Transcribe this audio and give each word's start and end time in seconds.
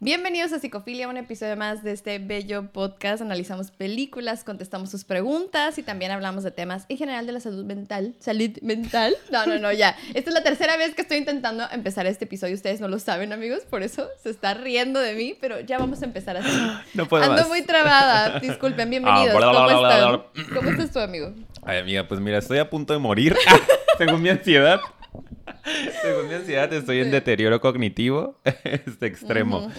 Bienvenidos 0.00 0.52
a 0.52 0.60
Psicofilia, 0.60 1.08
un 1.08 1.16
episodio 1.16 1.56
más 1.56 1.82
de 1.82 1.90
este 1.90 2.20
bello 2.20 2.70
podcast. 2.70 3.20
Analizamos 3.20 3.72
películas, 3.72 4.44
contestamos 4.44 4.92
sus 4.92 5.02
preguntas 5.02 5.76
y 5.76 5.82
también 5.82 6.12
hablamos 6.12 6.44
de 6.44 6.52
temas 6.52 6.86
en 6.88 6.98
general 6.98 7.26
de 7.26 7.32
la 7.32 7.40
salud 7.40 7.64
mental. 7.64 8.14
¿Salud 8.20 8.50
mental? 8.62 9.16
No, 9.32 9.44
no, 9.46 9.58
no, 9.58 9.72
ya. 9.72 9.96
Esta 10.14 10.30
es 10.30 10.34
la 10.34 10.44
tercera 10.44 10.76
vez 10.76 10.94
que 10.94 11.02
estoy 11.02 11.18
intentando 11.18 11.64
empezar 11.72 12.06
este 12.06 12.26
episodio. 12.26 12.54
Ustedes 12.54 12.80
no 12.80 12.86
lo 12.86 13.00
saben, 13.00 13.32
amigos, 13.32 13.62
por 13.68 13.82
eso 13.82 14.06
se 14.22 14.30
está 14.30 14.54
riendo 14.54 15.00
de 15.00 15.14
mí, 15.14 15.36
pero 15.40 15.58
ya 15.58 15.78
vamos 15.78 16.00
a 16.02 16.04
empezar 16.04 16.36
así. 16.36 16.48
No 16.94 17.06
puedo 17.06 17.24
Ando 17.24 17.38
más. 17.38 17.48
muy 17.48 17.62
trabada. 17.62 18.38
Disculpen, 18.38 18.88
bienvenidos. 18.90 19.34
Ah, 19.34 19.38
bla, 19.38 19.50
bla, 19.50 19.58
¿Cómo 19.58 19.66
bla, 19.66 19.78
bla, 19.80 20.24
están? 20.36 20.54
¿Cómo 20.54 20.70
estás 20.70 20.92
tú, 20.92 21.00
amigo? 21.00 21.34
Ay, 21.64 21.78
amiga, 21.78 22.06
pues 22.06 22.20
mira, 22.20 22.38
estoy 22.38 22.58
a 22.58 22.70
punto 22.70 22.92
de 22.92 23.00
morir. 23.00 23.34
Según 23.98 24.22
mi 24.22 24.28
ansiedad. 24.28 24.80
Según 26.02 26.28
mi 26.28 26.34
ansiedad, 26.34 26.72
estoy 26.72 27.00
en 27.00 27.10
deterioro 27.10 27.60
cognitivo 27.60 28.38
este 28.64 29.06
extremo. 29.06 29.70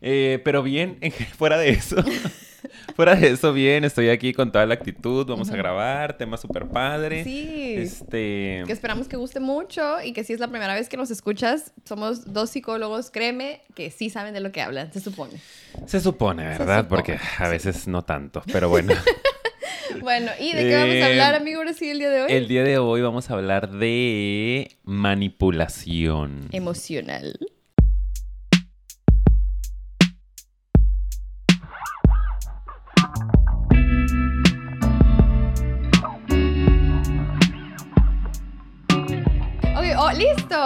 Eh, 0.00 0.40
pero 0.44 0.62
bien, 0.62 0.98
fuera 1.36 1.58
de 1.58 1.70
eso. 1.70 1.96
fuera 2.96 3.14
de 3.14 3.28
eso, 3.28 3.52
bien, 3.52 3.84
estoy 3.84 4.08
aquí 4.10 4.32
con 4.32 4.52
toda 4.52 4.66
la 4.66 4.74
actitud. 4.74 5.26
Vamos 5.26 5.50
a 5.50 5.56
grabar, 5.56 6.16
tema 6.18 6.36
súper 6.36 6.66
padre. 6.68 7.24
Sí. 7.24 7.74
Este. 7.76 8.64
Que 8.66 8.72
esperamos 8.72 9.08
que 9.08 9.16
guste 9.16 9.40
mucho 9.40 10.02
y 10.02 10.12
que 10.12 10.24
si 10.24 10.32
es 10.32 10.40
la 10.40 10.48
primera 10.48 10.74
vez 10.74 10.88
que 10.88 10.96
nos 10.96 11.10
escuchas, 11.10 11.72
somos 11.84 12.32
dos 12.32 12.50
psicólogos, 12.50 13.10
créeme, 13.10 13.62
que 13.74 13.90
sí 13.90 14.10
saben 14.10 14.34
de 14.34 14.40
lo 14.40 14.52
que 14.52 14.60
hablan, 14.60 14.92
se 14.92 15.00
supone. 15.00 15.40
Se 15.86 16.00
supone, 16.00 16.44
¿verdad? 16.44 16.84
supone, 16.84 16.88
Porque 16.88 17.12
a 17.14 17.46
sí. 17.46 17.50
veces 17.50 17.88
no 17.88 18.02
tanto, 18.02 18.42
pero 18.52 18.68
bueno. 18.68 18.92
Bueno, 20.00 20.30
¿y 20.38 20.52
de 20.52 20.62
qué 20.68 20.74
vamos 20.74 20.94
a 20.94 20.98
Eh, 20.98 21.04
hablar, 21.04 21.34
amigo, 21.34 21.58
ahora 21.58 21.72
sí, 21.72 21.90
el 21.90 21.98
día 21.98 22.10
de 22.10 22.22
hoy? 22.22 22.32
El 22.32 22.48
día 22.48 22.62
de 22.64 22.78
hoy 22.78 23.00
vamos 23.02 23.30
a 23.30 23.34
hablar 23.34 23.70
de 23.70 24.78
manipulación. 24.84 26.48
Emocional. 26.52 27.38
Ok, 39.76 39.86
oh, 39.98 40.10
listo. 40.12 40.56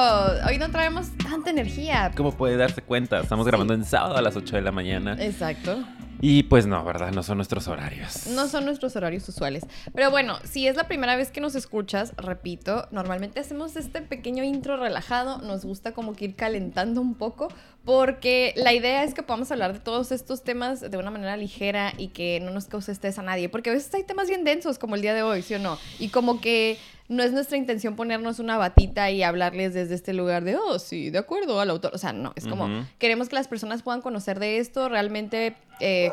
Hoy 0.49 0.59
no 0.59 0.71
traemos 0.71 1.09
tanta 1.19 1.51
energía. 1.51 2.11
Como 2.17 2.33
puede 2.33 2.57
darse 2.57 2.83
cuenta, 2.83 3.21
estamos 3.21 3.47
grabando 3.47 3.75
en 3.75 3.85
sábado 3.85 4.17
a 4.17 4.23
las 4.23 4.37
8 4.37 4.57
de 4.57 4.63
la 4.63 4.73
mañana. 4.73 5.17
Exacto. 5.21 5.85
Y 6.27 6.45
pues 6.45 6.67
no, 6.67 6.83
¿verdad? 6.83 7.13
No 7.13 7.23
son 7.23 7.37
nuestros 7.37 7.69
horarios. 7.69 8.29
No 8.29 8.49
son 8.49 8.65
nuestros 8.65 8.97
horarios 8.97 9.29
usuales. 9.29 9.67
Pero 9.95 10.11
bueno, 10.11 10.39
si 10.43 10.67
es 10.67 10.75
la 10.75 10.89
primera 10.89 11.17
vez 11.17 11.31
que 11.31 11.43
nos 11.43 11.55
escuchas, 11.55 12.15
repito, 12.17 12.89
normalmente 12.93 13.41
hacemos 13.41 13.77
este 13.77 14.01
pequeño 14.01 14.43
intro 14.43 14.79
relajado. 14.79 15.43
Nos 15.43 15.67
gusta 15.67 15.93
como 15.93 16.15
que 16.15 16.25
ir 16.25 16.35
calentando 16.35 17.03
un 17.03 17.13
poco. 17.13 17.49
Porque 17.85 18.55
la 18.57 18.73
idea 18.73 19.05
es 19.05 19.13
que 19.13 19.23
podamos 19.23 19.53
hablar 19.53 19.75
de 19.75 19.81
todos 19.81 20.13
estos 20.13 20.43
temas 20.43 20.81
de 20.91 20.97
una 20.97 21.11
manera 21.11 21.37
ligera 21.37 21.93
y 21.99 22.09
que 22.09 22.41
no 22.41 22.51
nos 22.51 22.69
cause 22.69 22.91
estrés 22.91 23.19
a 23.19 23.23
nadie. 23.23 23.51
Porque 23.51 23.69
a 23.69 23.75
veces 23.75 23.93
hay 23.93 24.05
temas 24.05 24.27
bien 24.27 24.45
densos 24.45 24.79
como 24.79 24.95
el 24.95 25.03
día 25.03 25.13
de 25.13 25.23
hoy, 25.23 25.43
¿sí 25.43 25.53
o 25.53 25.59
no? 25.59 25.77
Y 25.99 26.09
como 26.09 26.41
que 26.41 26.79
no 27.09 27.23
es 27.23 27.33
nuestra 27.33 27.59
intención 27.59 27.97
ponernos 27.97 28.39
una 28.39 28.57
batita 28.57 29.11
y 29.11 29.23
hablarles 29.23 29.75
desde 29.75 29.95
este 29.95 30.15
lugar 30.15 30.45
de, 30.45 30.57
oh, 30.57 30.79
sí, 30.79 31.11
de 31.11 31.19
acuerdo 31.19 31.61
al 31.61 31.69
autor. 31.69 31.95
O 31.95 31.99
sea, 31.99 32.15
no, 32.15 32.33
es 32.35 32.47
como, 32.47 32.87
queremos 32.99 33.29
que 33.29 33.35
las 33.35 33.47
personas 33.47 33.83
puedan 33.83 34.01
conocer 34.01 34.39
de 34.39 34.59
esto 34.59 34.89
realmente 34.89 35.55
eh, 35.81 36.13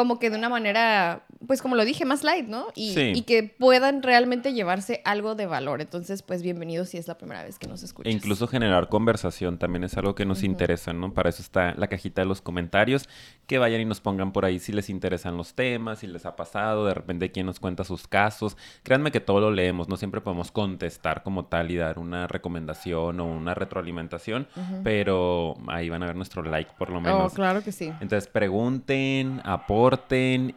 como 0.00 0.18
que 0.18 0.30
de 0.30 0.38
una 0.38 0.48
manera, 0.48 1.26
pues 1.46 1.60
como 1.60 1.76
lo 1.76 1.84
dije, 1.84 2.06
más 2.06 2.24
light, 2.24 2.46
¿no? 2.46 2.68
Y, 2.74 2.94
Sí. 2.94 3.12
y 3.14 3.22
que 3.22 3.42
puedan 3.42 4.02
realmente 4.02 4.54
llevarse 4.54 5.02
algo 5.04 5.34
de 5.34 5.44
valor. 5.44 5.82
Entonces, 5.82 6.22
pues 6.22 6.42
bienvenidos 6.42 6.88
si 6.88 6.96
es 6.96 7.06
la 7.06 7.18
primera 7.18 7.42
vez 7.44 7.58
que 7.58 7.66
nos 7.68 7.82
E 7.82 7.84
escuchas. 7.84 8.10
incluso 8.14 8.46
generar 8.46 8.88
conversación 8.88 9.58
también 9.58 9.84
es 9.84 9.94
algo 9.98 10.14
que 10.14 10.24
nos 10.24 10.42
interesa, 10.42 10.94
¿no? 10.94 11.12
Para 11.12 11.28
eso 11.28 11.42
está 11.42 11.74
la 11.76 11.88
cajita 11.88 12.22
de 12.22 12.26
los 12.28 12.40
comentarios. 12.40 13.08
Que 13.46 13.58
vayan 13.58 13.80
y 13.82 13.84
nos 13.84 14.00
pongan 14.00 14.32
por 14.32 14.44
ahí 14.46 14.58
si 14.60 14.72
les 14.72 14.88
interesan 14.88 15.36
los 15.36 15.52
temas, 15.54 15.98
si 15.98 16.06
les 16.06 16.24
ha 16.24 16.36
pasado, 16.36 16.86
de 16.86 16.94
repente 16.94 17.30
quién 17.30 17.44
nos 17.46 17.60
cuenta 17.60 17.84
sus 17.84 18.06
casos. 18.08 18.56
Créanme 18.84 19.10
que 19.10 19.20
todo 19.20 19.40
lo 19.40 19.50
leemos, 19.50 19.88
no 19.88 19.96
siempre 19.98 20.20
podemos 20.22 20.50
contestar 20.52 21.22
como 21.22 21.44
tal 21.44 21.70
y 21.70 21.76
dar 21.76 21.98
una 21.98 22.26
recomendación 22.26 23.20
o 23.20 23.24
una 23.26 23.52
retroalimentación, 23.54 24.46
pero 24.84 25.54
ahí 25.68 25.88
van 25.88 26.02
a 26.02 26.06
ver 26.06 26.16
nuestro 26.16 26.42
like 26.42 26.70
por 26.78 26.90
lo 26.90 26.98
Oh, 26.98 27.00
menos. 27.00 27.32
claro 27.34 27.62
que 27.62 27.72
sí. 27.72 27.92
Entonces 28.00 28.28
pregunten, 28.28 29.40
aporten 29.44 29.89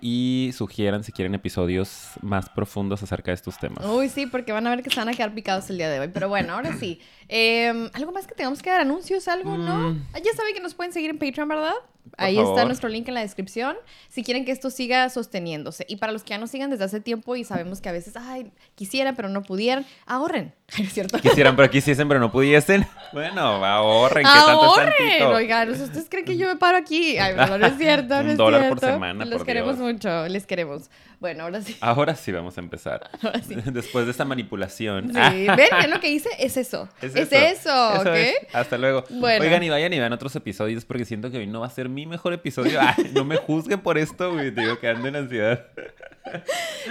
y 0.01 0.51
sugieran 0.53 1.03
si 1.03 1.11
quieren 1.11 1.33
episodios 1.35 2.09
más 2.21 2.49
profundos 2.49 3.01
acerca 3.03 3.31
de 3.31 3.35
estos 3.35 3.57
temas. 3.57 3.85
Uy, 3.85 4.09
sí, 4.09 4.25
porque 4.25 4.51
van 4.51 4.67
a 4.67 4.69
ver 4.69 4.83
que 4.83 4.89
se 4.89 4.97
van 4.97 5.09
a 5.09 5.13
quedar 5.13 5.33
picados 5.33 5.69
el 5.69 5.77
día 5.77 5.89
de 5.89 5.99
hoy. 5.99 6.09
Pero 6.13 6.29
bueno, 6.29 6.53
ahora 6.53 6.73
sí. 6.77 6.99
Eh, 7.29 7.89
¿Algo 7.93 8.11
más 8.11 8.27
que 8.27 8.35
tengamos 8.35 8.61
que 8.61 8.69
dar? 8.69 8.81
¿Anuncios? 8.81 9.27
¿Algo? 9.27 9.57
¿No? 9.57 9.91
Mm. 9.93 10.05
Ah, 10.13 10.19
Ya 10.19 10.33
saben 10.35 10.53
que 10.53 10.59
nos 10.59 10.73
pueden 10.73 10.93
seguir 10.93 11.09
en 11.09 11.17
Patreon, 11.17 11.47
¿verdad? 11.47 11.73
Por 12.03 12.13
Ahí 12.23 12.37
está 12.37 12.47
favor. 12.49 12.65
nuestro 12.65 12.89
link 12.89 13.07
en 13.07 13.13
la 13.13 13.21
descripción. 13.21 13.75
Si 14.09 14.23
quieren 14.23 14.45
que 14.45 14.51
esto 14.51 14.69
siga 14.69 15.09
sosteniéndose. 15.09 15.85
Y 15.87 15.95
para 15.95 16.11
los 16.11 16.23
que 16.23 16.31
ya 16.31 16.37
nos 16.37 16.51
sigan 16.51 16.69
desde 16.69 16.83
hace 16.83 16.99
tiempo 16.99 17.35
y 17.35 17.43
sabemos 17.43 17.81
que 17.81 17.89
a 17.89 17.91
veces, 17.91 18.15
ay, 18.17 18.51
quisieran, 18.75 19.15
pero 19.15 19.29
no 19.29 19.41
pudieran, 19.41 19.85
ahorren. 20.05 20.53
¿Es 20.77 20.93
cierto? 20.93 21.19
Quisieran, 21.19 21.55
pero 21.55 21.69
quisiesen, 21.69 22.07
pero 22.07 22.19
no 22.19 22.31
pudiesen. 22.31 22.85
Bueno, 23.13 23.41
ahorren, 23.41 24.23
que 24.25 24.31
tanto 24.31 24.63
es 24.63 24.69
Ahorren, 24.69 24.93
tantito. 24.97 25.29
oigan, 25.29 25.69
¿ustedes 25.69 26.07
creen 26.09 26.25
que 26.25 26.35
yo 26.35 26.47
me 26.47 26.55
paro 26.55 26.79
aquí? 26.79 27.15
Ay, 27.19 27.35
no, 27.35 27.59
no 27.59 27.67
es 27.67 27.77
cierto, 27.77 28.15
Un 28.21 28.25
no 28.25 28.31
es 28.31 28.37
dólar 28.39 28.69
por 28.69 28.79
cierto. 28.79 28.95
semana, 28.95 29.23
Los 29.25 29.37
por 29.37 29.45
queremos 29.45 29.77
Dios. 29.77 29.93
mucho, 29.93 30.27
les 30.29 30.47
queremos. 30.47 30.89
Bueno, 31.19 31.43
ahora 31.43 31.61
sí. 31.61 31.77
Ahora 31.79 32.15
sí 32.15 32.31
vamos 32.31 32.57
a 32.57 32.61
empezar. 32.61 33.11
Ahora 33.21 33.39
sí. 33.43 33.55
Después 33.71 34.05
de 34.05 34.11
esta 34.11 34.25
manipulación. 34.25 35.09
Sí, 35.13 35.19
ven, 35.47 35.47
ven 35.57 35.91
lo 35.91 35.99
que 35.99 36.09
hice, 36.09 36.29
es 36.39 36.57
eso. 36.57 36.89
Es, 37.03 37.15
eso, 37.15 37.89
¿ok? 37.99 38.07
es. 38.07 38.35
Hasta 38.51 38.79
luego. 38.79 39.03
Bueno. 39.11 39.45
Oigan, 39.45 39.61
y 39.61 39.69
vayan 39.69 39.93
y 39.93 39.99
vean 39.99 40.11
otros 40.11 40.35
episodios 40.35 40.83
porque 40.83 41.05
siento 41.05 41.29
que 41.29 41.37
hoy 41.37 41.45
no 41.45 41.59
va 41.59 41.67
a 41.67 41.69
ser 41.69 41.87
mi 41.93 42.05
mejor 42.05 42.33
episodio. 42.33 42.79
Ay, 42.81 43.11
no 43.13 43.23
me 43.23 43.37
juzguen 43.37 43.79
por 43.81 43.97
esto, 43.97 44.31
güey. 44.33 44.51
Digo 44.51 44.79
que 44.79 44.87
ando 44.89 45.07
en 45.07 45.15
ansiedad. 45.15 45.65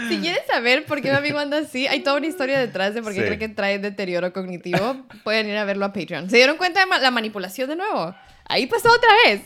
Si 0.08 0.18
quieren 0.20 0.42
saber 0.46 0.84
por 0.86 1.00
qué 1.00 1.10
mi 1.10 1.16
amigo 1.16 1.38
anda 1.38 1.58
así, 1.58 1.86
hay 1.86 2.00
toda 2.00 2.16
una 2.18 2.26
historia 2.26 2.58
detrás 2.58 2.94
de 2.94 3.02
por 3.02 3.12
qué 3.12 3.20
Sí. 3.20 3.26
cree 3.26 3.38
que 3.38 3.48
trae 3.48 3.78
deterioro 3.78 4.32
cognitivo. 4.32 4.96
Pueden 5.24 5.48
ir 5.48 5.56
a 5.56 5.64
verlo 5.64 5.86
a 5.86 5.92
Patreon. 5.92 6.28
¿Se 6.30 6.36
dieron 6.36 6.56
cuenta 6.58 6.80
de 6.80 6.86
ma- 6.86 6.98
la 6.98 7.10
manipulación 7.10 7.68
de 7.68 7.76
nuevo? 7.76 8.14
Ahí 8.46 8.66
pasó 8.66 8.88
otra 8.92 9.08
vez. 9.26 9.40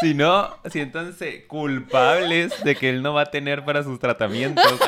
Si 0.00 0.14
no, 0.14 0.56
siéntanse 0.70 1.46
culpables 1.46 2.52
de 2.64 2.74
que 2.74 2.90
él 2.90 3.02
no 3.02 3.14
va 3.14 3.22
a 3.22 3.26
tener 3.26 3.64
para 3.64 3.82
sus 3.84 4.00
tratamientos. 4.00 4.64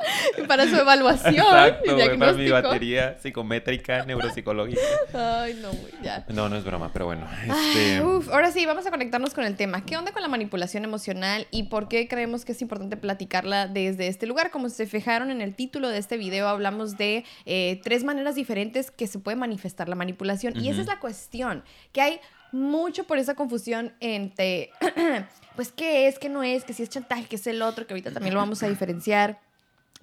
Para 0.48 0.68
su 0.68 0.76
evaluación 0.76 1.34
Exacto, 1.34 1.96
y 1.96 2.18
para 2.18 2.32
mi 2.32 2.50
batería 2.50 3.18
psicométrica, 3.20 4.04
neuropsicológica. 4.04 4.80
Ay, 5.12 5.58
no, 5.60 5.70
güey, 5.70 5.92
ya. 6.02 6.24
No, 6.28 6.48
no 6.48 6.56
es 6.56 6.64
broma, 6.64 6.90
pero 6.92 7.06
bueno. 7.06 7.26
Ay, 7.30 7.50
Este, 7.50 8.02
uf, 8.04 8.28
ahora 8.30 8.50
sí, 8.50 8.66
vamos 8.66 8.86
a 8.86 8.90
conectarnos 8.90 9.34
con 9.34 9.44
el 9.44 9.56
tema. 9.56 9.84
¿Qué 9.84 9.96
onda 9.96 10.12
con 10.12 10.22
la 10.22 10.28
manipulación 10.28 10.84
emocional 10.84 11.46
y 11.50 11.64
por 11.64 11.88
qué 11.88 12.08
creemos 12.08 12.44
que 12.44 12.52
es 12.52 12.62
importante 12.62 12.96
platicarla 12.96 13.66
desde 13.66 14.08
este 14.08 14.26
lugar? 14.26 14.50
Como 14.50 14.68
se 14.68 14.86
fijaron 14.86 15.30
en 15.30 15.40
el 15.40 15.54
título 15.54 15.88
de 15.88 15.98
este 15.98 16.16
video, 16.16 16.48
hablamos 16.48 16.96
de 16.96 17.24
eh, 17.46 17.80
tres 17.82 18.04
maneras 18.04 18.34
diferentes 18.34 18.90
que 18.90 19.06
se 19.06 19.18
puede 19.18 19.36
manifestar 19.36 19.88
la 19.88 19.94
manipulación. 19.94 20.56
Y 20.56 20.68
esa 20.68 20.80
es 20.80 20.86
la 20.86 20.98
cuestión, 20.98 21.64
que 21.92 22.00
hay 22.00 22.20
mucho 22.52 23.04
por 23.04 23.18
esa 23.18 23.34
confusión 23.34 23.92
entre, 24.00 24.70
pues, 25.56 25.72
¿qué 25.72 26.08
es, 26.08 26.18
qué 26.18 26.28
no 26.28 26.42
es? 26.42 26.64
Que 26.64 26.72
si 26.72 26.82
es 26.82 26.88
chantaje, 26.88 27.24
que 27.24 27.36
es 27.36 27.46
el 27.46 27.62
otro, 27.62 27.86
que 27.86 27.94
ahorita 27.94 28.12
también 28.12 28.34
lo 28.34 28.40
vamos 28.40 28.62
a 28.62 28.68
diferenciar. 28.68 29.40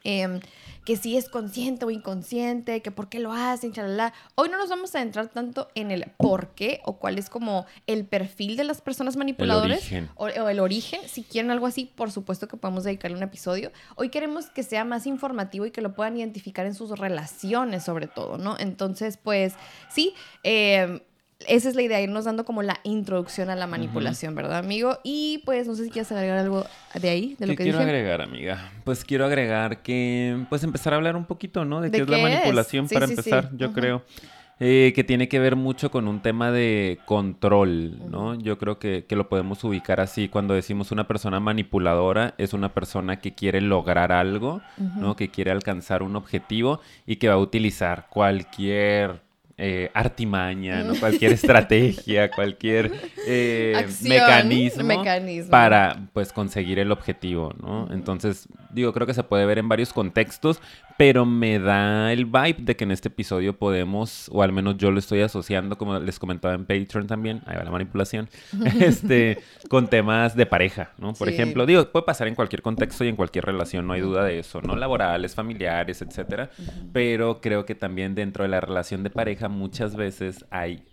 Em, 0.10 0.40
que 0.86 0.96
si 0.96 1.18
es 1.18 1.28
consciente 1.28 1.84
o 1.84 1.92
inconsciente, 1.92 2.82
que 2.82 2.92
por 2.92 3.10
qué 3.10 3.20
lo 3.20 3.34
hacen, 3.34 3.74
chalala. 3.74 4.14
Hoy 4.36 4.48
no 4.48 4.58
nos 4.58 4.70
vamos 4.70 4.96
a 4.96 5.02
entrar 5.02 5.28
tanto 5.28 5.68
en 5.76 5.92
el 5.92 6.06
por 6.16 6.52
qué 6.56 6.80
o 6.86 6.98
cuál 6.98 7.18
es 7.18 7.30
como 7.30 7.66
el 7.88 8.06
perfil 8.06 8.56
de 8.56 8.64
las 8.64 8.80
personas 8.80 9.18
manipuladoras 9.18 9.82
o, 10.16 10.28
o 10.28 10.48
el 10.48 10.62
origen. 10.62 11.02
Si 11.06 11.24
quieren 11.24 11.52
algo 11.52 11.68
así, 11.68 11.92
por 11.94 12.10
supuesto 12.10 12.48
que 12.48 12.56
podemos 12.56 12.86
dedicarle 12.86 13.18
un 13.18 13.24
episodio. 13.24 13.74
Hoy 13.98 14.08
queremos 14.08 14.46
que 14.46 14.64
sea 14.64 14.86
más 14.86 15.08
informativo 15.08 15.66
y 15.66 15.72
que 15.72 15.82
lo 15.82 15.94
puedan 15.94 16.16
identificar 16.16 16.66
en 16.66 16.74
sus 16.74 16.98
relaciones 16.98 17.84
sobre 17.84 18.08
todo, 18.08 18.38
¿no? 18.38 18.56
Entonces, 18.58 19.18
pues 19.18 19.56
sí, 19.90 20.14
em, 20.44 21.02
esa 21.48 21.70
es 21.70 21.76
la 21.76 21.82
idea, 21.84 22.02
irnos 22.02 22.26
dando 22.26 22.46
como 22.46 22.64
la 22.64 22.80
introducción 22.84 23.50
a 23.50 23.56
la 23.56 23.68
manipulación, 23.68 24.34
¿verdad, 24.34 24.58
amigo? 24.58 24.98
Y 25.04 25.44
pues 25.46 25.68
no 25.68 25.76
sé 25.76 25.84
si 25.86 25.90
quieres 25.92 26.12
agregar 26.12 26.40
algo 26.40 26.66
de 27.00 27.10
ahí, 27.10 27.36
de 27.38 27.46
lo 27.46 27.52
¿Qué 27.54 27.58
que 27.58 27.64
quiero 27.64 27.78
dije. 27.80 27.90
agregar, 27.90 28.22
amiga? 28.22 28.72
Pues 28.84 29.06
quiero 29.06 29.26
agregar 29.26 29.82
que, 29.84 30.46
pues 30.50 30.64
empezar 30.64 30.94
a 30.94 30.96
hablar 30.96 31.16
un 31.16 31.26
poquito, 31.26 31.64
¿no? 31.66 31.82
De, 31.82 31.90
¿De 31.90 31.98
qué 31.98 32.04
es 32.04 32.10
la 32.10 32.18
es? 32.18 32.24
manipulación 32.24 32.88
Sí, 32.88 32.94
para 32.96 33.08
sí, 33.08 33.14
sí. 33.14 33.20
empezar, 33.20 33.50
yo 33.56 33.72
creo. 33.74 34.04
Eh, 34.60 34.92
que 34.96 35.04
tiene 35.04 35.28
que 35.30 35.38
ver 35.40 35.56
mucho 35.56 35.92
con 35.92 36.08
un 36.08 36.20
tema 36.24 36.50
de 36.52 36.98
control, 37.06 38.10
¿no? 38.10 38.34
Yo 38.34 38.58
creo 38.58 38.80
que, 38.80 39.06
que 39.08 39.16
lo 39.16 39.30
podemos 39.30 39.64
ubicar 39.64 40.00
así. 40.00 40.30
Cuando 40.30 40.56
decimos 40.56 40.92
una 40.92 41.08
persona 41.08 41.40
manipuladora, 41.40 42.34
es 42.40 42.54
una 42.54 42.74
persona 42.74 43.20
que 43.20 43.36
quiere 43.36 43.62
lograr 43.62 44.12
algo, 44.12 44.62
¿no? 44.96 45.16
Que 45.16 45.30
quiere 45.30 45.52
alcanzar 45.52 46.02
un 46.02 46.16
objetivo 46.16 46.80
y 47.06 47.18
que 47.18 47.28
va 47.28 47.36
a 47.36 47.38
utilizar 47.38 48.08
cualquier 48.10 49.22
eh, 49.60 49.90
artimaña, 49.96 50.84
¿no? 50.84 50.94
Cualquier 51.00 51.32
estrategia, 51.32 52.30
cualquier 52.30 52.92
eh, 53.26 53.74
Acción, 53.76 54.10
mecanismo, 54.10 54.84
mecanismo. 54.84 55.50
para, 55.50 56.08
pues, 56.14 56.32
conseguir 56.32 56.78
el 56.78 56.92
objetivo, 56.92 57.54
¿no? 57.60 57.88
Entonces, 57.92 58.48
digo, 58.72 58.94
creo 58.94 59.08
que 59.08 59.16
se 59.16 59.24
puede 59.24 59.48
ver 59.48 59.58
en 59.58 59.68
varios 59.68 59.94
contextos, 59.94 60.62
pero 60.98 61.26
me 61.26 61.58
da 61.58 62.14
el 62.14 62.26
vibe 62.26 62.58
de 62.60 62.76
que 62.76 62.84
en 62.84 62.92
este 62.92 63.08
episodio 63.08 63.58
podemos, 63.58 64.30
o 64.32 64.44
al 64.44 64.52
menos 64.52 64.78
yo 64.78 64.92
lo 64.92 65.00
estoy 65.00 65.22
asociando, 65.22 65.76
como 65.78 65.98
les 66.00 66.20
comentaba 66.20 66.54
en 66.54 66.66
Patreon 66.66 67.08
también, 67.08 67.42
ahí 67.48 67.58
va 67.58 67.64
la 67.64 67.72
manipulación, 67.72 68.30
este, 68.80 69.40
con 69.70 69.88
temas 69.88 70.36
de 70.36 70.46
pareja, 70.46 70.92
¿no? 71.00 71.14
Por 71.14 71.30
ejemplo, 71.30 71.66
digo, 71.66 71.84
puede 71.92 72.06
pasar 72.06 72.28
en 72.28 72.36
cualquier 72.36 72.62
contexto 72.62 73.04
y 73.04 73.08
en 73.08 73.16
cualquier 73.16 73.46
relación, 73.46 73.88
no 73.88 73.94
hay 73.94 74.02
duda 74.02 74.24
de 74.24 74.38
eso, 74.38 74.62
¿no? 74.62 74.76
Laborales, 74.76 75.34
familiares, 75.34 76.04
etcétera, 76.04 76.52
pero 76.94 77.42
creo 77.42 77.66
que 77.66 77.74
también 77.74 78.14
dentro 78.14 78.44
de 78.44 78.50
la 78.50 78.62
relación 78.62 79.02
de 79.02 79.10
pareja 79.10 79.47
muchas 79.50 79.96
veces 79.96 80.46
hay 80.50 80.84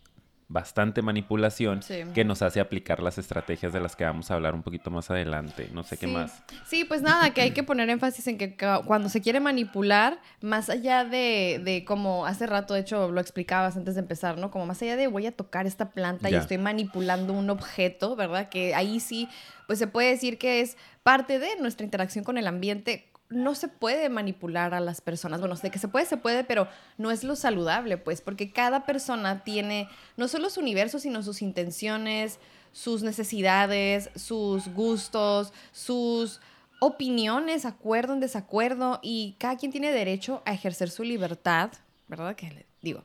bastante 0.49 1.03
manipulación 1.03 1.81
que 2.15 2.25
nos 2.25 2.43
hace 2.43 2.61
aplicar 2.61 3.03
las 3.03 3.19
estrategias 3.19 3.73
de 3.73 3.81
las 3.81 3.97
que 3.97 4.05
vamos 4.05 4.31
a 4.31 4.35
hablar 4.35 4.55
un 4.55 4.63
poquito 4.63 4.91
más 4.91 5.11
adelante. 5.11 5.69
No 5.73 5.83
sé 5.83 5.97
qué 5.97 6.07
más. 6.07 6.43
Sí, 6.67 6.85
pues 6.85 7.03
nada, 7.03 7.31
que 7.31 7.41
hay 7.41 7.53
que 7.53 7.63
poner 7.63 7.89
énfasis 7.89 8.27
en 8.29 8.39
que 8.39 8.57
cuando 8.85 9.09
se 9.09 9.21
quiere 9.21 9.41
manipular, 9.41 10.21
más 10.41 10.69
allá 10.71 11.05
de, 11.05 11.61
de 11.65 11.85
como 11.85 12.27
hace 12.27 12.47
rato, 12.47 12.75
de 12.75 12.81
hecho, 12.81 13.11
lo 13.11 13.21
explicabas 13.21 13.77
antes 13.77 13.95
de 13.95 14.03
empezar, 14.03 14.39
¿no? 14.39 14.51
Como 14.51 14.67
más 14.67 14.81
allá 14.83 14.97
de 14.97 15.07
voy 15.07 15.27
a 15.27 15.33
tocar 15.33 15.67
esta 15.67 15.91
planta 15.91 16.31
y 16.31 16.35
estoy 16.35 16.59
manipulando 16.59 17.33
un 17.33 17.49
objeto, 17.51 18.15
¿verdad? 18.15 18.49
Que 18.49 18.75
ahí 18.75 19.01
sí, 19.01 19.29
pues 19.67 19.79
se 19.79 19.87
puede 19.87 20.11
decir 20.11 20.39
que 20.39 20.61
es 20.61 20.77
parte 21.03 21.39
de 21.39 21.57
nuestra 21.59 21.85
interacción 21.85 22.23
con 22.23 22.39
el 22.39 22.47
ambiente 22.47 23.11
no 23.31 23.55
se 23.55 23.69
puede 23.69 24.09
manipular 24.09 24.75
a 24.75 24.81
las 24.81 25.01
personas. 25.01 25.41
Bueno, 25.41 25.57
de 25.57 25.71
que 25.71 25.79
se 25.79 25.89
puede, 25.89 26.07
se 26.07 26.17
puede, 26.17 26.45
pero 26.45 26.69
no 26.99 27.11
es 27.11 27.25
lo 27.25 27.37
saludable, 27.37 27.97
pues, 27.97 28.21
porque 28.21 28.53
cada 28.53 28.87
persona 28.87 29.45
tiene 29.45 29.89
no 30.17 30.29
solo 30.29 30.51
su 30.51 30.61
universo, 30.61 30.99
sino 30.99 31.23
sus 31.23 31.43
intenciones, 31.43 32.39
sus 32.73 33.03
necesidades, 33.03 34.11
sus 34.15 34.69
gustos, 34.69 35.53
sus 35.73 36.41
opiniones, 36.81 37.65
acuerdo 37.65 38.13
en 38.13 38.21
desacuerdo, 38.21 39.01
y 39.03 39.37
cada 39.39 39.57
quien 39.57 39.73
tiene 39.73 39.91
derecho 39.91 40.43
a 40.45 40.53
ejercer 40.53 40.91
su 40.91 41.03
libertad, 41.03 41.71
¿verdad? 42.09 42.37
Que 42.37 42.67
digo, 42.83 43.03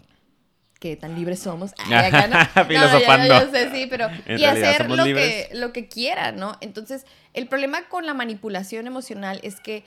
que 0.79 0.95
tan 0.95 1.15
libres 1.15 1.39
somos. 1.39 1.71
Filosofando. 2.67 3.51
sí, 3.71 3.87
pero... 3.89 4.07
y 4.27 4.43
hacer 4.43 4.89
lo 4.89 5.03
que, 5.03 5.49
lo 5.53 5.71
que 5.71 5.87
quiera, 5.87 6.31
¿no? 6.31 6.57
Entonces, 6.61 7.05
el 7.33 7.47
problema 7.47 7.87
con 7.87 8.05
la 8.05 8.13
manipulación 8.13 8.87
emocional 8.87 9.39
es 9.43 9.59
que 9.59 9.83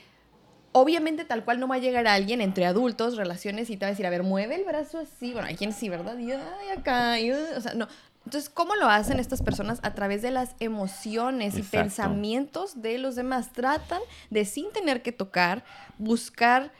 obviamente 0.73 1.25
tal 1.25 1.45
cual 1.45 1.61
no 1.61 1.69
va 1.69 1.77
a 1.77 1.79
llegar 1.79 2.07
a 2.07 2.15
alguien 2.15 2.41
entre 2.41 2.67
adultos, 2.67 3.17
relaciones, 3.17 3.71
y 3.71 3.77
te 3.77 3.85
va 3.85 3.89
a 3.89 3.91
decir, 3.91 4.07
a 4.07 4.11
ver, 4.11 4.23
mueve 4.23 4.57
el 4.57 4.65
brazo 4.65 4.99
así. 4.99 5.33
Bueno, 5.33 5.49
hay 5.49 5.57
quien 5.57 5.73
sí, 5.73 5.89
¿verdad? 5.89 6.19
Y, 6.19 6.33
ay, 6.33 6.69
acá, 6.77 7.17
o 7.57 7.61
sea, 7.61 7.75
no. 7.75 7.89
Entonces, 8.25 8.49
¿cómo 8.51 8.77
lo 8.77 8.87
hacen 8.87 9.19
estas 9.19 9.43
personas? 9.43 9.81
A 9.83 9.95
través 9.95 10.23
de 10.23 10.31
las 10.31 10.55
emociones 10.61 11.59
y 11.59 11.63
pensamientos 11.63 12.81
de 12.81 12.99
los 12.99 13.17
demás. 13.17 13.53
Tratan 13.53 14.01
de, 14.31 14.45
sin 14.45 14.71
tener 14.73 15.03
que 15.03 15.13
tocar, 15.13 15.65
buscar 15.99 16.73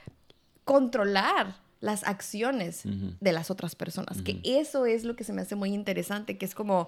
controlar 0.65 1.57
las 1.81 2.05
acciones 2.05 2.83
de 2.85 3.33
las 3.33 3.51
otras 3.51 3.75
personas. 3.75 4.23
Que 4.23 4.41
eso 4.45 4.87
es 4.87 5.03
lo 5.03 5.17
que 5.17 5.25
se 5.25 5.33
me 5.33 5.43
hace 5.43 5.57
muy 5.57 5.75
interesante, 5.75 6.39
que 6.39 6.47
es 6.47 6.55
como 6.55 6.87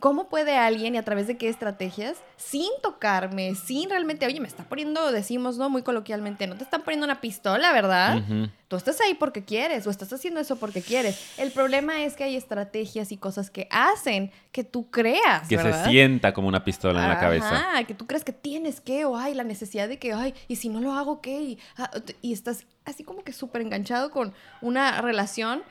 ¿Cómo 0.00 0.30
puede 0.30 0.56
alguien 0.56 0.94
y 0.94 0.98
a 0.98 1.02
través 1.02 1.26
de 1.26 1.36
qué 1.36 1.50
estrategias, 1.50 2.16
sin 2.38 2.70
tocarme, 2.82 3.54
sin 3.54 3.90
realmente, 3.90 4.24
oye, 4.24 4.40
me 4.40 4.48
está 4.48 4.64
poniendo, 4.64 5.12
decimos, 5.12 5.58
¿no? 5.58 5.68
Muy 5.68 5.82
coloquialmente, 5.82 6.46
no 6.46 6.56
te 6.56 6.64
están 6.64 6.82
poniendo 6.82 7.04
una 7.04 7.20
pistola, 7.20 7.70
¿verdad? 7.72 8.22
Tú 8.68 8.76
estás 8.76 8.98
ahí 9.02 9.12
porque 9.12 9.44
quieres 9.44 9.86
o 9.86 9.90
estás 9.90 10.10
haciendo 10.12 10.40
eso 10.40 10.56
porque 10.56 10.80
quieres. 10.80 11.38
El 11.38 11.50
problema 11.50 12.02
es 12.02 12.16
que 12.16 12.24
hay 12.24 12.34
estrategias 12.34 13.12
y 13.12 13.18
cosas 13.18 13.50
que 13.50 13.68
hacen 13.70 14.30
que 14.52 14.64
tú 14.64 14.90
creas. 14.90 15.46
Que 15.48 15.58
se 15.58 15.84
sienta 15.84 16.32
como 16.32 16.48
una 16.48 16.64
pistola 16.64 17.02
en 17.02 17.08
la 17.08 17.20
cabeza. 17.20 17.84
Que 17.86 17.94
tú 17.94 18.06
crees 18.06 18.24
que 18.24 18.32
tienes 18.32 18.80
que, 18.80 19.04
o 19.04 19.18
hay 19.18 19.34
la 19.34 19.44
necesidad 19.44 19.86
de 19.86 19.98
que, 19.98 20.14
ay, 20.14 20.34
y 20.48 20.56
si 20.56 20.70
no 20.70 20.80
lo 20.80 20.94
hago, 20.94 21.20
¿qué? 21.20 21.42
Y, 21.42 21.58
ah, 21.76 21.90
y 22.22 22.32
estás 22.32 22.64
así 22.86 23.04
como 23.04 23.22
que 23.22 23.34
súper 23.34 23.60
enganchado 23.60 24.10
con 24.10 24.32
una 24.62 25.02
relación 25.02 25.62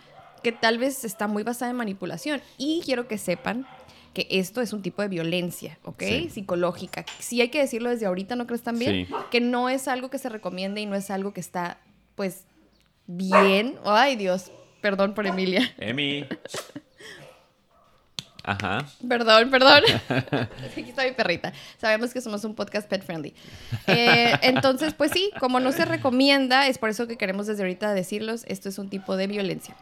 que 0.44 0.52
tal 0.52 0.78
vez 0.78 1.04
está 1.04 1.28
muy 1.28 1.42
basada 1.44 1.72
en 1.72 1.78
manipulación. 1.78 2.42
Y 2.58 2.82
quiero 2.86 3.08
que 3.08 3.18
sepan 3.18 3.66
que 4.14 4.28
esto 4.30 4.62
es 4.62 4.74
un 4.74 4.82
tipo 4.82 5.02
de 5.02 5.08
violencia, 5.08 5.78
¿ok? 5.84 6.04
Psicológica. 6.32 7.06
Sí 7.20 7.42
hay 7.42 7.50
que 7.50 7.60
decirlo 7.60 7.90
desde 7.90 8.06
ahorita, 8.06 8.36
¿no 8.36 8.48
crees 8.48 8.64
también? 8.64 9.08
Que 9.32 9.42
no 9.42 9.70
es 9.70 9.88
algo 9.88 10.10
que 10.10 10.18
se 10.18 10.30
recomiende 10.30 10.82
y 10.82 10.86
no 10.86 10.96
es 10.96 11.10
algo 11.12 11.34
que 11.34 11.40
está, 11.40 11.78
pues, 12.16 12.46
bien. 13.08 13.76
Ay, 13.86 14.16
Dios, 14.16 14.52
perdón 14.82 15.14
por 15.14 15.28
Emilia. 15.28 15.74
Emi. 15.78 16.26
Ajá. 18.44 18.86
Perdón, 19.08 19.52
perdón. 19.52 19.84
Aquí 20.72 20.90
está 20.90 21.04
mi 21.04 21.12
perrita. 21.12 21.54
Sabemos 21.78 22.14
que 22.14 22.22
somos 22.22 22.44
un 22.46 22.56
podcast 22.56 22.90
pet 22.90 23.04
friendly. 23.04 23.34
Eh, 23.86 24.34
entonces, 24.42 24.94
pues 24.94 25.12
sí, 25.12 25.32
como 25.40 25.60
no 25.60 25.72
se 25.72 25.86
recomienda, 25.86 26.68
es 26.68 26.78
por 26.78 26.90
eso 26.90 27.08
que 27.08 27.18
queremos 27.18 27.48
desde 27.48 27.62
ahorita 27.64 27.94
decirlos, 27.94 28.46
esto 28.48 28.70
es 28.70 28.80
un 28.80 28.90
tipo 28.90 29.18
de 29.18 29.28
violencia. 29.28 29.76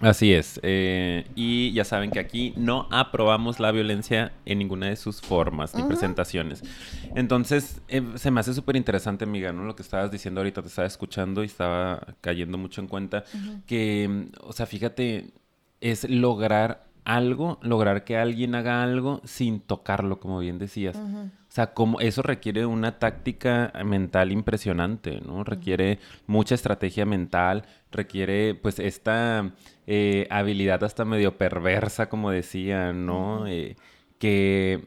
Así 0.00 0.32
es. 0.32 0.58
Eh, 0.62 1.26
y 1.34 1.72
ya 1.72 1.84
saben 1.84 2.10
que 2.10 2.20
aquí 2.20 2.54
no 2.56 2.88
aprobamos 2.90 3.60
la 3.60 3.70
violencia 3.70 4.32
en 4.46 4.58
ninguna 4.58 4.86
de 4.86 4.96
sus 4.96 5.20
formas 5.20 5.74
ni 5.74 5.82
presentaciones. 5.82 6.62
Entonces, 7.14 7.82
eh, 7.88 8.02
se 8.14 8.30
me 8.30 8.40
hace 8.40 8.54
súper 8.54 8.76
interesante, 8.76 9.24
amiga, 9.24 9.52
¿no? 9.52 9.64
Lo 9.64 9.76
que 9.76 9.82
estabas 9.82 10.10
diciendo 10.10 10.40
ahorita, 10.40 10.62
te 10.62 10.68
estaba 10.68 10.86
escuchando 10.88 11.42
y 11.42 11.46
estaba 11.46 12.14
cayendo 12.22 12.56
mucho 12.56 12.80
en 12.80 12.88
cuenta 12.88 13.24
que, 13.66 14.28
o 14.40 14.54
sea, 14.54 14.64
fíjate, 14.64 15.34
es 15.82 16.08
lograr 16.08 16.88
algo, 17.04 17.58
lograr 17.62 18.04
que 18.04 18.16
alguien 18.16 18.54
haga 18.54 18.82
algo 18.82 19.20
sin 19.24 19.60
tocarlo, 19.60 20.18
como 20.18 20.38
bien 20.38 20.58
decías. 20.58 20.96
O 20.96 21.52
sea, 21.52 21.74
como 21.74 22.00
eso 22.00 22.22
requiere 22.22 22.64
una 22.64 22.98
táctica 22.98 23.72
mental 23.84 24.30
impresionante, 24.30 25.20
¿no? 25.26 25.42
Requiere 25.42 25.98
mucha 26.26 26.54
estrategia 26.54 27.04
mental, 27.04 27.64
requiere 27.90 28.54
pues 28.54 28.78
esta 28.78 29.50
eh, 29.92 30.28
habilidad 30.30 30.84
hasta 30.84 31.04
medio 31.04 31.36
perversa, 31.36 32.08
como 32.08 32.30
decía, 32.30 32.92
¿no? 32.92 33.48
Eh, 33.48 33.74
que 34.20 34.84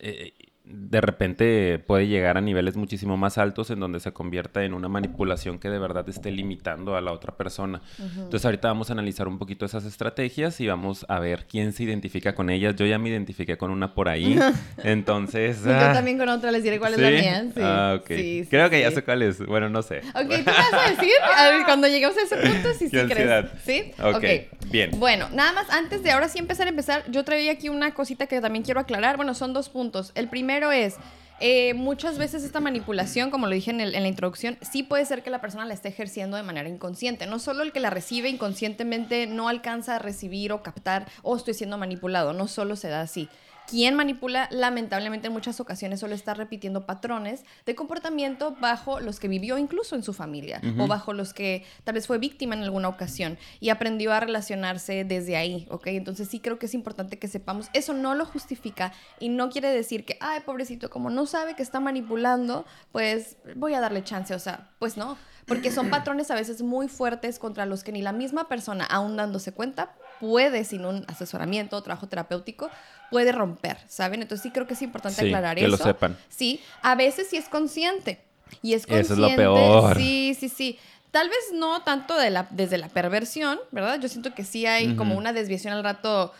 eh, 0.00 0.32
de 0.66 1.00
repente 1.00 1.78
puede 1.78 2.08
llegar 2.08 2.36
a 2.36 2.40
niveles 2.40 2.76
muchísimo 2.76 3.16
más 3.16 3.38
altos 3.38 3.70
en 3.70 3.78
donde 3.78 4.00
se 4.00 4.12
convierta 4.12 4.64
en 4.64 4.74
una 4.74 4.88
manipulación 4.88 5.60
que 5.60 5.70
de 5.70 5.78
verdad 5.78 6.08
esté 6.08 6.32
limitando 6.32 6.96
a 6.96 7.00
la 7.00 7.12
otra 7.12 7.36
persona. 7.36 7.80
Entonces 7.98 8.44
ahorita 8.44 8.68
vamos 8.68 8.90
a 8.90 8.94
analizar 8.94 9.28
un 9.28 9.38
poquito 9.38 9.64
esas 9.64 9.84
estrategias 9.84 10.60
y 10.60 10.66
vamos 10.66 11.06
a 11.08 11.20
ver 11.20 11.46
quién 11.48 11.72
se 11.72 11.84
identifica 11.84 12.34
con 12.34 12.50
ellas. 12.50 12.74
Yo 12.74 12.84
ya 12.84 12.98
me 12.98 13.08
identifiqué 13.08 13.56
con 13.56 13.70
una 13.70 13.94
por 13.94 14.08
ahí. 14.08 14.38
Entonces... 14.82 15.62
yo 15.64 15.72
ah. 15.72 15.92
también 15.92 16.18
con 16.18 16.28
otra 16.28 16.50
les 16.50 16.64
diré 16.64 16.80
cuál 16.80 16.94
es 16.94 17.00
la 17.00 17.10
mía. 17.10 17.46
Sí. 17.54 17.60
Ah, 17.62 17.96
ok. 18.00 18.48
Creo 18.50 18.68
que 18.68 18.80
ya 18.80 18.90
sé 18.90 19.04
cuál 19.04 19.22
es. 19.22 19.44
Bueno, 19.46 19.68
no 19.68 19.82
sé. 19.82 19.98
Ok, 20.14 20.44
¿tú 20.44 20.50
vas 20.50 20.72
a 20.72 20.90
decir? 20.90 21.12
A 21.36 21.50
ver, 21.50 21.64
cuando 21.64 21.86
lleguemos 21.86 22.16
a 22.16 22.22
ese 22.22 22.36
punto, 22.36 22.72
si 22.72 22.88
sí, 22.88 22.98
sí 22.98 23.06
crees. 23.06 23.46
¿Sí? 23.64 23.92
Ok, 24.02 24.24
bien. 24.70 24.90
Bueno, 24.98 25.28
nada 25.32 25.52
más 25.52 25.70
antes 25.70 26.02
de 26.02 26.10
ahora 26.10 26.28
sí 26.28 26.38
empezar 26.38 26.66
a 26.66 26.70
empezar, 26.70 27.10
yo 27.10 27.24
traía 27.24 27.52
aquí 27.52 27.68
una 27.68 27.94
cosita 27.94 28.26
que 28.26 28.40
también 28.40 28.64
quiero 28.64 28.80
aclarar. 28.80 29.16
Bueno, 29.16 29.34
son 29.34 29.52
dos 29.52 29.68
puntos. 29.68 30.12
El 30.14 30.28
primero 30.28 30.72
es, 30.72 30.96
eh, 31.38 31.74
muchas 31.74 32.16
veces 32.16 32.44
esta 32.44 32.60
manipulación, 32.60 33.30
como 33.30 33.46
lo 33.46 33.52
dije 33.52 33.70
en, 33.70 33.78
la 33.78 34.08
introducción, 34.08 34.56
sí 34.62 34.82
puede 34.82 35.04
ser 35.04 35.22
que 35.22 35.30
la 35.30 35.40
persona 35.40 35.66
la 35.66 35.74
esté 35.74 35.88
ejerciendo 35.88 36.36
de 36.36 36.42
manera 36.42 36.68
inconsciente. 36.68 37.26
No 37.26 37.38
solo 37.38 37.62
el 37.62 37.72
que 37.72 37.80
la 37.80 37.90
recibe 37.90 38.28
inconscientemente 38.28 39.26
no 39.26 39.48
alcanza 39.48 39.96
a 39.96 39.98
recibir 39.98 40.52
o 40.52 40.62
captar, 40.62 41.06
o 41.22 41.32
oh, 41.32 41.36
estoy 41.36 41.54
siendo 41.54 41.76
manipulado, 41.78 42.32
no 42.32 42.48
solo 42.48 42.76
se 42.76 42.88
da 42.88 43.02
así 43.02 43.28
quien 43.68 43.94
manipula 43.94 44.48
lamentablemente 44.50 45.26
en 45.28 45.32
muchas 45.32 45.60
ocasiones 45.60 46.00
solo 46.00 46.14
está 46.14 46.34
repitiendo 46.34 46.86
patrones 46.86 47.44
de 47.64 47.74
comportamiento 47.74 48.56
bajo 48.60 49.00
los 49.00 49.20
que 49.20 49.28
vivió 49.28 49.58
incluso 49.58 49.94
en 49.96 50.02
su 50.02 50.12
familia 50.12 50.60
o 50.78 50.86
bajo 50.86 51.12
los 51.12 51.34
que 51.34 51.64
tal 51.84 51.94
vez 51.94 52.06
fue 52.06 52.18
víctima 52.18 52.54
en 52.54 52.62
alguna 52.62 52.88
ocasión 52.88 53.38
y 53.60 53.70
aprendió 53.70 54.12
a 54.12 54.20
relacionarse 54.20 55.04
desde 55.04 55.36
ahí, 55.36 55.66
¿ok? 55.70 55.88
Entonces 55.88 56.28
sí 56.28 56.40
creo 56.40 56.58
que 56.58 56.66
es 56.66 56.74
importante 56.74 57.18
que 57.18 57.28
sepamos, 57.28 57.68
eso 57.72 57.92
no 57.92 58.14
lo 58.14 58.24
justifica 58.24 58.92
y 59.20 59.28
no 59.28 59.50
quiere 59.50 59.70
decir 59.70 60.04
que, 60.04 60.16
ay, 60.20 60.40
pobrecito, 60.40 60.90
como 60.90 61.10
no 61.10 61.26
sabe 61.26 61.56
que 61.56 61.62
está 61.62 61.80
manipulando, 61.80 62.64
pues 62.92 63.36
voy 63.54 63.74
a 63.74 63.80
darle 63.80 64.04
chance, 64.04 64.34
o 64.34 64.38
sea, 64.38 64.70
pues 64.78 64.96
no 64.96 65.16
porque 65.46 65.70
son 65.70 65.90
patrones 65.90 66.30
a 66.30 66.34
veces 66.34 66.62
muy 66.62 66.88
fuertes 66.88 67.38
contra 67.38 67.66
los 67.66 67.84
que 67.84 67.92
ni 67.92 68.02
la 68.02 68.12
misma 68.12 68.48
persona, 68.48 68.84
aún 68.84 69.16
dándose 69.16 69.52
cuenta, 69.52 69.94
puede, 70.20 70.64
sin 70.64 70.84
un 70.84 71.04
asesoramiento 71.08 71.76
o 71.76 71.82
trabajo 71.82 72.08
terapéutico, 72.08 72.70
puede 73.10 73.32
romper, 73.32 73.78
¿saben? 73.88 74.22
Entonces 74.22 74.42
sí 74.42 74.50
creo 74.50 74.66
que 74.66 74.74
es 74.74 74.82
importante 74.82 75.22
aclarar 75.22 75.58
eso. 75.58 75.66
Que 75.66 75.70
lo 75.70 75.76
sepan. 75.76 76.16
Sí, 76.28 76.60
a 76.82 76.94
veces 76.94 77.28
sí 77.28 77.36
es 77.36 77.48
consciente. 77.48 78.20
Y 78.62 78.74
es 78.74 78.86
consciente. 78.86 79.12
Eso 79.12 79.14
es 79.14 79.30
lo 79.30 79.36
peor. 79.36 79.96
Sí, 79.96 80.36
sí, 80.38 80.48
sí. 80.48 80.78
Tal 81.10 81.28
vez 81.28 81.38
no 81.54 81.82
tanto 81.82 82.16
de 82.18 82.30
la, 82.30 82.46
desde 82.50 82.78
la 82.78 82.88
perversión, 82.88 83.58
¿verdad? 83.70 83.98
Yo 84.00 84.08
siento 84.08 84.34
que 84.34 84.44
sí 84.44 84.66
hay 84.66 84.96
como 84.96 85.16
una 85.16 85.32
desviación 85.32 85.72
al 85.72 85.82
rato 85.82 86.32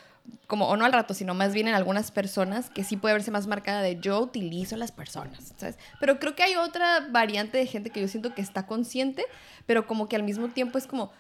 como, 0.47 0.69
o 0.69 0.77
no 0.77 0.85
al 0.85 0.93
rato, 0.93 1.15
sino 1.15 1.35
más 1.35 1.53
bien 1.55 1.69
en 1.69 1.75
algunas 1.75 2.11
personas 2.11 2.71
que 2.71 2.85
sí 2.85 2.97
puede 2.97 3.15
verse 3.15 3.31
más 3.31 3.47
marcada 3.47 3.83
de 3.83 3.99
yo 4.01 4.21
utilizo 4.21 4.75
a 4.75 4.79
las 4.79 4.93
personas, 4.93 5.53
¿sabes? 5.57 5.79
Pero 6.01 6.19
creo 6.19 6.35
que 6.35 6.43
hay 6.43 6.57
otra 6.57 7.07
variante 7.11 7.59
de 7.59 7.67
gente 7.67 7.91
que 7.91 8.01
yo 8.01 8.09
siento 8.09 8.35
que 8.35 8.43
está 8.43 8.67
consciente, 8.67 9.25
pero 9.67 9.87
como 9.87 10.09
que 10.09 10.17
al 10.17 10.23
mismo 10.23 10.49
tiempo 10.49 10.79
es 10.79 10.87
como, 10.87 11.13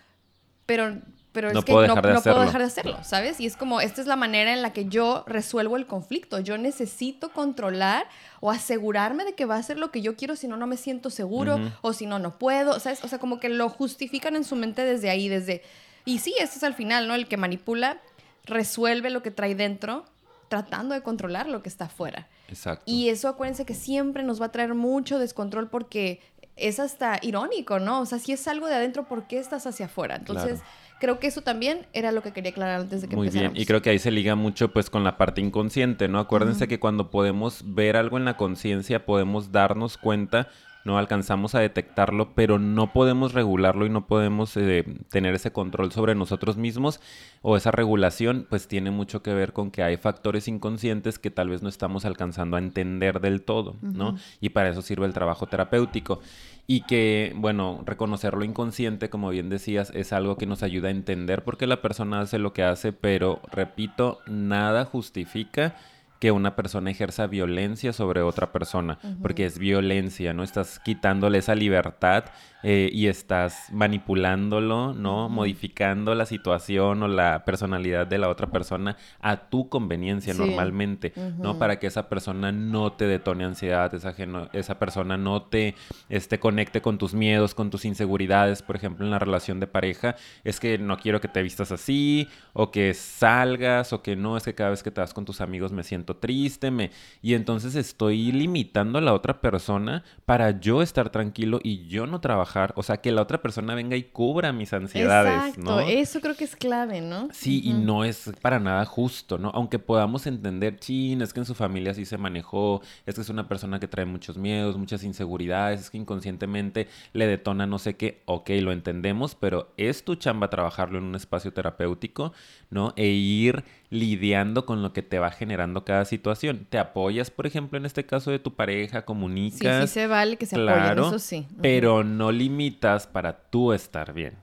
pero 0.65 1.01
pero 1.37 1.53
No 1.53 1.59
es 1.59 1.67
que 1.67 1.73
puedo 1.73 1.87
no, 1.87 1.95
dejar 1.95 2.07
de 2.07 2.15
no 2.15 2.23
puedo 2.23 2.37
hacerlo. 2.37 2.47
dejar 2.47 2.61
de 2.63 2.67
hacerlo, 2.67 2.99
¿sabes? 3.05 3.41
Y 3.41 3.45
es 3.45 3.59
como, 3.59 3.83
esta 3.83 4.01
es 4.01 4.07
la 4.07 4.17
manera 4.17 4.55
en 4.55 4.63
la 4.63 4.73
que 4.73 4.87
yo 4.87 5.23
resuelvo 5.27 5.77
el 5.77 5.87
conflicto. 5.87 6.41
Yo 6.41 6.57
necesito 6.57 7.31
controlar 7.31 8.09
o 8.41 8.51
asegurarme 8.51 9.27
de 9.27 9.35
que 9.35 9.45
va 9.45 9.57
a 9.57 9.63
ser 9.63 9.77
lo 9.77 9.91
que 9.91 10.01
yo 10.01 10.17
quiero, 10.17 10.35
si 10.35 10.49
no, 10.49 10.57
no 10.57 10.67
me 10.67 10.79
siento 10.79 11.11
seguro, 11.11 11.61
o 11.83 11.93
si 11.93 12.07
no, 12.07 12.19
no 12.19 12.39
puedo, 12.39 12.81
¿sabes? 12.81 13.05
O 13.05 13.09
sea, 13.09 13.19
como 13.19 13.39
que 13.39 13.51
lo 13.51 13.69
justifican 13.69 14.35
en 14.35 14.45
su 14.45 14.57
mente 14.57 14.83
desde 14.83 15.11
ahí, 15.11 15.29
desde... 15.29 15.63
Y 16.07 16.21
sí, 16.21 16.35
esto 16.41 16.57
es 16.57 16.65
al 16.65 16.73
final, 16.73 17.07
¿no? 17.07 17.15
El 17.15 17.29
que 17.29 17.37
manipula 17.37 17.99
resuelve 18.47 19.11
lo 19.11 19.23
que 19.23 19.31
trae 19.31 19.55
dentro, 19.55 20.07
tratando 20.49 20.95
de 20.95 21.03
controlar 21.03 21.49
lo 21.49 21.63
que 21.63 21.69
está 21.69 21.85
afuera. 21.85 22.29
Exacto. 22.49 22.83
Y 22.87 23.11
eso 23.11 23.29
acuérdense 23.29 23.67
que 23.67 23.75
siempre 23.75 24.23
nos 24.23 24.41
va 24.41 24.47
a 24.47 24.53
traer 24.53 24.73
mucho 24.73 25.19
descontrol 25.19 25.69
porque 25.69 26.23
es 26.57 26.81
hasta 26.81 27.19
irónico, 27.23 27.79
¿no? 27.79 28.01
O 28.01 28.07
sea, 28.07 28.19
si 28.19 28.33
es 28.33 28.49
algo 28.49 28.67
de 28.67 28.75
adentro, 28.75 29.05
¿por 29.05 29.27
qué 29.27 29.39
estás 29.39 29.67
hacia 29.67 29.87
afuera? 29.87 30.17
Entonces, 30.17 30.61
creo 30.99 31.19
que 31.19 31.27
eso 31.27 31.43
también 31.43 31.87
era 31.93 32.13
lo 32.13 32.23
que 32.23 32.33
quería 32.33 32.51
aclarar 32.51 32.81
antes 32.81 33.03
de 33.03 33.09
que 33.09 33.17
Muy 33.17 33.29
bien, 33.29 33.53
y 33.55 33.67
creo 33.67 33.83
que 33.83 33.91
ahí 33.91 33.99
se 33.99 34.11
liga 34.11 34.35
mucho 34.35 34.73
pues 34.73 34.91
con 34.91 35.05
la 35.05 35.17
parte 35.17 35.41
inconsciente, 35.41 36.09
¿no? 36.09 36.19
Acuérdense 36.19 36.69
que 36.69 36.81
cuando 36.81 37.11
podemos 37.11 37.63
ver 37.65 37.97
algo 37.97 38.17
en 38.17 38.25
la 38.25 38.37
conciencia, 38.37 39.05
podemos 39.05 39.53
darnos 39.53 39.99
cuenta, 39.99 40.49
no 40.87 40.99
alcanzamos 40.99 41.57
a 41.57 41.61
detectarlo, 41.61 42.35
pero 42.35 42.61
no 42.61 42.93
podemos 42.93 43.35
regularlo 43.35 43.87
y 43.87 43.91
no 43.91 44.07
podemos 44.07 44.57
eh, 44.57 44.85
tener 45.11 45.35
ese 45.35 45.51
control 45.51 45.91
sobre 45.91 46.15
nosotros 46.15 46.57
mismos 46.57 47.01
o 47.43 47.57
esa 47.57 47.73
regulación, 47.73 48.47
pues 48.49 48.69
tiene 48.69 48.93
mucho 48.93 49.21
que 49.21 49.35
ver 49.35 49.53
con 49.53 49.73
que 49.73 49.83
hay 49.83 49.97
factores 49.97 50.47
inconscientes 50.47 51.19
que 51.19 51.33
tal 51.33 51.49
vez 51.49 51.61
no 51.61 51.69
estamos 51.69 52.05
alcanzando 52.05 52.57
a 52.57 52.61
entender 52.61 53.21
del 53.21 53.43
todo, 53.43 53.77
¿no? 53.83 54.17
Y 54.41 54.51
para 54.51 54.69
eso 54.69 54.81
sirve 54.81 55.07
el 55.07 55.13
trabajo 55.13 55.47
terapéutico. 55.47 56.21
Y 56.69 56.81
que, 56.83 57.33
bueno, 57.37 57.83
reconocer 57.87 58.35
lo 58.35 58.45
inconsciente, 58.45 59.09
como 59.09 59.31
bien 59.31 59.49
decías, 59.49 59.93
es 59.95 60.13
algo 60.13 60.37
que 60.37 60.47
nos 60.47 60.65
ayuda 60.65 60.89
a 60.89 60.93
entender 60.93 61.45
por 61.45 61.57
qué 61.59 61.67
la 61.67 61.81
persona 61.81 62.21
hace 62.21 62.39
lo 62.39 62.53
que 62.53 62.65
hace, 62.65 62.93
pero, 62.93 63.41
repito, 63.53 64.19
nada 64.27 64.85
justifica 64.85 65.77
que 66.19 66.33
una 66.33 66.57
persona 66.57 66.91
ejerza 66.91 67.27
violencia 67.27 67.93
sobre 67.93 68.23
otra 68.23 68.51
persona, 68.51 68.99
porque 69.23 69.45
es 69.45 69.59
violencia, 69.59 70.33
¿no? 70.33 70.43
Estás 70.43 70.79
quitándole 70.79 71.39
esa 71.39 71.55
libertad 71.55 72.25
eh, 72.69 72.91
y 72.93 73.07
estás 73.07 73.69
manipulándolo, 73.71 74.93
¿no? 74.93 75.29
Modificando 75.29 76.17
la 76.17 76.27
situación 76.27 77.01
o 77.05 77.07
la 77.07 77.45
personalidad 77.45 78.09
de 78.09 78.19
la 78.19 78.29
otra 78.29 78.49
persona 78.49 78.97
a 79.21 79.37
tu 79.49 79.69
conveniencia 79.69 80.35
Sí. 80.35 80.41
normalmente, 80.41 81.13
¿no? 81.39 81.61
Para 81.61 81.79
que 81.79 81.87
esa 81.87 82.09
persona 82.09 82.51
no 82.51 82.93
te 82.93 83.07
detone 83.07 83.45
ansiedad, 83.45 83.95
esa, 83.95 84.17
esa 84.53 84.79
persona 84.81 85.17
no 85.17 85.43
te 85.43 85.77
este, 86.09 86.41
conecte 86.41 86.83
con 86.83 86.99
tus 86.99 87.15
miedos, 87.15 87.55
con 87.55 87.71
tus 87.71 87.85
inseguridades, 87.85 88.63
por 88.63 88.75
ejemplo, 88.75 89.05
en 89.05 89.13
la 89.13 89.21
relación 89.21 89.61
de 89.61 89.69
pareja, 89.69 90.17
es 90.43 90.59
que 90.59 90.77
no 90.77 90.97
quiero 90.97 91.21
que 91.21 91.29
te 91.29 91.43
vistas 91.45 91.71
así, 91.71 92.27
o 92.53 92.73
que 92.73 92.95
salgas, 92.95 93.93
o 93.93 94.03
que 94.03 94.17
no, 94.17 94.37
es 94.37 94.43
que 94.43 94.57
cada 94.57 94.71
vez 94.71 94.83
que 94.83 94.91
te 94.91 95.01
vas 95.01 95.15
con 95.15 95.25
tus 95.25 95.41
amigos 95.41 95.71
me 95.71 95.85
siento 95.85 96.17
triste, 96.17 96.73
me... 96.73 96.91
y 97.23 97.35
entonces 97.35 97.77
estoy 97.77 98.33
limitando 98.33 98.99
a 98.99 99.03
la 99.03 99.13
otra 99.15 99.41
persona 99.41 100.03
para 100.25 100.59
yo 100.59 100.83
estar 100.83 101.11
tranquilo 101.11 101.61
y 101.63 101.87
yo 101.87 102.07
no 102.09 102.21
trabajar, 102.21 102.56
o 102.75 102.83
sea, 102.83 102.99
que 102.99 103.13
la 103.13 103.23
otra 103.23 103.41
persona 103.43 103.75
venga 103.75 103.97
y 103.97 104.05
cubra 104.05 104.53
mis 104.53 104.73
ansiedades, 104.73 105.57
Exacto, 105.57 105.63
¿no? 105.63 105.81
eso 105.81 106.21
creo 106.21 106.37
que 106.37 106.45
es 106.45 106.57
clave, 106.57 107.01
¿no? 107.01 107.29
Sí, 107.33 107.61
y 107.65 107.73
no 107.73 108.05
es 108.05 108.31
para 108.41 108.59
nada 108.59 108.85
justo, 108.85 109.39
¿no? 109.39 109.51
Aunque 109.55 109.79
podamos 109.79 110.27
entender, 110.27 110.79
chin, 110.79 111.23
es 111.23 111.33
que 111.33 111.41
en 111.41 111.47
su 111.47 111.55
familia 111.55 111.95
sí 111.95 112.05
se 112.05 112.19
manejó, 112.19 112.83
es 113.05 113.15
que 113.15 113.21
es 113.21 113.29
una 113.29 113.49
persona 113.49 113.81
que 113.81 113.89
trae 113.89 114.07
muchos 114.07 114.37
miedos, 114.37 114.77
muchas 114.77 115.05
inseguridades, 115.05 115.81
es 115.81 115.91
que 115.91 115.99
inconscientemente 115.99 116.89
le 117.13 117.27
detona 117.27 117.67
no 117.67 117.79
sé 117.79 117.97
qué, 117.97 118.23
ok, 118.27 118.51
lo 118.61 118.73
entendemos, 118.73 119.35
pero 119.35 119.73
es 119.77 120.05
tu 120.05 120.15
chamba 120.15 120.51
trabajarlo 120.51 120.99
en 120.99 121.05
un 121.05 121.15
espacio 121.15 121.53
terapéutico, 121.53 122.33
¿no? 122.71 122.93
E 122.97 123.07
ir 123.07 123.65
lidiando 123.91 124.67
con 124.67 124.83
lo 124.83 124.93
que 124.93 125.03
te 125.03 125.19
va 125.19 125.31
generando 125.31 125.85
cada 125.85 126.05
situación. 126.05 126.67
Te 126.69 126.79
apoyas, 126.79 127.31
por 127.31 127.47
ejemplo, 127.47 127.79
en 127.79 127.87
este 127.87 128.05
caso 128.07 128.31
de 128.31 128.39
tu 128.39 128.55
pareja, 128.55 129.01
Sí, 129.01 129.05
comunicas, 129.07 129.89
sí 129.91 129.95
se 129.95 130.07
vale 130.07 130.37
que 130.37 130.47
se 130.47 130.57
apoyen, 130.57 130.75
claro, 130.75 131.07
eso 131.09 131.19
sí. 131.19 131.47
Pero 131.63 132.03
no 132.05 132.33
limitas 132.33 133.07
para 133.07 133.37
tú 133.51 133.73
estar 133.73 134.13
bien. 134.13 134.35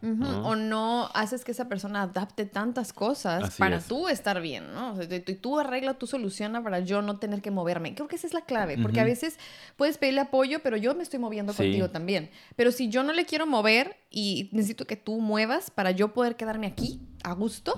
O 0.43 0.55
no 0.55 1.09
haces 1.13 1.43
que 1.43 1.51
esa 1.51 1.67
persona 1.67 2.03
adapte 2.03 2.45
tantas 2.45 2.93
cosas 2.93 3.43
Así 3.43 3.59
para 3.59 3.77
es. 3.77 3.85
tú 3.87 4.07
estar 4.07 4.41
bien, 4.41 4.73
¿no? 4.73 4.93
O 4.93 4.95
sea, 4.95 5.23
tú, 5.23 5.35
tú 5.35 5.59
arregla, 5.59 5.95
tú 5.95 6.07
soluciona 6.07 6.63
para 6.63 6.79
yo 6.79 7.01
no 7.01 7.17
tener 7.19 7.41
que 7.41 7.51
moverme. 7.51 7.93
Creo 7.95 8.07
que 8.07 8.15
esa 8.15 8.27
es 8.27 8.33
la 8.33 8.41
clave, 8.41 8.77
porque 8.81 8.99
a 8.99 9.03
veces 9.05 9.37
puedes 9.75 9.97
pedirle 9.97 10.21
apoyo, 10.21 10.59
pero 10.63 10.77
yo 10.77 10.95
me 10.95 11.03
estoy 11.03 11.19
moviendo 11.19 11.53
Sí. 11.53 11.57
contigo 11.63 11.89
también. 11.89 12.29
Pero 12.55 12.71
si 12.71 12.89
yo 12.89 13.03
no 13.03 13.13
le 13.13 13.25
quiero 13.25 13.45
mover 13.45 13.97
y 14.09 14.49
necesito 14.53 14.85
que 14.85 14.95
tú 14.95 15.19
muevas 15.19 15.69
para 15.71 15.91
yo 15.91 16.13
poder 16.13 16.35
quedarme 16.35 16.67
aquí 16.67 17.01
a 17.23 17.33
gusto. 17.33 17.73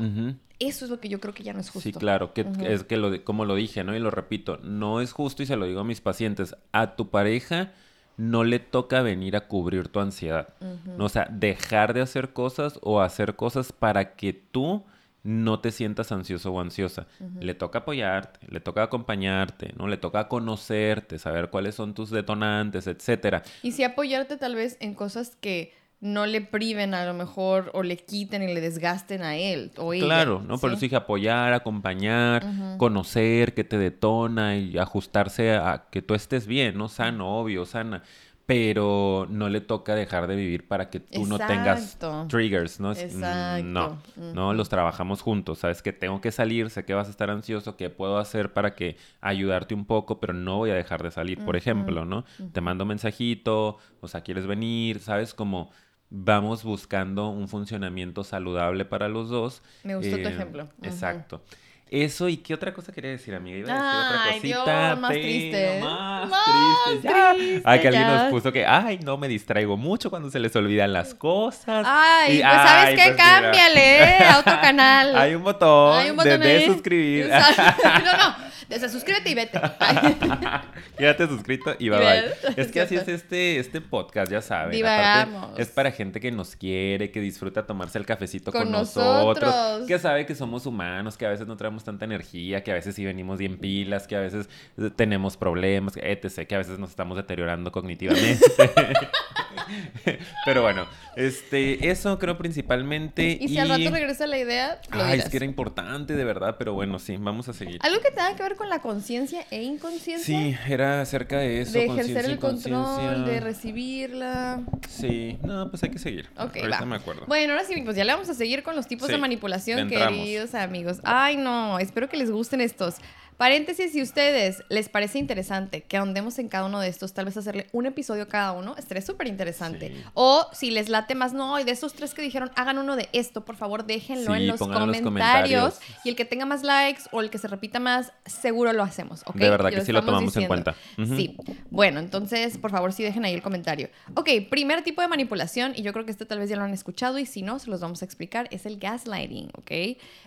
Eso 0.59 0.85
es 0.85 0.91
lo 0.91 0.99
que 0.99 1.09
yo 1.09 1.19
creo 1.19 1.33
que 1.33 1.43
ya 1.43 1.53
no 1.53 1.59
es 1.59 1.69
justo. 1.69 1.89
Sí, 1.89 1.93
claro, 1.93 2.33
que 2.33 2.45
es 2.63 2.83
que 2.83 2.97
lo, 2.97 3.23
como 3.23 3.45
lo 3.45 3.55
dije, 3.55 3.83
¿no? 3.83 3.95
Y 3.95 3.99
lo 3.99 4.11
repito, 4.11 4.57
no 4.63 5.01
es 5.01 5.11
justo 5.11 5.43
y 5.43 5.45
se 5.45 5.55
lo 5.55 5.65
digo 5.65 5.81
a 5.81 5.83
mis 5.83 6.01
pacientes, 6.01 6.55
a 6.71 6.95
tu 6.95 7.09
pareja 7.09 7.73
no 8.17 8.43
le 8.43 8.59
toca 8.59 9.01
venir 9.01 9.35
a 9.35 9.47
cubrir 9.47 9.89
tu 9.89 9.99
ansiedad, 9.99 10.53
¿no? 10.85 11.05
O 11.05 11.09
sea, 11.09 11.27
dejar 11.29 11.93
de 11.93 12.01
hacer 12.01 12.33
cosas 12.33 12.79
o 12.81 13.01
hacer 13.01 13.35
cosas 13.35 13.73
para 13.73 14.15
que 14.15 14.33
tú 14.33 14.85
no 15.23 15.59
te 15.59 15.71
sientas 15.71 16.11
ansioso 16.11 16.53
o 16.53 16.61
ansiosa. 16.61 17.07
Le 17.39 17.55
toca 17.55 17.79
apoyarte, 17.79 18.39
le 18.47 18.59
toca 18.59 18.83
acompañarte, 18.83 19.73
¿no? 19.75 19.87
Le 19.87 19.97
toca 19.97 20.27
conocerte, 20.27 21.17
saber 21.17 21.49
cuáles 21.49 21.75
son 21.75 21.93
tus 21.93 22.11
detonantes, 22.11 22.87
etcétera. 22.87 23.43
Y 23.63 23.71
sí 23.71 23.83
apoyarte 23.83 24.37
tal 24.37 24.55
vez 24.55 24.77
en 24.79 24.93
cosas 24.93 25.35
que 25.35 25.73
no 26.05 26.27
le 26.27 26.39
priven 26.39 26.93
a 26.93 27.03
lo 27.03 27.15
mejor 27.15 27.71
o 27.73 27.81
le 27.81 27.97
quiten 27.97 28.43
y 28.43 28.53
le 28.53 28.61
desgasten 28.61 29.23
a 29.23 29.37
él 29.37 29.71
o 29.77 29.91
ella. 29.91 30.05
Claro, 30.05 30.43
¿no? 30.47 30.59
¿sí? 30.59 30.67
eso 30.67 30.75
dije 30.75 30.95
apoyar, 30.95 31.51
acompañar, 31.53 32.45
conocer 32.77 33.55
qué 33.55 33.63
te 33.63 33.79
detona 33.79 34.55
y 34.55 34.77
ajustarse 34.77 35.55
a 35.55 35.87
que 35.89 36.03
tú 36.03 36.13
estés 36.13 36.45
bien, 36.45 36.77
¿no? 36.77 36.89
Sano, 36.89 37.39
obvio, 37.39 37.65
sana. 37.65 38.03
Pero 38.45 39.25
no 39.31 39.49
le 39.49 39.59
toca 39.59 39.95
dejar 39.95 40.27
de 40.27 40.35
vivir 40.35 40.67
para 40.67 40.91
que 40.91 40.99
tú 40.99 41.25
no 41.25 41.39
tengas 41.39 41.97
triggers, 42.27 42.79
¿no? 42.79 42.89
Mm, 42.89 42.97
Exacto. 42.97 43.63
No, 43.63 44.33
no, 44.35 44.53
los 44.53 44.69
trabajamos 44.69 45.23
juntos. 45.23 45.57
Sabes 45.57 45.81
que 45.81 45.91
tengo 45.91 46.21
que 46.21 46.31
salir, 46.31 46.69
sé 46.69 46.85
que 46.85 46.93
vas 46.93 47.07
a 47.07 47.09
estar 47.09 47.31
ansioso, 47.31 47.75
qué 47.75 47.89
puedo 47.89 48.19
hacer 48.19 48.53
para 48.53 48.75
que 48.75 48.97
ayudarte 49.21 49.73
un 49.73 49.85
poco, 49.85 50.19
pero 50.19 50.33
no 50.33 50.57
voy 50.57 50.69
a 50.69 50.75
dejar 50.75 51.01
de 51.01 51.09
salir, 51.09 51.43
por 51.43 51.55
ejemplo, 51.55 52.05
¿no? 52.05 52.25
Te 52.53 52.61
mando 52.61 52.85
mensajito, 52.85 53.79
o 54.01 54.07
sea, 54.07 54.21
quieres 54.21 54.45
venir, 54.45 54.99
¿sabes? 54.99 55.33
Como 55.33 55.71
vamos 56.09 56.63
buscando 56.63 57.29
un 57.29 57.47
funcionamiento 57.47 58.23
saludable 58.23 58.85
para 58.85 59.07
los 59.09 59.29
dos. 59.29 59.61
Me 59.83 59.95
gustó 59.95 60.17
tu 60.17 60.27
Eh, 60.27 60.31
ejemplo. 60.31 60.67
Exacto. 60.83 61.41
Eso, 61.87 62.27
¿y 62.29 62.37
qué 62.37 62.55
otra 62.55 62.73
cosa 62.73 62.91
quería 62.91 63.11
decir, 63.11 63.35
amiga? 63.35 63.59
Iba 63.59 63.69
a 63.71 63.75
decir 63.75 63.99
otra 64.07 64.23
Ay, 64.23 64.39
cosita. 64.39 64.87
Dios, 64.87 64.99
más 64.99 65.11
triste. 65.11 65.79
Más, 65.83 66.29
Más 66.29 66.45
triste. 66.89 67.07
ya. 67.07 67.33
triste, 67.35 67.61
Ay, 67.63 67.79
que 67.79 67.87
alguien 67.89 68.07
nos 68.07 68.23
puso 68.31 68.51
que, 68.51 68.65
ay, 68.65 68.99
no 69.03 69.17
me 69.17 69.27
distraigo 69.27 69.77
mucho 69.77 70.09
cuando 70.09 70.31
se 70.31 70.39
les 70.39 70.55
olvidan 70.55 70.91
las 70.93 71.13
cosas. 71.13 71.85
Ay, 71.87 72.37
Y- 72.37 72.41
pues 72.41 72.51
sabes 72.53 72.85
ay, 72.87 72.95
qué, 72.95 73.03
pues 73.03 73.17
cámbiale 73.17 74.03
¿eh? 74.03 74.17
a 74.25 74.39
otro 74.39 74.59
canal. 74.61 75.15
Hay 75.15 75.35
un 75.35 75.43
botón, 75.43 75.99
Hay 75.99 76.09
un 76.09 76.15
botón 76.17 76.39
de, 76.39 76.47
de 76.47 76.65
suscribir. 76.65 77.27
no, 77.29 78.17
no, 78.17 78.35
de- 78.69 78.89
suscríbete 78.89 79.29
y 79.29 79.33
vete. 79.35 79.59
Quédate 80.97 81.27
suscrito 81.27 81.75
y 81.79 81.89
bye 81.89 81.99
bye. 81.99 82.23
Es 82.57 82.71
que 82.71 82.81
así 82.81 82.95
es 82.95 83.07
este, 83.07 83.59
este 83.59 83.81
podcast, 83.81 84.31
ya 84.31 84.41
saben. 84.41 84.85
Aparte, 84.85 85.61
es 85.61 85.69
para 85.69 85.91
gente 85.91 86.19
que 86.19 86.31
nos 86.31 86.55
quiere, 86.55 87.11
que 87.11 87.19
disfruta 87.19 87.65
tomarse 87.65 87.97
el 87.97 88.05
cafecito 88.05 88.51
con, 88.51 88.63
Con 88.63 88.71
nosotros, 88.71 89.41
nosotros. 89.43 89.87
que 89.87 89.99
sabe 89.99 90.25
que 90.25 90.35
somos 90.35 90.65
humanos, 90.65 91.17
que 91.17 91.25
a 91.25 91.29
veces 91.29 91.47
no 91.47 91.57
traemos 91.57 91.83
tanta 91.83 92.05
energía, 92.05 92.63
que 92.63 92.71
a 92.71 92.75
veces 92.75 92.95
sí 92.95 93.03
venimos 93.05 93.37
bien 93.39 93.57
pilas, 93.57 94.07
que 94.07 94.15
a 94.15 94.19
veces 94.21 94.49
eh, 94.77 94.89
tenemos 94.95 95.37
problemas, 95.37 95.95
etc., 95.97 96.47
que 96.47 96.55
a 96.55 96.59
veces 96.59 96.79
nos 96.79 96.89
estamos 96.91 97.17
deteriorando 97.17 97.71
cognitivamente. 97.71 98.45
Pero 100.45 100.61
bueno, 100.61 100.85
este, 101.15 101.89
eso 101.89 102.17
creo 102.19 102.37
principalmente. 102.37 103.37
Y 103.39 103.47
si 103.47 103.57
al 103.57 103.69
rato 103.69 103.89
regresa 103.89 104.27
la 104.27 104.37
idea, 104.37 104.79
lo 104.91 105.03
Ay, 105.03 105.19
es 105.19 105.29
que 105.29 105.37
era 105.37 105.45
importante, 105.45 106.15
de 106.15 106.23
verdad, 106.23 106.55
pero 106.57 106.73
bueno, 106.73 106.99
sí, 106.99 107.15
vamos 107.17 107.47
a 107.49 107.53
seguir. 107.53 107.79
Algo 107.81 108.01
que 108.01 108.11
tenga 108.11 108.35
que 108.35 108.43
ver 108.43 108.55
con 108.55 108.69
la 108.69 108.79
conciencia 108.79 109.45
e 109.51 109.63
inconsciencia. 109.63 110.25
Sí, 110.25 110.55
era 110.67 111.01
acerca 111.01 111.37
de 111.39 111.61
eso. 111.61 111.73
de 111.73 111.85
ejercer 111.85 112.25
el 112.25 112.39
control, 112.39 113.25
de 113.25 113.39
recibirla. 113.39 114.61
Sí, 114.89 115.37
no, 115.43 115.69
pues 115.69 115.83
hay 115.83 115.89
que 115.91 115.99
seguir. 115.99 116.29
Ok, 116.37 116.57
Ahorita 116.57 116.79
va. 116.81 116.85
me 116.85 116.95
acuerdo. 116.95 117.25
Bueno, 117.27 117.53
ahora 117.53 117.65
sí, 117.65 117.81
pues 117.83 117.95
ya 117.95 118.03
le 118.03 118.11
vamos 118.13 118.29
a 118.29 118.33
seguir 118.33 118.63
con 118.63 118.75
los 118.75 118.87
tipos 118.87 119.07
Sí, 119.07 119.13
de 119.13 119.19
manipulación, 119.19 119.87
queridos 119.87 120.53
amigos. 120.55 120.99
Ay, 121.03 121.37
no, 121.37 121.79
espero 121.79 122.09
que 122.09 122.17
les 122.17 122.29
gusten 122.31 122.61
estos. 122.61 122.95
Paréntesis, 123.37 123.91
si 123.91 124.01
ustedes 124.01 124.63
les 124.69 124.87
parece 124.87 125.19
interesante 125.19 125.81
que 125.81 125.97
ahondemos 125.97 126.39
en 126.39 126.47
cada 126.47 126.65
uno 126.65 126.79
de 126.79 126.87
estos, 126.87 127.13
tal 127.13 127.25
vez 127.25 127.35
hacerle 127.35 127.67
un 127.73 127.85
episodio 127.85 128.27
cada 128.27 128.53
uno, 128.53 128.75
estaría 128.77 129.01
súper 129.01 129.27
interesante. 129.27 129.89
Sí. 129.89 130.03
O 130.13 130.47
si 130.53 130.71
les 130.71 130.87
late 130.89 131.15
más, 131.15 131.33
no, 131.33 131.59
y 131.59 131.63
de 131.63 131.71
esos 131.71 131.93
tres 131.93 132.13
que 132.13 132.21
dijeron, 132.21 132.51
hagan 132.55 132.77
uno 132.77 132.95
de 132.95 133.09
esto, 133.11 133.43
por 133.43 133.57
favor, 133.57 133.85
déjenlo 133.85 134.33
Sí, 134.33 134.41
en 134.41 134.47
los 134.47 134.59
comentarios. 134.59 135.79
Y 136.03 136.09
el 136.09 136.15
que 136.15 136.23
tenga 136.25 136.45
más 136.45 136.63
likes 136.63 137.03
o 137.11 137.21
el 137.21 137.29
que 137.29 137.37
se 137.37 137.47
repita 137.47 137.79
más, 137.79 138.13
seguro 138.25 138.71
lo 138.73 138.83
hacemos, 138.83 139.21
¿ok? 139.25 139.35
De 139.35 139.49
verdad 139.49 139.69
que 139.69 139.81
sí 139.81 139.91
lo 139.91 140.03
tomamos 140.03 140.35
en 140.37 140.47
cuenta. 140.47 140.75
Sí. 140.95 141.37
Bueno, 141.69 141.99
entonces, 141.99 142.57
por 142.57 142.71
favor, 142.71 142.93
sí 142.93 143.03
dejen 143.03 143.25
ahí 143.25 143.33
el 143.33 143.41
comentario. 143.41 143.89
Ok, 144.15 144.29
primer 144.49 144.81
tipo 144.83 145.01
de 145.01 145.07
manipulación, 145.07 145.73
y 145.75 145.81
yo 145.81 145.91
creo 145.91 146.05
que 146.05 146.11
este 146.11 146.25
tal 146.25 146.39
vez 146.39 146.49
ya 146.49 146.55
lo 146.55 146.63
han 146.63 146.73
escuchado, 146.73 147.19
y 147.19 147.25
si 147.25 147.41
no, 147.41 147.59
se 147.59 147.69
los 147.69 147.81
vamos 147.81 148.01
a 148.01 148.05
explicar, 148.05 148.47
es 148.51 148.65
el 148.65 148.77
gaslighting, 148.77 149.49
¿ok? 149.57 149.71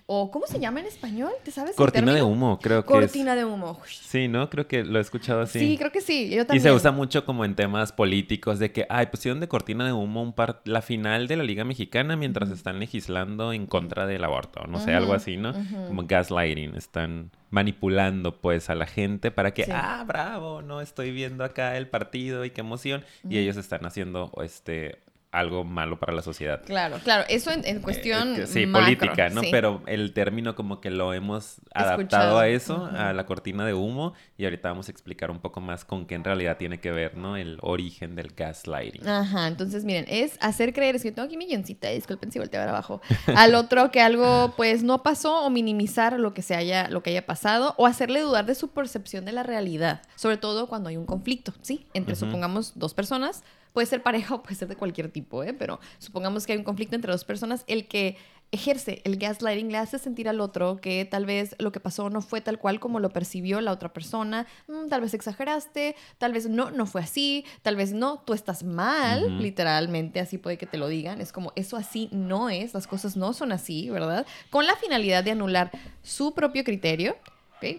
O, 0.07 0.31
¿cómo 0.31 0.47
se 0.47 0.61
llama 0.61 0.81
en 0.81 0.87
español? 0.87 1.33
¿Te 1.43 1.51
sabes 1.51 1.71
el 1.71 1.77
Cortina 1.77 2.13
de 2.13 2.23
humo, 2.23 2.59
creo 2.61 2.85
que 2.85 2.98
Cortina 3.01 3.35
de 3.35 3.45
humo. 3.45 3.81
Sí, 3.87 4.29
¿no? 4.29 4.49
Creo 4.51 4.67
que 4.67 4.85
lo 4.85 4.99
he 4.99 5.03
escuchado 5.03 5.41
así. 5.43 5.59
Sí, 5.59 5.77
creo 5.79 5.91
que 5.93 6.01
sí. 6.01 6.29
Yo 6.31 6.43
Y 6.43 6.45
también. 6.45 6.63
se 6.63 6.73
usa 6.73 6.91
mucho 6.93 7.25
como 7.25 7.45
en 7.45 7.55
temas 7.55 7.93
políticos 7.93 8.59
de 8.59 8.73
que, 8.73 8.87
ay, 8.89 9.07
pusieron 9.07 9.41
de 9.41 9.49
cortina 9.49 9.85
de 9.87 9.93
humo 9.93 10.23
un 10.23 10.33
par 10.33 10.61
la 10.65 10.83
final 10.83 11.27
de 11.29 11.37
la 11.37 11.43
Liga 11.45 11.65
Mexicana 11.65 12.17
mientras 12.17 12.51
están 12.51 12.79
legislando 12.79 13.53
en 13.53 13.67
contra 13.67 14.07
del 14.07 14.25
aborto, 14.25 14.67
no 14.67 14.81
sé, 14.81 14.95
algo 14.95 15.13
así, 15.15 15.37
¿no? 15.37 15.53
Como 15.87 16.05
gaslighting, 16.07 16.75
están 16.75 17.31
manipulando 17.51 18.41
pues 18.41 18.71
a 18.71 18.75
la 18.75 18.87
gente 18.87 19.31
para 19.31 19.53
que, 19.55 19.65
Sí. 19.65 19.71
ah, 19.75 20.05
bravo, 20.07 20.63
no 20.63 20.81
estoy 20.81 21.11
viendo 21.13 21.45
acá 21.45 21.77
el 21.77 21.87
partido 21.89 22.45
y 22.45 22.51
qué 22.51 22.61
emoción, 22.61 23.05
y 23.29 23.39
ellos 23.39 23.57
están 23.57 23.85
haciendo 23.87 24.31
este 24.43 24.99
algo 25.31 25.65
malo 25.65 25.99
para 25.99 26.13
la 26.13 26.23
sociedad. 26.23 26.63
Claro, 26.65 26.99
claro. 27.05 27.25
Eso 27.29 27.51
en, 27.51 27.67
en 27.67 27.81
cuestión. 27.81 28.41
Eh, 28.41 28.47
sí, 28.47 28.67
macro, 28.67 28.87
política, 28.87 29.29
¿no? 29.29 29.43
sí. 29.43 29.49
Pero 29.51 29.83
el 29.87 30.13
término 30.13 30.55
como 30.55 30.81
que 30.81 30.91
lo 30.91 31.13
hemos 31.13 31.61
adaptado 31.75 32.01
Escuchado. 32.01 32.39
a 32.39 32.49
eso, 32.49 32.87
a 32.87 33.13
la 33.13 33.27
cortina 33.27 33.67
de 33.67 33.75
humo, 33.75 34.15
y 34.37 34.45
ahorita 34.45 34.71
vamos 34.71 34.89
a 34.89 34.91
explicar 34.91 35.31
un 35.31 35.41
poco 35.41 35.61
más 35.61 35.85
con 35.85 36.07
qué 36.07 36.15
en 36.15 36.25
realidad 36.25 36.57
tiene 36.57 36.81
que 36.81 36.91
ver, 36.93 37.17
¿no? 37.17 37.37
El 37.37 37.59
origen 37.61 38.15
del 38.15 38.29
gaslighting. 38.29 39.07
Ajá, 39.07 39.47
entonces 39.47 39.85
miren, 39.85 40.07
es 40.09 40.39
hacer 40.41 40.73
creer, 40.73 40.97
es 40.97 41.03
que 41.03 41.13
tengo 41.13 41.27
aquí 41.27 41.37
mi 41.37 41.47
guioncita, 41.47 41.89
disculpen 41.89 42.33
si 42.33 42.39
volteo 42.39 42.63
abajo, 42.63 43.01
al 43.37 43.55
otro 43.55 43.91
que 43.91 44.01
algo 44.01 44.55
pues 44.57 44.83
no 44.83 45.03
pasó 45.03 45.45
o 45.45 45.51
minimizar 45.51 46.19
lo 46.19 46.33
que 46.33 46.43
se 46.43 46.55
haya, 46.55 46.89
lo 46.89 47.03
que 47.03 47.11
haya 47.11 47.27
pasado 47.27 47.75
o 47.77 47.87
hacerle 47.87 48.21
dudar 48.21 48.47
de 48.47 48.55
su 48.55 48.69
percepción 48.69 49.25
de 49.25 49.33
la 49.33 49.43
realidad, 49.43 50.03
sobre 50.17 50.39
todo 50.39 50.69
cuando 50.69 50.89
hay 50.89 50.97
un 50.97 51.07
conflicto, 51.07 51.53
¿sí? 51.61 51.87
Entre 51.93 52.17
supongamos 52.17 52.73
dos 52.77 52.95
personas, 52.95 53.43
puede 53.73 53.87
ser 53.87 54.03
pareja 54.03 54.35
o 54.37 54.43
puede 54.43 54.57
ser 54.57 54.69
de 54.69 54.77
cualquier 54.77 55.11
tipo, 55.11 55.43
¿eh? 55.43 55.55
Pero 55.55 55.81
supongamos 55.99 56.47
que 56.47 56.53
hay 56.53 56.59
un 56.59 56.65
conflicto 56.65 56.97
entre 56.97 57.13
dos 57.13 57.25
personas, 57.25 57.65
el 57.67 57.89
que 57.89 58.17
ejerce 58.51 59.03
el 59.05 59.19
gaslighting 59.19 59.71
le 59.71 59.77
hace 59.77 59.99
sentir 59.99 60.27
al 60.27 60.41
otro 60.41 60.79
que 60.79 61.05
tal 61.05 61.27
vez 61.27 61.55
lo 61.59 61.71
que 61.71 61.81
pasó 61.81 62.09
no 62.09 62.23
fue 62.23 62.41
tal 62.41 62.59
cual 62.59 62.81
como 62.81 62.99
lo 62.99 63.11
percibió 63.11 63.61
la 63.61 63.73
otra 63.73 63.93
persona, 63.93 64.47
Mm, 64.67 64.89
tal 64.89 65.01
vez 65.01 65.15
exageraste, 65.15 65.97
tal 66.19 66.33
vez 66.33 66.49
no, 66.49 66.71
no 66.71 66.87
fue 66.87 67.01
así, 67.01 67.45
tal 67.63 67.77
vez 67.77 67.93
no, 67.93 68.19
tú 68.19 68.35
estás 68.35 68.65
mal, 68.65 69.39
literalmente, 69.41 70.21
así 70.21 70.39
puede 70.39 70.59
que 70.59 70.67
te 70.67 70.79
lo 70.79 70.89
digan, 70.89 71.21
es 71.21 71.33
como 71.33 71.53
eso 71.57 71.77
así 71.77 72.09
no 72.13 72.51
es, 72.51 72.75
las 72.75 72.87
cosas 72.87 73.17
no 73.17 73.33
son 73.33 73.53
así, 73.53 73.89
¿verdad? 73.91 74.27
Con 74.51 74.67
la 74.67 74.77
finalidad 74.77 75.25
de 75.25 75.33
anular 75.33 75.71
su 76.03 76.35
propio 76.35 76.65
criterio. 76.65 77.17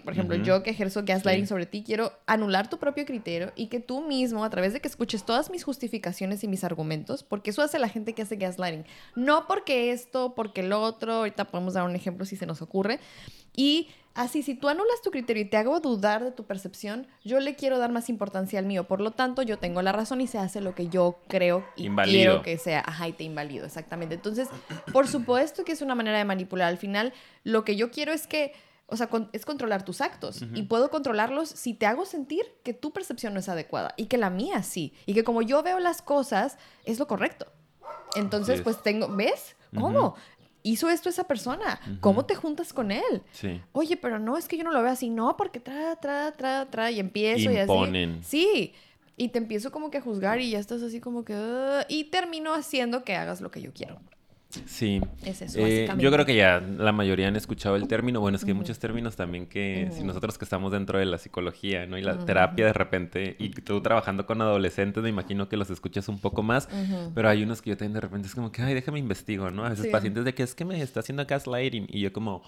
Por 0.04 0.14
ejemplo, 0.14 0.36
yo 0.38 0.62
que 0.64 0.72
ejerzo 0.72 1.02
gaslighting 1.06 1.46
Sí. 1.46 1.50
sobre 1.50 1.66
ti, 1.66 1.84
quiero 1.84 2.12
anular 2.26 2.70
tu 2.70 2.78
propio 2.80 3.06
criterio 3.06 3.52
y 3.56 3.68
que 3.68 3.80
tú 3.80 4.02
mismo, 4.02 4.44
a 4.44 4.50
través 4.50 4.74
de 4.74 4.82
que 4.82 4.88
escuches 4.88 5.24
todas 5.26 5.50
mis 5.50 5.64
justificaciones 5.64 6.44
y 6.44 6.48
mis 6.48 6.64
argumentos, 6.64 7.24
porque 7.24 7.52
eso 7.52 7.62
hace 7.62 7.80
la 7.80 7.90
gente 7.90 8.14
que 8.14 8.22
hace 8.24 8.36
gaslighting, 8.36 8.86
no 9.16 9.48
porque 9.48 9.92
esto, 9.92 10.34
porque 10.36 10.64
lo 10.64 10.82
otro, 10.82 11.14
ahorita 11.14 11.46
podemos 11.46 11.74
dar 11.76 11.86
un 11.86 11.96
ejemplo 11.96 12.26
si 12.26 12.36
se 12.36 12.46
nos 12.46 12.62
ocurre, 12.62 13.00
y 13.56 13.90
así, 14.16 14.44
si 14.44 14.54
tú 14.56 14.68
anulas 14.70 15.02
tu 15.02 15.12
criterio 15.12 15.44
y 15.44 15.46
te 15.46 15.58
hago 15.58 15.80
dudar 15.80 16.24
de 16.24 16.32
tu 16.32 16.44
percepción, 16.46 17.08
yo 17.24 17.40
le 17.40 17.56
quiero 17.56 17.78
dar 17.78 17.92
más 17.92 18.10
importancia 18.10 18.60
al 18.60 18.66
mío, 18.66 18.86
por 18.86 19.00
lo 19.02 19.12
tanto, 19.12 19.42
yo 19.44 19.58
tengo 19.58 19.82
la 19.82 19.92
razón 19.92 20.20
y 20.22 20.28
se 20.28 20.38
hace 20.38 20.60
lo 20.62 20.76
que 20.76 20.88
yo 20.90 21.20
creo 21.28 21.66
y 21.76 21.86
Invalido. 21.86 22.18
quiero 22.18 22.42
que 22.42 22.58
sea, 22.58 22.84
ajá, 22.86 23.08
y 23.08 23.14
te 23.14 23.24
invalido, 23.24 23.66
exactamente. 23.66 24.16
Entonces, 24.16 24.50
por 24.92 25.08
supuesto 25.08 25.64
que 25.64 25.72
es 25.72 25.82
una 25.82 25.96
manera 25.96 26.18
de 26.18 26.26
manipular, 26.26 26.68
al 26.68 26.78
final, 26.78 27.14
lo 27.44 27.64
que 27.64 27.76
yo 27.76 27.92
quiero 27.92 28.12
es 28.12 28.28
que 28.28 28.54
o 28.92 28.98
sea, 28.98 29.08
con- 29.08 29.30
es 29.34 29.46
controlar 29.46 29.84
tus 29.86 30.02
actos. 30.02 30.42
Y 30.54 30.64
puedo 30.64 30.90
controlarlos 30.90 31.50
si 31.50 31.74
te 31.74 31.86
hago 31.86 32.06
sentir 32.06 32.44
que 32.64 32.74
tu 32.74 32.92
percepción 32.92 33.34
no 33.34 33.40
es 33.40 33.50
adecuada 33.50 33.94
y 33.98 34.06
que 34.06 34.18
la 34.18 34.30
mía 34.30 34.64
sí. 34.64 34.94
Y 35.06 35.14
que 35.14 35.24
como 35.24 35.42
yo 35.42 35.62
veo 35.64 35.80
las 35.80 36.02
cosas, 36.02 36.58
es 36.86 37.00
lo 37.00 37.08
correcto. 37.08 37.46
Entonces, 38.16 38.62
pues 38.62 38.82
tengo, 38.82 39.08
¿ves? 39.10 39.56
¿Cómo? 39.78 40.16
Hizo 40.62 40.90
esto 40.90 41.08
esa 41.10 41.24
persona. 41.26 41.80
¿Cómo 42.02 42.26
te 42.26 42.36
juntas 42.36 42.74
con 42.74 42.92
él? 42.92 43.24
Sí. 43.32 43.62
Oye, 43.72 43.96
pero 43.96 44.20
no, 44.20 44.38
es 44.38 44.48
que 44.48 44.58
yo 44.58 44.64
no 44.64 44.72
lo 44.72 44.82
veo 44.82 44.92
así. 44.92 45.10
No, 45.10 45.38
porque 45.38 45.60
tra, 45.60 45.96
tra, 45.96 46.32
tra, 46.34 46.66
tra. 46.70 46.92
Y 46.92 47.00
empiezo 47.00 47.50
Imponen. 47.52 48.16
y 48.16 48.20
así. 48.20 48.24
Sí. 48.30 48.74
Y 49.16 49.30
te 49.30 49.38
empiezo 49.38 49.72
como 49.72 49.90
que 49.92 49.98
a 50.00 50.02
juzgar 50.02 50.40
y 50.40 50.50
ya 50.52 50.60
estás 50.60 50.82
así 50.82 51.00
como 51.00 51.24
que... 51.26 51.36
Y 51.90 52.06
termino 52.06 52.54
haciendo 52.54 53.04
que 53.04 53.16
hagas 53.16 53.42
lo 53.42 53.52
que 53.52 53.62
yo 53.62 53.74
quiero. 53.74 54.00
Sí. 54.66 55.00
Es 55.24 55.44
eso, 55.44 55.60
Eh, 55.60 55.88
yo 56.00 56.12
creo 56.12 56.26
que 56.26 56.36
ya 56.36 56.60
la 56.60 56.92
mayoría 56.92 57.28
han 57.28 57.36
escuchado 57.36 57.76
el 57.76 57.88
término. 57.88 58.20
Bueno, 58.20 58.36
es 58.36 58.44
que 58.44 58.50
hay 58.52 58.58
muchos 58.58 58.80
términos 58.80 59.16
también 59.16 59.46
que 59.46 59.90
si 59.96 60.04
nosotros 60.04 60.40
que 60.40 60.46
estamos 60.46 60.72
dentro 60.72 60.98
de 60.98 61.06
la 61.06 61.20
psicología, 61.20 61.86
¿no? 61.86 61.98
Y 62.00 62.02
la 62.02 62.26
terapia 62.26 62.66
de 62.66 62.74
repente, 62.74 63.36
y 63.38 63.50
tú 63.50 63.80
trabajando 63.82 64.26
con 64.26 64.42
adolescentes, 64.42 65.04
me 65.04 65.10
imagino 65.10 65.48
que 65.50 65.56
los 65.58 65.70
escuchas 65.70 66.10
un 66.10 66.18
poco 66.20 66.42
más, 66.42 66.68
pero 67.14 67.30
hay 67.30 67.44
unos 67.44 67.62
que 67.62 67.70
yo 67.70 67.78
también 67.78 67.94
de 67.94 68.02
repente 68.02 68.28
es 68.28 68.34
como 68.34 68.52
que, 68.52 68.64
ay, 68.64 68.74
déjame 68.74 68.98
investigo, 68.98 69.52
¿no? 69.52 69.66
A 69.66 69.70
veces 69.70 69.86
Sí. 69.86 69.92
pacientes 69.92 70.26
de 70.26 70.34
que 70.34 70.42
es 70.44 70.56
que 70.56 70.66
me 70.66 70.82
está 70.82 71.02
haciendo 71.02 71.24
gaslighting 71.26 71.86
y 71.88 72.00
yo 72.02 72.12
como, 72.12 72.42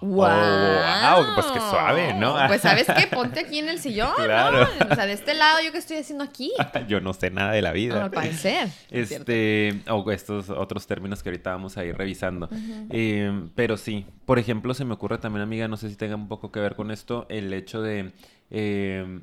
¡Wow! 0.00 0.18
wow, 0.18 1.34
pues 1.34 1.46
qué 1.46 1.60
suave, 1.60 2.14
¿no? 2.14 2.36
Pues 2.46 2.60
sabes 2.60 2.86
qué, 2.86 3.06
ponte 3.12 3.40
aquí 3.40 3.58
en 3.58 3.68
el 3.68 3.78
sillón, 3.78 4.12
Claro. 4.16 4.60
¿no? 4.60 4.86
O 4.90 4.94
sea, 4.94 5.06
de 5.06 5.12
este 5.12 5.34
lado, 5.34 5.58
¿yo 5.64 5.72
qué 5.72 5.78
estoy 5.78 5.96
haciendo 5.98 6.24
aquí? 6.24 6.52
yo 6.88 7.00
no 7.00 7.12
sé 7.12 7.30
nada 7.30 7.52
de 7.52 7.62
la 7.62 7.72
vida. 7.72 8.04
Al 8.04 8.10
parecer. 8.10 8.68
Este, 8.90 9.82
o 9.88 10.10
estos 10.10 10.50
otros 10.50 10.86
términos 10.86 11.22
que 11.22 11.30
ahorita 11.30 11.50
vamos 11.50 11.76
a 11.76 11.84
ir 11.84 11.96
revisando. 11.96 12.48
Eh, 12.90 13.48
pero 13.54 13.76
sí, 13.76 14.06
por 14.24 14.38
ejemplo, 14.38 14.74
se 14.74 14.84
me 14.84 14.94
ocurre 14.94 15.18
también, 15.18 15.42
amiga, 15.42 15.68
no 15.68 15.76
sé 15.76 15.88
si 15.88 15.96
tenga 15.96 16.16
un 16.16 16.28
poco 16.28 16.52
que 16.52 16.60
ver 16.60 16.74
con 16.74 16.90
esto, 16.90 17.26
el 17.28 17.52
hecho 17.52 17.82
de 17.82 18.12
eh, 18.50 19.20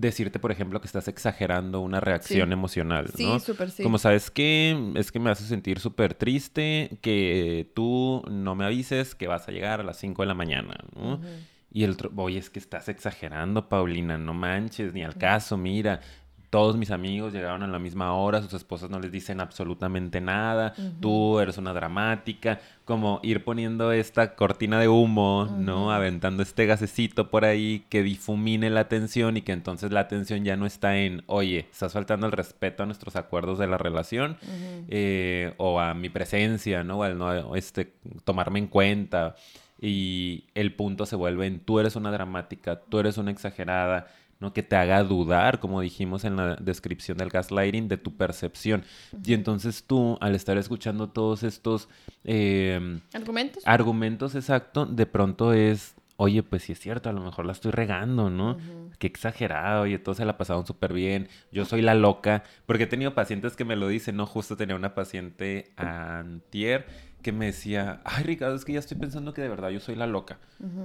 decirte, 0.00 0.38
por 0.38 0.50
ejemplo, 0.52 0.80
que 0.80 0.86
estás 0.86 1.08
exagerando 1.08 1.80
una 1.80 2.00
reacción 2.00 2.48
Sí. 2.48 2.52
emocional, 2.52 3.08
Sí, 3.14 3.24
¿no? 3.26 3.38
súper 3.38 3.70
sí. 3.70 3.82
Como 3.82 3.98
sabes 3.98 4.30
que 4.30 4.92
es 4.96 5.12
que 5.12 5.18
me 5.18 5.30
hace 5.30 5.44
sentir 5.44 5.78
súper 5.78 6.14
triste 6.14 6.98
que 7.02 7.70
tú 7.74 8.22
no 8.30 8.54
me 8.54 8.64
avises 8.64 9.14
que 9.14 9.26
vas 9.26 9.46
a 9.48 9.52
llegar 9.52 9.80
a 9.80 9.82
las 9.84 9.98
5 9.98 10.22
de 10.22 10.28
la 10.28 10.34
mañana, 10.34 10.76
¿no? 10.96 11.20
Y 11.72 11.84
el 11.84 11.92
otro, 11.92 12.10
oye, 12.16 12.38
es 12.38 12.50
que 12.50 12.58
estás 12.58 12.88
exagerando, 12.88 13.68
Paulina, 13.68 14.18
no 14.18 14.34
manches, 14.34 14.92
ni 14.92 15.04
al 15.04 15.14
caso, 15.16 15.56
mira. 15.56 16.00
Todos 16.50 16.76
mis 16.76 16.90
amigos 16.90 17.32
llegaron 17.32 17.62
a 17.62 17.68
la 17.68 17.78
misma 17.78 18.12
hora, 18.14 18.42
sus 18.42 18.52
esposas 18.54 18.90
no 18.90 18.98
les 18.98 19.12
dicen 19.12 19.40
absolutamente 19.40 20.20
nada, 20.20 20.74
tú 21.00 21.38
eres 21.38 21.58
una 21.58 21.72
dramática, 21.72 22.60
como 22.84 23.20
ir 23.22 23.44
poniendo 23.44 23.92
esta 23.92 24.34
cortina 24.34 24.80
de 24.80 24.88
humo, 24.88 25.46
¿no? 25.58 25.92
Aventando 25.92 26.42
este 26.42 26.66
gasecito 26.66 27.30
por 27.30 27.44
ahí 27.44 27.84
que 27.88 28.02
difumine 28.02 28.68
la 28.68 28.80
atención 28.80 29.36
y 29.36 29.42
que 29.42 29.52
entonces 29.52 29.92
la 29.92 30.00
atención 30.00 30.44
ya 30.44 30.56
no 30.56 30.66
está 30.66 30.98
en, 30.98 31.22
oye, 31.26 31.68
estás 31.70 31.92
faltando 31.92 32.26
el 32.26 32.32
respeto 32.32 32.82
a 32.82 32.86
nuestros 32.86 33.14
acuerdos 33.14 33.60
de 33.60 33.68
la 33.68 33.78
relación 33.78 34.36
eh, 34.88 35.54
o 35.56 35.78
a 35.78 35.94
mi 35.94 36.08
presencia, 36.08 36.82
¿no? 36.82 36.98
O 36.98 37.02
al 37.04 37.16
no 37.16 37.54
este, 37.54 37.92
tomarme 38.24 38.58
en 38.58 38.66
cuenta. 38.66 39.36
Y 39.80 40.44
el 40.54 40.74
punto 40.74 41.06
se 41.06 41.16
vuelve 41.16 41.46
en 41.46 41.60
tú 41.60 41.78
eres 41.78 41.96
una 41.96 42.10
dramática, 42.10 42.80
tú 42.80 42.98
eres 42.98 43.16
una 43.16 43.30
exagerada, 43.30 44.08
¿no? 44.40 44.52
Que 44.52 44.62
te 44.62 44.74
haga 44.76 45.02
dudar, 45.04 45.60
como 45.60 45.80
dijimos 45.80 46.24
en 46.24 46.36
la 46.36 46.56
descripción 46.56 47.18
del 47.18 47.28
gaslighting, 47.28 47.88
de 47.88 47.98
tu 47.98 48.16
percepción. 48.16 48.84
Y 49.24 49.34
entonces 49.34 49.84
tú, 49.84 50.18
al 50.20 50.34
estar 50.34 50.56
escuchando 50.56 51.10
todos 51.10 51.42
estos 51.42 51.88
eh, 52.24 53.00
¿Argumentos? 53.12 53.62
argumentos 53.66 54.34
exacto, 54.34 54.86
de 54.86 55.06
pronto 55.06 55.52
es, 55.52 55.94
oye, 56.16 56.42
pues 56.42 56.62
sí 56.64 56.72
es 56.72 56.80
cierto, 56.80 57.08
a 57.08 57.12
lo 57.12 57.20
mejor 57.20 57.46
la 57.46 57.52
estoy 57.52 57.70
regando, 57.70 58.30
¿no? 58.30 58.56
Qué 58.98 59.06
exagerado, 59.06 59.82
oye, 59.82 59.98
todos 59.98 60.18
se 60.18 60.24
la 60.24 60.36
pasaron 60.36 60.66
súper 60.66 60.92
bien, 60.92 61.28
yo 61.52 61.64
soy 61.64 61.82
la 61.82 61.94
loca, 61.94 62.44
porque 62.66 62.84
he 62.84 62.86
tenido 62.86 63.14
pacientes 63.14 63.56
que 63.56 63.64
me 63.64 63.76
lo 63.76 63.88
dicen, 63.88 64.16
¿no? 64.16 64.26
Justo 64.26 64.56
tenía 64.56 64.76
una 64.76 64.94
paciente 64.94 65.72
antier 65.76 66.86
que 67.22 67.32
me 67.32 67.46
decía, 67.46 68.00
ay, 68.04 68.24
Ricardo, 68.24 68.54
es 68.54 68.64
que 68.64 68.72
ya 68.72 68.78
estoy 68.78 68.96
pensando 68.96 69.34
que 69.34 69.42
de 69.42 69.48
verdad 69.48 69.68
yo 69.68 69.80
soy 69.80 69.94
la 69.94 70.06
loca. 70.06 70.38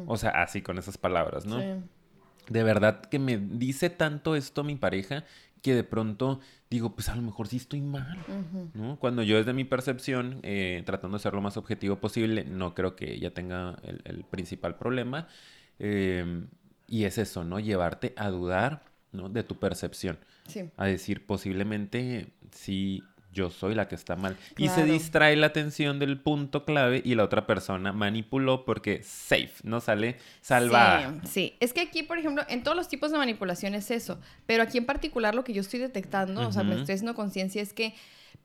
O 0.08 0.18
sea, 0.18 0.32
así 0.32 0.62
con 0.62 0.78
esas 0.78 0.98
palabras, 0.98 1.46
¿no? 1.46 1.60
Sí. 1.60 1.68
De 2.50 2.64
verdad 2.64 3.02
que 3.02 3.20
me 3.20 3.38
dice 3.38 3.90
tanto 3.90 4.36
esto 4.36 4.64
mi 4.64 4.76
pareja 4.76 5.24
que 5.62 5.74
de 5.74 5.84
pronto 5.84 6.40
digo, 6.70 6.94
pues 6.94 7.10
a 7.10 7.16
lo 7.16 7.22
mejor 7.24 7.48
sí 7.48 7.58
estoy 7.58 7.82
mal. 7.82 8.18
¿no? 8.74 9.00
Cuando 9.00 9.24
yo 9.24 9.38
desde 9.38 9.54
mi 9.54 9.64
percepción, 9.64 10.40
eh, 10.44 10.84
tratando 10.86 11.18
de 11.18 11.24
ser 11.24 11.34
lo 11.34 11.42
más 11.42 11.58
objetivo 11.58 11.96
posible, 11.98 12.44
no 12.44 12.76
creo 12.76 12.96
que 12.96 13.14
ella 13.14 13.34
tenga 13.34 13.76
el, 13.84 14.02
el 14.06 14.24
principal 14.26 14.76
problema. 14.78 15.28
eh, 15.80 16.46
y 16.88 17.06
es 17.06 17.18
eso, 17.18 17.44
¿no? 17.44 17.60
Llevarte 17.60 18.14
a 18.16 18.30
dudar, 18.30 18.84
¿no? 19.12 19.28
De 19.30 19.42
tu 19.44 19.58
percepción. 19.58 20.20
Sí. 20.48 20.70
A 20.78 20.86
decir, 20.86 21.26
posiblemente 21.26 22.28
sí, 22.52 23.02
yo 23.36 23.52
soy 23.52 23.76
la 23.76 23.88
que 23.88 23.96
está 23.96 24.16
mal. 24.16 24.38
Y 24.58 24.70
se 24.70 24.86
distrae 24.86 25.36
la 25.36 25.48
atención 25.48 26.00
del 26.00 26.18
punto 26.18 26.64
clave 26.64 27.02
y 27.04 27.16
la 27.16 27.26
otra 27.26 27.46
persona 27.46 27.92
manipuló 27.92 28.64
porque 28.64 29.04
safe, 29.04 29.52
no 29.64 29.82
sale 29.82 30.18
salvada. 30.42 31.20
Sí, 31.24 31.30
sí. 31.30 31.58
Es 31.60 31.74
que 31.74 31.82
aquí, 31.82 32.02
por 32.02 32.18
ejemplo, 32.18 32.44
en 32.48 32.64
todos 32.64 32.78
los 32.78 32.88
tipos 32.88 33.12
de 33.12 33.18
manipulación 33.18 33.76
es 33.76 33.92
eso. 33.92 34.20
Pero 34.46 34.64
aquí 34.64 34.78
en 34.78 34.86
particular 34.86 35.36
lo 35.36 35.44
que 35.44 35.54
yo 35.54 35.62
estoy 35.62 35.82
detectando, 35.82 36.48
o 36.48 36.52
sea, 36.52 36.64
me 36.64 36.76
estoy 36.76 36.96
haciendo 36.96 37.14
conciencia 37.14 37.62
es 37.62 37.74
que 37.74 37.94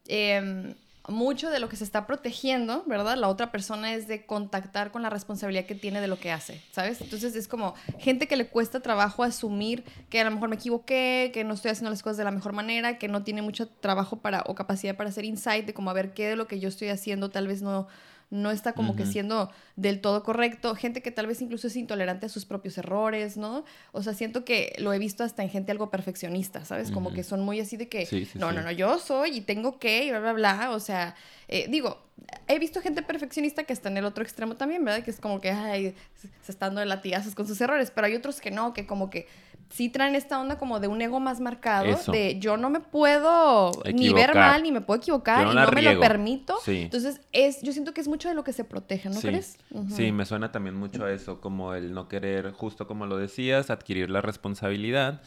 em, 0.08 0.74
mucho 1.10 1.50
de 1.50 1.58
lo 1.58 1.68
que 1.68 1.76
se 1.76 1.84
está 1.84 2.06
protegiendo, 2.06 2.84
¿verdad? 2.86 3.16
La 3.16 3.28
otra 3.28 3.52
persona 3.52 3.94
es 3.94 4.08
de 4.08 4.24
contactar 4.26 4.90
con 4.90 5.02
la 5.02 5.10
responsabilidad 5.10 5.66
que 5.66 5.74
tiene 5.74 6.00
de 6.00 6.08
lo 6.08 6.18
que 6.18 6.32
hace, 6.32 6.62
¿sabes? 6.70 7.00
Entonces 7.00 7.36
es 7.36 7.48
como 7.48 7.74
gente 7.98 8.26
que 8.26 8.36
le 8.36 8.46
cuesta 8.46 8.80
trabajo 8.80 9.22
asumir 9.22 9.84
que 10.08 10.20
a 10.20 10.24
lo 10.24 10.30
mejor 10.30 10.48
me 10.48 10.56
equivoqué, 10.56 11.30
que 11.32 11.44
no 11.44 11.54
estoy 11.54 11.72
haciendo 11.72 11.90
las 11.90 12.02
cosas 12.02 12.16
de 12.16 12.24
la 12.24 12.30
mejor 12.30 12.52
manera, 12.52 12.98
que 12.98 13.08
no 13.08 13.22
tiene 13.22 13.42
mucho 13.42 13.68
trabajo 13.68 14.16
para 14.16 14.44
o 14.46 14.54
capacidad 14.54 14.96
para 14.96 15.10
hacer 15.10 15.24
insight 15.24 15.66
de 15.66 15.74
como 15.74 15.90
a 15.90 15.94
ver 15.94 16.14
qué 16.14 16.28
de 16.28 16.36
lo 16.36 16.46
que 16.46 16.60
yo 16.60 16.68
estoy 16.68 16.88
haciendo 16.88 17.30
tal 17.30 17.46
vez 17.46 17.62
no 17.62 17.88
no 18.30 18.52
está 18.52 18.74
como 18.74 18.94
que 18.94 19.06
siendo 19.06 19.50
del 19.74 20.00
todo 20.00 20.22
correcto, 20.22 20.74
gente 20.76 21.02
que 21.02 21.10
tal 21.10 21.26
vez 21.26 21.42
incluso 21.42 21.66
es 21.66 21.74
intolerante 21.74 22.26
a 22.26 22.28
sus 22.28 22.44
propios 22.46 22.78
errores, 22.78 23.36
¿no? 23.36 23.64
O 23.90 24.02
sea, 24.02 24.14
siento 24.14 24.44
que 24.44 24.72
lo 24.78 24.92
he 24.92 24.98
visto 24.98 25.24
hasta 25.24 25.42
en 25.42 25.50
gente 25.50 25.72
algo 25.72 25.90
perfeccionista, 25.90 26.64
¿sabes? 26.64 26.92
Como 26.92 27.12
que 27.12 27.24
son 27.24 27.40
muy 27.40 27.58
así 27.58 27.76
de 27.76 27.88
que, 27.88 28.06
Sí, 28.06 28.24
sí, 28.24 28.38
no, 28.38 28.50
sí. 28.50 28.56
no, 28.56 28.62
no, 28.62 28.70
yo 28.70 28.98
soy 28.98 29.38
y 29.38 29.40
tengo 29.40 29.78
que, 29.78 30.04
y 30.04 30.10
bla, 30.10 30.20
bla, 30.20 30.32
bla, 30.32 30.70
o 30.70 30.78
sea, 30.80 31.16
eh, 31.48 31.66
digo, 31.68 31.98
he 32.48 32.58
visto 32.58 32.80
gente 32.80 33.02
perfeccionista 33.02 33.64
que 33.64 33.72
está 33.72 33.88
en 33.88 33.96
el 33.96 34.04
otro 34.04 34.22
extremo 34.22 34.56
también, 34.56 34.84
¿verdad? 34.84 35.04
Que 35.04 35.10
es 35.10 35.20
como 35.20 35.40
que, 35.40 35.50
ay, 35.50 35.94
se 36.42 36.52
está 36.52 36.66
dando 36.66 36.80
de 36.80 36.86
latigazos 36.86 37.34
con 37.34 37.46
sus 37.46 37.60
errores, 37.60 37.90
pero 37.90 38.06
hay 38.06 38.14
otros 38.14 38.40
que 38.40 38.50
no, 38.50 38.72
que 38.72 38.86
como 38.86 39.10
que 39.10 39.26
sí 39.70 39.88
traen 39.88 40.16
esta 40.16 40.40
onda 40.40 40.58
como 40.58 40.80
de 40.80 40.88
un 40.88 41.00
ego 41.00 41.20
más 41.20 41.40
marcado, 41.40 41.86
Eso. 41.86 42.10
de 42.12 42.38
yo 42.40 42.56
no 42.56 42.70
me 42.70 42.80
puedo 42.80 43.70
ni 43.94 44.12
ver 44.12 44.34
mal, 44.34 44.62
ni 44.62 44.72
me 44.72 44.80
puedo 44.80 44.98
equivocar, 44.98 45.44
no 45.44 45.52
y 45.52 45.54
no 45.54 45.70
me 45.70 45.82
lo 45.82 46.00
permito. 46.00 46.56
Sí. 46.64 46.82
Entonces, 46.82 47.20
es, 47.32 47.62
yo 47.62 47.72
siento 47.72 47.94
que 47.94 48.00
es 48.00 48.08
mucho 48.08 48.28
de 48.28 48.34
lo 48.34 48.42
que 48.42 48.52
se 48.52 48.64
protege, 48.64 49.08
¿no 49.08 49.14
sí. 49.14 49.28
crees? 49.28 49.58
Sí, 49.94 50.10
me 50.10 50.26
suena 50.26 50.50
también 50.50 50.74
mucho 50.74 51.04
a 51.04 51.12
eso, 51.12 51.40
como 51.40 51.74
el 51.74 51.94
no 51.94 52.08
querer, 52.08 52.50
justo 52.52 52.88
como 52.88 53.06
lo 53.06 53.16
decías, 53.16 53.70
adquirir 53.70 54.10
la 54.10 54.20
responsabilidad. 54.20 55.22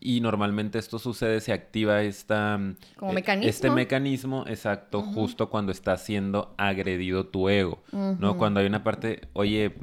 Y 0.00 0.20
normalmente 0.20 0.78
esto 0.78 0.98
sucede, 0.98 1.40
se 1.40 1.52
activa 1.52 2.02
esta, 2.02 2.60
Como 2.96 3.10
eh, 3.10 3.14
mecanismo. 3.14 3.50
este 3.50 3.70
mecanismo, 3.70 4.44
exacto, 4.46 5.02
justo 5.02 5.50
cuando 5.50 5.72
está 5.72 5.92
siendo 6.38 6.54
agredido 6.56 7.26
tu 7.26 7.48
ego, 7.48 7.82
¿no? 7.92 8.36
Cuando 8.36 8.60
hay 8.60 8.66
una 8.66 8.84
parte, 8.84 9.28
oye, 9.32 9.74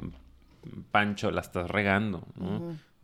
Pancho, 0.90 1.30
la 1.30 1.40
estás 1.40 1.70
regando. 1.70 2.22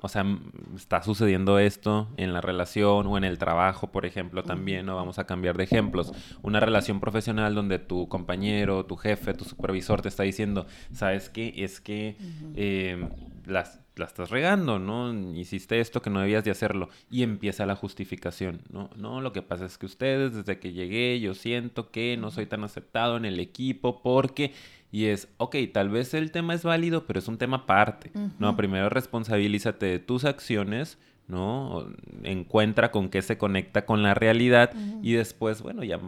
O 0.05 0.09
sea, 0.09 0.27
está 0.75 1.01
sucediendo 1.03 1.61
esto 1.61 2.09
en 2.17 2.33
la 2.33 2.41
relación 2.41 3.07
o 3.07 3.17
en 3.17 3.23
el 3.23 3.39
trabajo, 3.39 3.93
por 3.93 4.05
ejemplo, 4.05 4.43
también, 4.43 4.87
¿no? 4.87 4.97
Vamos 4.97 5.21
a 5.21 5.27
cambiar 5.27 5.57
de 5.57 5.65
ejemplos. 5.65 6.13
Una 6.43 6.59
relación 6.59 6.99
profesional 6.99 7.55
donde 7.55 7.79
tu 7.79 8.09
compañero, 8.09 8.85
tu 8.85 8.97
jefe, 8.97 9.33
tu 9.33 9.45
supervisor 9.45 10.03
te 10.03 10.09
está 10.09 10.25
diciendo, 10.25 10.67
¿sabes 10.93 11.31
qué? 11.31 11.55
Es 11.57 11.81
que 11.81 12.17
eh, 12.57 13.09
las, 13.47 13.82
la 13.97 14.07
estás 14.07 14.31
regando, 14.31 14.79
¿no? 14.79 15.13
Hiciste 15.35 15.81
esto 15.81 16.03
que 16.03 16.11
no 16.11 16.21
debías 16.21 16.45
de 16.45 16.51
hacerlo. 16.51 16.89
Y 17.11 17.23
empieza 17.23 17.67
la 17.67 17.77
justificación, 17.77 18.63
¿no? 18.71 18.91
No, 18.97 19.21
lo 19.21 19.33
que 19.33 19.43
pasa 19.43 19.67
es 19.67 19.79
que 19.79 19.87
ustedes, 19.87 20.35
desde 20.35 20.59
que 20.59 20.73
llegué, 20.73 21.21
yo 21.21 21.35
siento 21.35 21.91
que 21.91 22.17
no 22.17 22.31
soy 22.31 22.47
tan 22.47 22.65
aceptado 22.65 23.17
en 23.17 23.25
el 23.25 23.41
equipo 23.41 24.03
porque... 24.03 24.53
Y 24.95 25.07
es, 25.07 25.29
ok, 25.39 25.57
tal 25.73 25.89
vez 25.89 26.13
el 26.13 26.31
tema 26.31 26.53
es 26.53 26.65
válido, 26.65 27.07
pero 27.07 27.19
es 27.19 27.27
un 27.27 27.39
tema 27.39 27.59
aparte, 27.59 28.11
¿no? 28.39 28.55
Primero 28.59 28.91
responsabilízate 28.91 29.87
de 29.87 29.99
tus 29.99 30.27
acciones, 30.27 30.99
¿no? 31.29 31.87
Encuentra 32.23 32.91
con 32.91 33.09
qué 33.09 33.23
se 33.23 33.39
conecta 33.39 33.87
con 33.87 34.03
la 34.03 34.15
realidad 34.15 34.73
y 35.03 35.13
después, 35.13 35.63
bueno, 35.63 35.83
ya 35.85 35.99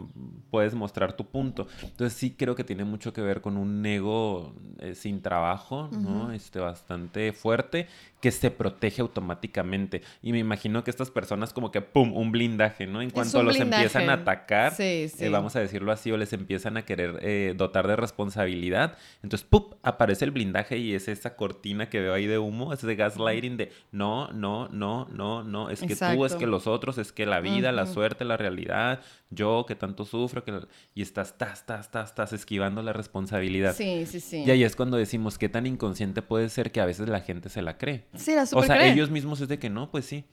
puedes 0.51 0.75
mostrar 0.75 1.13
tu 1.13 1.25
punto. 1.25 1.67
Entonces 1.81 2.17
sí 2.17 2.31
creo 2.31 2.55
que 2.55 2.63
tiene 2.63 2.83
mucho 2.83 3.13
que 3.13 3.21
ver 3.21 3.41
con 3.41 3.57
un 3.57 3.85
ego 3.85 4.53
eh, 4.79 4.95
sin 4.95 5.21
trabajo, 5.21 5.89
¿no? 5.91 6.31
Este 6.31 6.59
bastante 6.59 7.33
fuerte 7.33 7.87
que 8.25 8.31
se 8.31 8.49
protege 8.49 9.03
automáticamente. 9.03 10.01
Y 10.23 10.31
me 10.31 10.39
imagino 10.39 10.83
que 10.83 10.89
estas 10.89 11.11
personas 11.11 11.53
como 11.53 11.69
que, 11.69 11.81
¡pum!, 11.81 12.11
un 12.17 12.31
blindaje, 12.31 12.87
¿no? 12.87 13.03
En 13.03 13.11
cuanto 13.11 13.43
los 13.43 13.55
empiezan 13.59 14.09
a 14.09 14.13
atacar, 14.13 14.73
Sí, 14.73 14.83
eh, 14.83 15.11
sí. 15.15 15.29
vamos 15.29 15.55
a 15.55 15.59
decirlo 15.59 15.91
así, 15.91 16.11
o 16.11 16.17
les 16.17 16.33
empiezan 16.33 16.75
a 16.75 16.85
querer 16.85 17.19
eh, 17.21 17.53
dotar 17.55 17.87
de 17.87 17.95
responsabilidad. 17.95 18.97
Entonces, 19.21 19.47
¡pum! 19.47 19.65
aparece 19.83 20.25
el 20.25 20.31
blindaje 20.31 20.79
y 20.79 20.95
es 20.95 21.07
esa 21.07 21.35
cortina 21.35 21.87
que 21.87 22.01
veo 22.01 22.15
ahí 22.15 22.25
de 22.25 22.39
humo, 22.39 22.73
es 22.73 22.81
de 22.81 22.95
gaslighting 22.95 23.57
de 23.57 23.71
no, 23.91 24.29
no, 24.31 24.69
no, 24.69 25.07
no, 25.11 25.43
no, 25.43 25.69
es 25.69 25.81
que 25.81 25.95
tú, 25.95 26.25
es 26.25 26.33
que 26.33 26.47
los 26.47 26.65
otros, 26.65 26.97
es 26.97 27.11
que 27.11 27.27
la 27.27 27.41
vida, 27.41 27.71
la 27.71 27.85
suerte, 27.85 28.25
la 28.25 28.37
realidad, 28.37 29.01
yo 29.29 29.65
que 29.67 29.75
tanto 29.75 30.05
sufro, 30.05 30.43
que... 30.43 30.67
y 30.93 31.01
estás, 31.01 31.37
tas, 31.37 31.65
tas, 31.65 31.91
tas, 31.91 32.13
tas, 32.15 32.33
esquivando 32.33 32.81
la 32.81 32.93
responsabilidad. 32.93 33.75
Sí, 33.75 34.05
sí, 34.05 34.19
sí. 34.19 34.43
Y 34.45 34.51
ahí 34.51 34.63
es 34.63 34.75
cuando 34.75 34.97
decimos 34.97 35.37
qué 35.37 35.49
tan 35.49 35.65
inconsciente 35.65 36.21
puede 36.21 36.49
ser 36.49 36.71
que 36.71 36.81
a 36.81 36.85
veces 36.85 37.09
la 37.09 37.21
gente 37.21 37.49
se 37.49 37.61
la 37.61 37.77
cree. 37.77 38.05
Sí, 38.15 38.33
la 38.35 38.43
O 38.43 38.45
super 38.45 38.67
sea, 38.67 38.77
cree. 38.77 38.91
ellos 38.93 39.09
mismos 39.09 39.41
es 39.41 39.47
de 39.47 39.59
que 39.59 39.69
no, 39.69 39.91
pues 39.91 40.05
sí. 40.05 40.25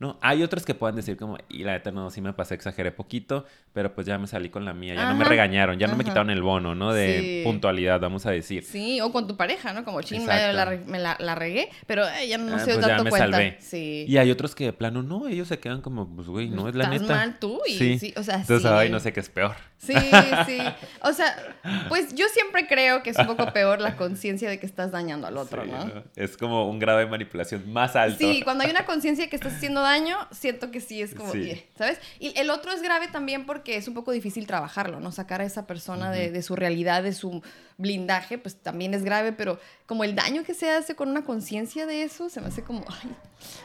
No, 0.00 0.16
hay 0.20 0.44
otros 0.44 0.64
que 0.64 0.74
puedan 0.74 0.94
decir 0.94 1.16
como, 1.16 1.38
y 1.48 1.64
la 1.64 1.72
neta 1.72 1.90
no, 1.90 2.08
sí 2.10 2.20
me 2.20 2.32
pasé, 2.32 2.54
exageré 2.54 2.92
poquito, 2.92 3.44
pero 3.72 3.92
pues 3.94 4.06
ya 4.06 4.16
me 4.16 4.28
salí 4.28 4.48
con 4.48 4.64
la 4.64 4.72
mía, 4.72 4.94
ya 4.94 5.08
no 5.08 5.16
me 5.16 5.24
regañaron, 5.24 5.76
ya 5.76 5.88
no 5.88 5.96
me 5.96 6.04
quitaron 6.04 6.30
el 6.30 6.40
bono, 6.40 6.76
¿no? 6.76 6.92
De 6.92 7.18
Sí. 7.20 7.40
puntualidad, 7.44 7.98
vamos 7.98 8.24
a 8.24 8.30
decir. 8.30 8.62
Sí, 8.62 9.00
o 9.00 9.10
con 9.10 9.26
tu 9.26 9.36
pareja, 9.36 9.72
¿no? 9.72 9.84
Como 9.84 10.00
ching, 10.02 10.20
me 10.24 10.52
la, 10.52 10.64
re- 10.64 10.82
me 10.86 11.00
la- 11.00 11.16
la 11.18 11.34
regué, 11.34 11.68
pero 11.88 12.06
eh, 12.08 12.28
ya 12.28 12.38
no 12.38 12.54
Ah, 12.54 12.58
se 12.60 12.66
pues 12.74 12.80
ya 12.80 12.86
tanto 12.86 13.04
me 13.04 13.10
cuenta. 13.10 13.30
salvé. 13.36 13.56
Sí. 13.60 14.04
Y 14.06 14.18
hay 14.18 14.30
otros 14.30 14.54
que 14.54 14.66
de 14.66 14.72
plano 14.72 15.02
no, 15.02 15.26
ellos 15.26 15.48
se 15.48 15.58
quedan 15.58 15.80
como, 15.80 16.06
pues 16.14 16.28
güey, 16.28 16.48
no 16.48 16.68
es 16.68 16.76
la 16.76 16.84
Estás 16.84 17.00
neta. 17.02 17.14
mal 17.16 17.38
tú 17.40 17.60
y 17.66 17.98
sí, 17.98 18.14
o 18.16 18.22
sea, 18.22 18.36
Entonces, 18.36 18.62
sí. 18.70 18.76
ay, 18.76 18.90
no 18.90 19.00
sé 19.00 19.12
qué 19.12 19.18
es 19.18 19.28
peor. 19.28 19.56
Sí, 19.78 19.94
sí. 20.46 20.58
O 21.02 21.12
sea, 21.12 21.36
pues 21.88 22.14
yo 22.14 22.26
siempre 22.28 22.66
creo 22.66 23.02
que 23.02 23.10
es 23.10 23.18
un 23.18 23.26
poco 23.26 23.52
peor 23.52 23.80
la 23.80 23.96
conciencia 23.96 24.48
de 24.50 24.58
que 24.60 24.66
estás 24.66 24.90
dañando 24.92 25.26
al 25.26 25.36
otro, 25.36 25.64
Sí, 25.64 25.70
¿no? 25.70 26.02
Es 26.16 26.36
como 26.36 26.68
un 26.68 26.78
grado 26.78 26.98
de 27.00 27.06
manipulación 27.06 27.72
más 27.72 27.94
alto. 27.96 28.18
Sí, 28.18 28.42
cuando 28.42 28.64
hay 28.64 28.70
una 28.70 28.84
conciencia 28.86 29.24
de 29.24 29.30
que 29.30 29.36
estás 29.36 29.54
haciendo 29.54 29.80
daño, 29.88 30.16
siento 30.30 30.70
que 30.70 30.80
sí 30.80 31.02
es 31.02 31.14
como, 31.14 31.32
Sí. 31.32 31.64
¿sabes? 31.76 31.98
Y 32.20 32.38
el 32.38 32.50
otro 32.50 32.72
es 32.72 32.82
grave 32.82 33.08
también 33.08 33.46
porque 33.46 33.76
es 33.76 33.88
un 33.88 33.94
poco 33.94 34.12
difícil 34.12 34.46
trabajarlo, 34.46 35.00
¿no? 35.00 35.10
Sacar 35.12 35.40
a 35.40 35.44
esa 35.44 35.66
persona 35.66 36.10
de, 36.10 36.30
de 36.30 36.42
su 36.42 36.54
realidad, 36.56 37.02
de 37.02 37.12
su 37.12 37.42
blindaje, 37.76 38.38
pues 38.38 38.56
también 38.56 38.92
es 38.94 39.04
grave, 39.04 39.32
pero 39.32 39.60
como 39.86 40.04
el 40.04 40.14
daño 40.14 40.42
que 40.44 40.54
se 40.54 40.70
hace 40.70 40.94
con 40.96 41.08
una 41.08 41.22
conciencia 41.24 41.86
de 41.86 42.02
eso, 42.02 42.28
se 42.28 42.40
me 42.40 42.48
hace 42.48 42.62
como, 42.62 42.84
ay, 42.88 43.16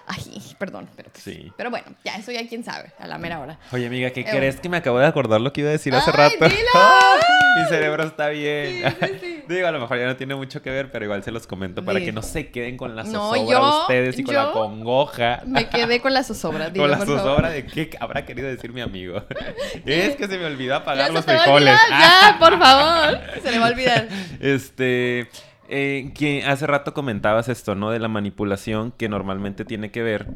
ay, 0.08 0.56
perdón, 0.60 0.90
pero, 0.96 1.10
pues, 1.12 1.24
Sí. 1.24 1.52
pero 1.58 1.70
bueno, 1.72 1.88
ya 2.06 2.16
eso 2.16 2.32
ya 2.32 2.48
quién 2.48 2.64
sabe, 2.64 2.92
a 3.00 3.08
la 3.08 3.18
mera 3.18 3.40
hora. 3.40 3.60
Oye, 3.72 3.88
amiga, 3.88 4.12
¿qué 4.12 4.22
Eh, 4.22 4.26
crees 4.30 4.60
que 4.60 4.70
me 4.70 4.78
acabo 4.78 5.00
de 5.00 5.08
acordar 5.08 5.42
lo 5.42 5.52
que 5.52 5.62
iba 5.62 5.70
a 5.70 5.74
decir 5.74 5.94
hace 5.96 6.12
¡Ay, 6.14 6.18
rato? 6.38 6.46
dilo! 6.48 6.70
Mi 7.64 7.70
cerebro 7.70 8.04
está 8.04 8.30
bien. 8.30 8.84
Sí, 9.00 9.08
sí. 9.22 9.33
Digo, 9.48 9.68
a 9.68 9.72
lo 9.72 9.80
mejor 9.80 9.98
ya 9.98 10.06
no 10.06 10.16
tiene 10.16 10.36
mucho 10.36 10.62
que 10.62 10.70
ver, 10.70 10.92
pero 10.92 11.06
igual 11.06 11.24
se 11.24 11.32
los 11.32 11.46
comento 11.48 11.84
para 11.84 12.00
que 12.00 12.12
no 12.12 12.22
se 12.22 12.50
queden 12.50 12.78
con 12.78 12.96
la 12.96 13.04
No, 13.04 13.12
zozobra 13.32 13.52
yo- 13.52 13.82
ustedes 13.82 14.20
y 14.20 14.24
con 14.24 14.36
la 14.36 14.52
congoja. 14.52 15.42
Me 15.46 15.68
quedé 15.70 16.00
con 16.00 16.14
la 16.14 16.24
zozobra, 16.24 16.70
dilo, 16.72 16.84
Con 16.84 16.92
la 16.92 16.98
por 16.98 17.08
favor. 17.08 17.22
zozobra 17.22 17.50
de 17.50 17.66
qué 17.66 17.90
habrá 18.00 18.26
querido 18.26 18.48
decir 18.48 18.72
mi 18.74 18.82
amigo. 18.82 19.24
es 19.86 20.16
que 20.16 20.28
se 20.28 20.38
me 20.38 20.46
olvidó 20.46 20.76
apagar 20.76 21.08
Ya 21.08 21.14
los 21.14 21.26
frijoles. 21.26 21.78
ya, 21.90 22.38
por 22.40 22.58
favor. 22.60 23.20
Se 23.42 23.52
le 23.52 23.60
va 23.60 23.68
a 23.68 23.70
olvidar. 23.72 24.08
Este, 24.40 25.28
eh, 25.70 26.12
que 26.16 26.44
hace 26.46 26.68
rato 26.68 26.94
comentabas 26.94 27.50
esto, 27.50 27.76
¿no? 27.76 27.92
De 27.92 28.00
la 28.00 28.08
manipulación 28.08 28.92
que 28.92 29.10
normalmente 29.10 29.66
tiene 29.66 29.92
que 29.92 30.04
ver 30.04 30.28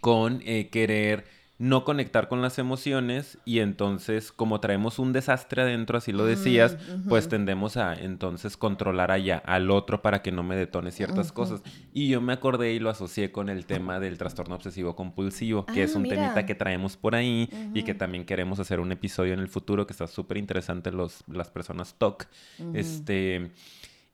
con 0.00 0.42
eh, 0.44 0.68
querer 0.70 1.24
no 1.64 1.82
conectar 1.84 2.28
con 2.28 2.42
las 2.42 2.58
emociones 2.58 3.38
y 3.46 3.60
entonces 3.60 4.32
como 4.32 4.60
traemos 4.60 4.98
un 4.98 5.12
desastre 5.14 5.62
adentro, 5.62 5.96
así 5.96 6.12
lo 6.12 6.26
decías, 6.26 6.76
Mm, 7.04 7.08
pues 7.08 7.24
ujú. 7.24 7.30
tendemos 7.30 7.76
a 7.78 7.94
entonces 7.94 8.56
controlar 8.58 9.10
allá 9.10 9.38
al 9.38 9.70
otro 9.70 10.02
para 10.02 10.20
que 10.20 10.30
no 10.30 10.42
me 10.42 10.56
detone 10.56 10.90
ciertas 10.90 11.32
cosas. 11.32 11.62
Y 11.92 12.08
yo 12.08 12.20
me 12.20 12.32
acordé 12.34 12.72
y 12.74 12.80
lo 12.80 12.90
asocié 12.90 13.32
con 13.32 13.48
el 13.48 13.64
tema 13.64 13.98
del 13.98 14.18
trastorno 14.18 14.56
obsesivo 14.56 14.94
compulsivo, 14.94 15.64
que 15.64 15.80
Ah, 15.80 15.84
es 15.84 15.94
un 15.94 16.02
mira. 16.02 16.16
temita 16.16 16.44
que 16.44 16.54
traemos 16.54 16.96
por 16.98 17.14
ahí 17.14 17.48
y 17.72 17.82
que 17.82 17.94
también 17.94 18.24
queremos 18.26 18.58
hacer 18.60 18.78
un 18.80 18.92
episodio 18.92 19.32
en 19.32 19.40
el 19.40 19.48
futuro 19.48 19.86
que 19.86 19.92
está 19.94 20.06
súper 20.06 20.36
interesante 20.36 20.92
los, 20.92 21.24
las 21.28 21.50
personas 21.50 21.94
TOC. 21.96 22.26
Este. 22.74 23.52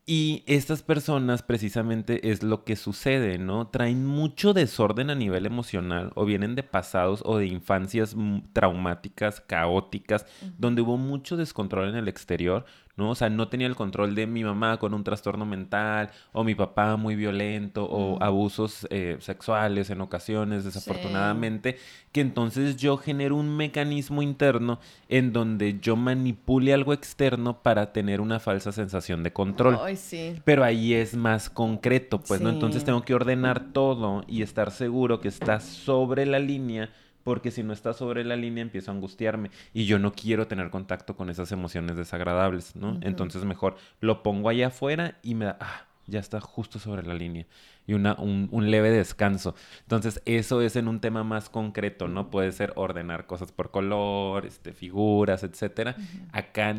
Y 0.07 0.43
estas 0.47 0.83
personas 0.83 1.43
precisamente 1.43 2.31
es 2.31 2.43
lo 2.43 2.65
que 2.65 2.75
sucede, 2.75 3.39
¿no? 3.39 3.69
Traen 3.69 4.05
mucho 4.07 4.53
desorden 4.53 5.09
a 5.11 5.15
nivel 5.15 5.47
emocional 5.47 6.11
o 6.17 6.25
vienen 6.25 6.57
de 6.57 6.65
pasados 6.65 7.23
o 7.25 7.39
de 7.39 7.47
infancias 7.47 8.17
traumáticas, 8.53 9.41
caóticas, 9.41 10.27
donde 10.59 10.83
hubo 10.83 10.97
mucho 10.97 11.37
descontrol 11.37 11.89
en 11.91 11.97
el 11.97 12.09
exterior, 12.09 12.65
¿no? 12.97 13.11
O 13.11 13.15
sea, 13.15 13.31
no 13.31 13.49
tenía 13.49 13.67
el 13.67 13.77
control 13.77 14.15
de 14.15 14.27
mi 14.27 14.43
mamá 14.45 14.79
con 14.79 14.95
un 14.95 15.05
trastorno 15.05 15.47
mental 15.47 16.11
o 16.33 16.45
mi 16.45 16.55
papá 16.55 16.97
muy 16.97 17.15
violento 17.15 17.85
o 17.85 18.17
Mm. 18.19 18.23
abusos 18.23 18.87
eh, 18.91 19.17
sexuales 19.21 19.91
en 19.91 20.01
ocasiones, 20.01 20.65
desafortunadamente, 20.65 21.79
que 22.13 22.21
entonces 22.21 22.77
yo 22.77 22.97
genero 22.97 23.37
un 23.37 23.57
mecanismo 23.57 24.23
interno 24.23 24.81
en 25.09 25.33
donde 25.33 25.79
yo 25.81 25.95
manipule 25.97 26.75
algo 26.75 26.93
externo 26.93 27.63
para 27.63 27.93
tener 27.93 28.21
una 28.21 28.41
falsa 28.41 28.73
sensación 28.73 29.23
de 29.23 29.33
control. 29.33 29.79
Ay, 29.91 29.97
sí. 29.97 30.37
Pero 30.45 30.63
ahí 30.63 30.95
es 30.95 31.17
más 31.17 31.51
concreto, 31.51 32.21
pues, 32.21 32.41
¿no? 32.41 32.49
Entonces 32.49 32.85
tengo 32.85 33.03
que 33.03 33.15
ordenar 33.15 33.73
todo 33.73 34.23
y 34.29 34.43
estar 34.43 34.71
seguro 34.71 35.21
que 35.21 35.29
está 35.29 35.59
sobre 35.59 36.27
la 36.27 36.39
línea 36.39 36.91
porque 37.25 37.51
si 37.51 37.63
no 37.63 37.73
está 37.73 37.93
sobre 37.93 38.25
la 38.25 38.37
línea 38.37 38.63
empiezo 38.63 38.91
a 38.91 38.95
angustiarme 38.95 39.51
y 39.75 39.85
yo 39.85 39.99
no 39.99 40.13
quiero 40.13 40.47
tener 40.47 40.71
contacto 40.71 41.17
con 41.17 41.29
esas 41.29 41.53
emociones 41.53 41.97
desagradables, 41.97 42.77
¿no? 42.77 42.99
Entonces 43.03 43.45
mejor 43.45 43.77
lo 44.01 44.23
pongo 44.23 44.49
allá 44.49 44.69
afuera 44.69 45.19
y 45.23 45.35
me 45.35 45.47
da, 45.47 45.59
ah, 45.61 45.87
ya 46.07 46.21
está 46.21 46.41
justo 46.41 46.79
sobre 46.79 47.03
la 47.03 47.15
línea 47.15 47.47
y 47.87 47.95
una, 47.95 48.15
un, 48.15 48.49
un, 48.53 48.71
leve 48.71 48.91
descanso. 48.91 49.55
Entonces, 49.81 50.23
eso 50.25 50.63
es 50.63 50.77
en 50.77 50.87
un 50.87 51.01
tema 51.01 51.25
más 51.25 51.49
concreto, 51.49 52.07
¿no? 52.07 52.31
Puede 52.31 52.53
ser 52.53 52.73
ordenar 52.77 53.27
cosas 53.27 53.51
por 53.51 53.73
color, 53.73 54.47
este, 54.47 54.73
figuras, 54.73 55.43
etcétera. 55.43 55.97
Acá 56.31 56.77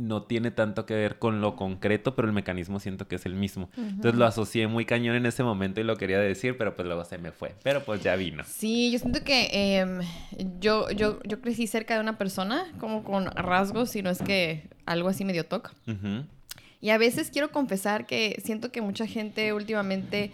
no 0.00 0.22
tiene 0.22 0.50
tanto 0.50 0.86
que 0.86 0.94
ver 0.94 1.18
con 1.18 1.42
lo 1.42 1.56
concreto, 1.56 2.16
pero 2.16 2.26
el 2.26 2.32
mecanismo 2.32 2.80
siento 2.80 3.06
que 3.06 3.16
es 3.16 3.26
el 3.26 3.34
mismo. 3.34 3.68
Entonces 3.76 4.14
lo 4.14 4.24
asocié 4.24 4.66
muy 4.66 4.86
cañón 4.86 5.14
en 5.14 5.26
ese 5.26 5.42
momento 5.42 5.80
y 5.80 5.84
lo 5.84 5.96
quería 5.96 6.18
decir, 6.18 6.56
pero 6.56 6.74
pues 6.74 6.86
luego 6.86 7.04
se 7.04 7.18
me 7.18 7.32
fue. 7.32 7.54
Pero 7.62 7.84
pues 7.84 8.02
ya 8.02 8.16
vino. 8.16 8.42
Sí, 8.46 8.90
yo 8.90 8.98
siento 8.98 9.22
que 9.22 9.78
em, 9.78 10.00
yo, 10.58 10.90
yo, 10.90 11.22
yo 11.24 11.40
crecí 11.42 11.66
cerca 11.66 11.94
de 11.94 12.00
una 12.00 12.16
persona 12.16 12.66
como 12.80 13.04
con 13.04 13.26
rasgos, 13.26 13.90
si 13.90 14.00
no 14.00 14.08
es 14.08 14.22
que 14.22 14.68
algo 14.86 15.10
así 15.10 15.26
medio 15.26 15.44
toca. 15.44 15.72
Y 16.80 16.90
a 16.90 16.96
veces 16.96 17.30
quiero 17.30 17.50
confesar 17.50 18.06
que 18.06 18.40
siento 18.42 18.72
que 18.72 18.80
mucha 18.80 19.06
gente 19.06 19.52
últimamente 19.52 20.32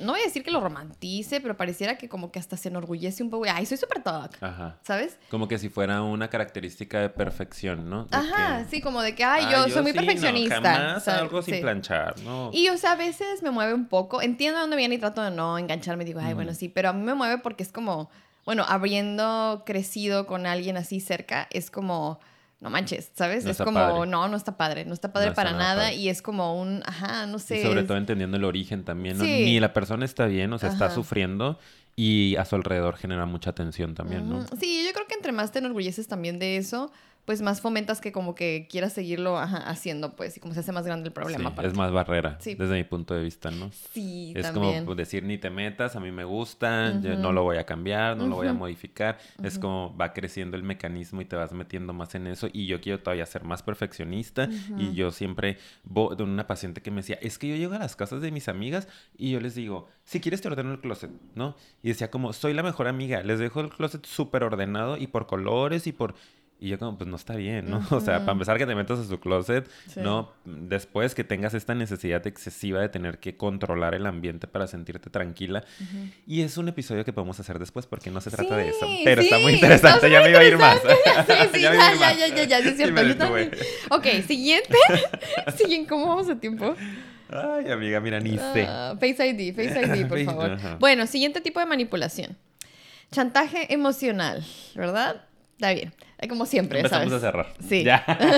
no 0.00 0.12
voy 0.12 0.20
a 0.20 0.24
decir 0.24 0.42
que 0.42 0.50
lo 0.50 0.60
romantice, 0.60 1.40
pero 1.40 1.56
pareciera 1.56 1.98
que 1.98 2.08
como 2.08 2.30
que 2.30 2.38
hasta 2.38 2.56
se 2.56 2.68
enorgullece 2.68 3.22
un 3.22 3.30
poco. 3.30 3.44
Ay, 3.48 3.66
soy 3.66 3.76
súper 3.76 4.02
talk. 4.02 4.42
Ajá. 4.42 4.78
¿Sabes? 4.82 5.18
Como 5.30 5.48
que 5.48 5.58
si 5.58 5.68
fuera 5.68 6.02
una 6.02 6.28
característica 6.28 7.00
de 7.00 7.08
perfección, 7.08 7.88
¿no? 7.88 8.06
Ajá, 8.10 8.66
sí, 8.70 8.80
como 8.80 9.02
de 9.02 9.14
que, 9.14 9.24
ay, 9.24 9.46
yo, 9.50 9.68
soy 9.68 9.82
muy 9.82 9.92
perfeccionista. 9.92 10.60
No, 10.60 10.66
jamás 10.66 11.08
algo 11.08 11.42
sin 11.42 11.60
planchar, 11.60 12.18
¿no? 12.20 12.50
Y, 12.52 12.68
o 12.68 12.76
sea, 12.76 12.92
a 12.92 12.96
veces 12.96 13.42
me 13.42 13.50
mueve 13.50 13.74
un 13.74 13.86
poco. 13.86 14.22
Entiendo 14.22 14.60
dónde 14.60 14.76
viene 14.76 14.96
y 14.96 14.98
trato 14.98 15.22
de 15.22 15.30
no 15.30 15.58
engancharme. 15.58 16.04
Digo, 16.04 16.20
ay, 16.22 16.34
bueno, 16.34 16.54
sí, 16.54 16.68
pero 16.68 16.90
a 16.90 16.92
mí 16.92 17.02
me 17.02 17.14
mueve 17.14 17.38
porque 17.38 17.62
es 17.62 17.72
como, 17.72 18.10
bueno, 18.44 18.64
habiendo 18.66 19.62
crecido 19.66 20.26
con 20.26 20.46
alguien 20.46 20.76
así 20.76 21.00
cerca, 21.00 21.48
es 21.50 21.70
como 21.70 22.20
no 22.64 22.70
manches, 22.70 23.10
¿sabes? 23.14 23.44
es 23.44 23.58
como, 23.58 24.06
no, 24.06 24.26
no 24.26 24.36
está 24.38 24.56
padre, 24.56 24.86
no 24.86 24.94
está 24.94 25.12
padre 25.12 25.32
para 25.32 25.52
nada, 25.52 25.92
y 25.92 26.08
es 26.08 26.22
como 26.22 26.58
un, 26.58 26.82
ajá, 26.86 27.26
no 27.26 27.38
sé. 27.38 27.60
Y 27.60 27.62
sobre 27.62 27.82
todo 27.82 27.98
entendiendo 27.98 28.38
el 28.38 28.44
origen 28.44 28.84
también, 28.84 29.18
¿no? 29.18 29.24
Ni 29.24 29.60
la 29.60 29.74
persona 29.74 30.06
está 30.06 30.24
bien, 30.24 30.50
o 30.54 30.58
sea, 30.58 30.70
está 30.70 30.90
sufriendo 30.90 31.58
y 31.94 32.36
a 32.36 32.46
su 32.46 32.56
alrededor 32.56 32.96
genera 32.96 33.26
mucha 33.26 33.52
tensión 33.52 33.94
también, 33.94 34.30
¿no? 34.30 34.46
Sí, 34.58 34.82
yo 34.86 34.92
creo 34.94 35.06
que 35.06 35.14
entre 35.14 35.32
más 35.32 35.52
te 35.52 35.58
enorgulleces 35.58 36.08
también 36.08 36.38
de 36.38 36.56
eso, 36.56 36.90
pues 37.24 37.40
más 37.40 37.60
fomentas 37.60 38.00
que 38.00 38.12
como 38.12 38.34
que 38.34 38.66
quieras 38.70 38.92
seguirlo 38.92 39.38
haciendo, 39.38 40.14
pues, 40.14 40.36
y 40.36 40.40
como 40.40 40.52
se 40.52 40.60
hace 40.60 40.72
más 40.72 40.84
grande 40.84 41.08
el 41.08 41.12
problema. 41.12 41.54
es 41.62 41.74
más 41.74 41.90
barrera, 41.92 42.38
desde 42.42 42.74
mi 42.74 42.84
punto 42.84 43.14
de 43.14 43.22
vista, 43.22 43.50
¿no? 43.50 43.70
Sí, 43.92 44.32
Es 44.36 44.50
como 44.50 44.94
decir, 44.94 45.24
ni 45.24 45.38
te 45.38 45.50
metas, 45.50 45.96
a 45.96 46.00
mí 46.00 46.12
me 46.12 46.24
gusta, 46.24 46.90
no 46.92 47.32
lo 47.32 47.42
voy 47.42 47.56
a 47.56 47.64
cambiar, 47.64 48.16
no 48.16 48.26
lo 48.26 48.36
voy 48.36 48.48
a 48.48 48.52
modificar. 48.52 49.18
Es 49.42 49.58
como 49.58 49.96
va 49.96 50.12
creciendo 50.12 50.56
el 50.56 50.62
mecanismo 50.62 51.20
y 51.20 51.24
te 51.24 51.36
vas 51.36 51.52
metiendo 51.52 51.92
más 51.92 52.14
en 52.14 52.26
eso. 52.26 52.48
Y 52.52 52.66
yo 52.66 52.80
quiero 52.80 53.00
todavía 53.00 53.26
ser 53.26 53.44
más 53.44 53.62
perfeccionista. 53.62 54.48
Y 54.78 54.94
yo 54.94 55.10
siempre, 55.10 55.58
de 55.84 56.22
una 56.22 56.46
paciente 56.46 56.82
que 56.82 56.90
me 56.90 56.98
decía, 56.98 57.18
es 57.22 57.38
que 57.38 57.48
yo 57.48 57.56
llego 57.56 57.74
a 57.74 57.78
las 57.78 57.96
casas 57.96 58.20
de 58.20 58.30
mis 58.30 58.48
amigas 58.48 58.88
y 59.16 59.30
yo 59.30 59.40
les 59.40 59.54
digo, 59.54 59.88
si 60.04 60.20
quieres 60.20 60.40
te 60.42 60.48
ordeno 60.48 60.72
el 60.72 60.80
closet, 60.80 61.10
¿no? 61.34 61.56
Y 61.82 61.88
decía 61.88 62.10
como, 62.10 62.32
soy 62.32 62.52
la 62.52 62.62
mejor 62.62 62.88
amiga, 62.88 63.22
les 63.22 63.38
dejo 63.38 63.60
el 63.60 63.70
closet 63.70 64.04
súper 64.04 64.44
ordenado 64.44 64.96
y 64.96 65.06
por 65.06 65.26
colores 65.26 65.86
y 65.86 65.92
por... 65.92 66.14
Y 66.64 66.68
yo 66.68 66.78
como, 66.78 66.96
pues 66.96 67.10
no 67.10 67.16
está 67.16 67.36
bien, 67.36 67.68
¿no? 67.68 67.86
O 67.90 68.00
sea, 68.00 68.20
para 68.20 68.32
empezar 68.32 68.56
que 68.56 68.64
te 68.64 68.74
metas 68.74 68.98
a 68.98 69.04
su 69.04 69.20
closet, 69.20 69.68
¿no? 69.96 70.32
Después 70.46 71.14
que 71.14 71.22
tengas 71.22 71.52
esta 71.52 71.74
necesidad 71.74 72.26
excesiva 72.26 72.80
de 72.80 72.88
tener 72.88 73.18
que 73.18 73.36
controlar 73.36 73.94
el 73.94 74.06
ambiente 74.06 74.46
para 74.46 74.66
sentirte 74.66 75.10
tranquila. 75.10 75.62
Y 76.26 76.40
es 76.40 76.56
un 76.56 76.68
episodio 76.68 77.04
que 77.04 77.12
podemos 77.12 77.38
hacer 77.38 77.58
después 77.58 77.84
porque 77.84 78.10
no 78.10 78.22
se 78.22 78.30
trata 78.30 78.56
de 78.56 78.70
eso. 78.70 78.86
Pero 79.04 79.20
está 79.20 79.38
muy 79.40 79.52
interesante, 79.52 80.10
ya 80.10 80.22
me 80.22 80.30
iba 80.30 80.38
a 80.38 80.44
ir 80.44 80.56
más. 80.56 80.80
Sí, 80.80 81.32
sí, 81.52 81.60
ya, 81.60 81.74
ya, 81.74 81.94
ya, 81.96 82.14
ya, 82.14 82.34
ya, 82.34 82.44
ya, 82.44 82.58
es 82.60 82.76
cierto. 82.78 83.02
yo 83.02 83.16
también. 83.18 83.50
Ok, 83.90 84.06
siguiente. 84.26 84.78
Siguiente, 85.58 85.86
¿cómo 85.86 86.08
vamos 86.08 86.28
de 86.28 86.36
tiempo? 86.36 86.74
Ay, 87.28 87.70
amiga, 87.70 88.00
mira, 88.00 88.20
ni 88.20 88.38
sé. 88.38 88.64
Uh, 88.64 88.98
face 88.98 89.28
ID, 89.28 89.54
Face 89.54 89.82
ID, 89.82 90.08
por 90.08 90.24
favor. 90.24 90.58
Bueno, 90.78 91.06
siguiente 91.06 91.42
tipo 91.42 91.60
de 91.60 91.66
manipulación. 91.66 92.38
Chantaje 93.10 93.70
emocional, 93.70 94.42
¿verdad? 94.74 95.26
Está 95.58 95.74
bien. 95.74 95.92
Como 96.28 96.46
siempre, 96.46 96.80
Empezamos 96.80 97.12
a 97.12 97.20
cerrar. 97.20 97.54
Sí. 97.68 97.84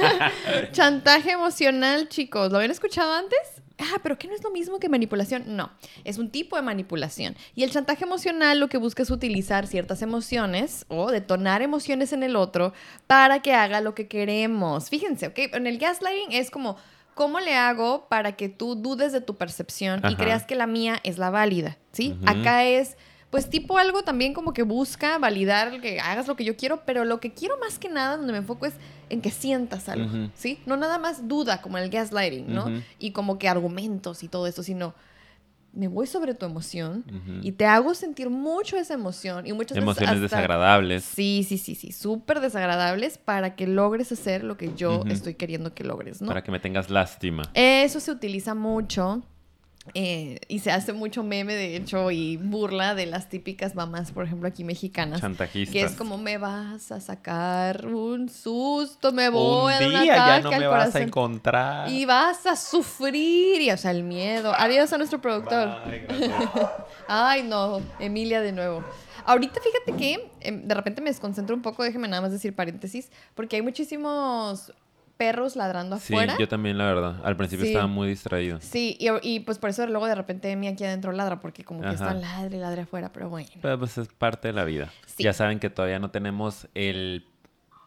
Chantaje 0.73 1.33
emocional, 1.33 2.09
chicos. 2.09 2.51
¿Lo 2.51 2.57
habían 2.57 2.73
escuchado 2.73 3.13
antes? 3.13 3.39
Ah, 3.79 3.99
pero 4.03 4.19
¿qué 4.19 4.27
no 4.27 4.35
es 4.35 4.43
lo 4.43 4.51
mismo 4.51 4.79
que 4.79 4.89
manipulación? 4.89 5.45
No, 5.55 5.71
es 6.05 6.19
un 6.19 6.31
tipo 6.31 6.57
de 6.57 6.63
manipulación. 6.63 7.37
Y 7.55 7.63
el 7.63 7.71
chantaje 7.71 8.05
emocional 8.05 8.59
lo 8.59 8.69
que 8.69 8.79
busca 8.79 9.03
es 9.03 9.11
utilizar 9.11 9.67
ciertas 9.67 10.01
emociones 10.01 10.87
o 10.89 11.11
detonar 11.11 11.61
emociones 11.61 12.13
en 12.13 12.23
el 12.23 12.37
otro 12.37 12.73
para 13.07 13.41
que 13.41 13.53
haga 13.53 13.81
lo 13.81 13.95
que 13.95 14.09
queremos. 14.09 14.89
Fíjense, 14.89 15.27
¿ok? 15.27 15.39
En 15.53 15.67
el 15.67 15.79
gaslighting 15.79 16.33
es 16.33 16.51
como, 16.51 16.77
¿cómo 17.15 17.39
le 17.39 17.55
hago 17.55 18.09
para 18.09 18.33
que 18.33 18.49
tú 18.49 18.77
dudes 18.77 19.13
de 19.13 19.21
tu 19.21 19.37
percepción 19.37 20.01
y 20.09 20.17
creas 20.17 20.45
que 20.45 20.55
la 20.55 20.67
mía 20.67 20.99
es 21.05 21.19
la 21.19 21.29
válida? 21.29 21.77
¿Sí? 21.93 22.17
Acá 22.25 22.65
es 22.65 22.97
pues 23.31 23.51
tipo 23.51 23.79
algo 23.79 24.03
también 24.03 24.35
como 24.35 24.53
que 24.53 24.63
busca 24.63 25.19
validar 25.19 25.81
que 25.81 26.01
hagas 26.01 26.27
lo 26.27 26.37
que 26.37 26.45
yo 26.45 26.57
quiero, 26.57 26.83
pero 26.87 27.05
lo 27.05 27.21
que 27.21 27.33
quiero 27.33 27.59
más 27.59 27.79
que 27.79 27.89
nada, 27.89 28.17
donde 28.17 28.33
me 28.33 28.39
enfoco 28.39 28.67
es 28.67 28.75
en 29.09 29.21
que 29.21 29.31
sientas 29.31 29.89
algo, 29.89 30.31
¿sí? 30.35 30.61
No 30.67 30.77
nada 30.77 30.99
más 30.99 31.29
duda 31.29 31.61
como 31.63 31.79
el 31.79 31.91
gaslighting, 31.91 32.53
¿no? 32.53 32.83
Y 32.99 33.11
como 33.11 33.39
que 33.39 33.49
argumentos 33.49 34.23
y 34.23 34.29
todo 34.29 34.47
eso, 34.47 34.63
sino 34.63 34.95
me 35.73 35.89
voy 35.89 36.07
sobre 36.07 36.35
tu 36.35 36.47
emoción 36.47 37.05
y 37.43 37.53
te 37.53 37.67
hago 37.67 37.95
sentir 37.95 38.31
mucho 38.31 38.79
esa 38.79 38.95
emoción 38.95 39.47
y 39.47 39.53
muchas 39.53 39.77
emociones 39.77 40.21
desagradables. 40.21 41.05
Sí, 41.05 41.45
sí, 41.47 41.59
sí, 41.59 41.75
sí, 41.75 41.93
súper 41.93 42.41
desagradables 42.41 43.19
para 43.19 43.55
que 43.55 43.67
logres 43.67 44.11
hacer 44.11 44.43
lo 44.43 44.57
que 44.57 44.73
yo 44.75 45.05
estoy 45.09 45.35
queriendo 45.35 45.75
que 45.75 45.85
logres, 45.85 46.23
¿no? 46.23 46.29
Para 46.29 46.43
que 46.43 46.51
me 46.51 46.61
tengas 46.61 46.89
lástima. 46.89 47.43
Eso 47.55 48.01
se 48.01 48.11
utiliza 48.11 48.55
mucho 48.55 49.23
eh, 49.95 50.39
y 50.49 50.59
se 50.59 50.71
hace 50.71 50.93
mucho 50.93 51.23
meme, 51.23 51.55
de 51.55 51.77
hecho, 51.77 52.11
y 52.11 52.37
burla 52.37 52.95
de 52.95 53.07
las 53.07 53.29
típicas 53.29 53.75
mamás, 53.75 54.13
por 54.13 54.25
ejemplo, 54.25 54.49
aquí 54.49 54.65
mexicanas. 54.65 55.21
Chantajistas. 55.21 55.73
Que 55.73 55.83
es 55.83 55.93
como, 55.93 56.19
me 56.19 56.39
vas 56.39 56.93
a 56.93 57.01
sacar 57.01 57.87
un 57.87 58.29
susto, 58.29 59.13
me 59.13 59.29
voy 59.29 59.73
a 59.73 59.81
dar 59.81 60.05
ya 60.05 60.41
no 60.41 60.51
me 60.51 60.67
vas 60.67 60.95
a 60.95 61.01
encontrar. 61.01 61.89
Y 61.89 62.05
vas 62.05 62.47
a 62.47 62.57
sufrir. 62.57 63.61
Y, 63.61 63.71
o 63.71 63.77
sea, 63.77 63.91
el 63.91 64.03
miedo. 64.03 64.53
Adiós 64.57 64.93
a 64.93 64.99
nuestro 64.99 65.21
productor. 65.21 65.71
Ay, 67.09 67.43
no. 67.43 67.81
Emilia 67.99 68.41
de 68.41 68.53
nuevo. 68.53 68.85
Ahorita 69.25 69.61
fíjate 69.61 69.93
que 69.97 70.31
em, 70.41 70.69
de 70.69 70.75
repente 70.75 71.03
me 71.03 71.11
desconcentro 71.11 71.57
un 71.57 71.63
poco, 71.63 71.83
déjeme 71.83 72.07
nada 72.07 72.23
más 72.23 72.31
decir 72.31 72.55
paréntesis, 72.55 73.11
porque 73.35 73.57
hay 73.57 73.63
muchísimos 73.63 74.73
perros 75.17 75.57
ladrando 75.57 75.97
afuera. 75.97 76.35
Sí, 76.35 76.41
yo 76.41 76.49
también, 76.49 76.79
la 76.79 76.87
verdad. 76.87 77.17
Al 77.25 77.37
principio 77.37 77.65
estaba 77.67 77.87
muy 77.87 78.09
distraído. 78.09 78.59
Sí, 78.61 78.97
y, 79.01 79.09
y, 79.23 79.41
pues 79.41 79.59
por 79.59 79.71
eso 79.71 79.87
luego 79.87 80.07
de 80.07 80.15
repente 80.15 80.55
mi 80.57 80.69
aquí 80.69 80.85
adentro 80.85 81.13
ladra, 81.13 81.41
porque 81.41 81.65
como 81.65 81.83
que 81.83 81.91
está 81.91 82.15
ladre 82.15 82.57
y 82.57 82.61
ladre 82.61 82.83
afuera, 82.83 83.13
pero 83.13 83.29
bueno. 83.29 83.49
Pero 83.61 83.79
pues 83.79 83.99
es 83.99 84.09
parte 84.09 84.49
de 84.49 84.55
la 84.55 84.65
vida. 84.65 84.93
Ya 85.19 85.33
saben 85.33 85.59
que 85.59 85.71
todavía 85.71 85.99
no 85.99 86.11
tenemos 86.11 86.69
el 86.75 87.27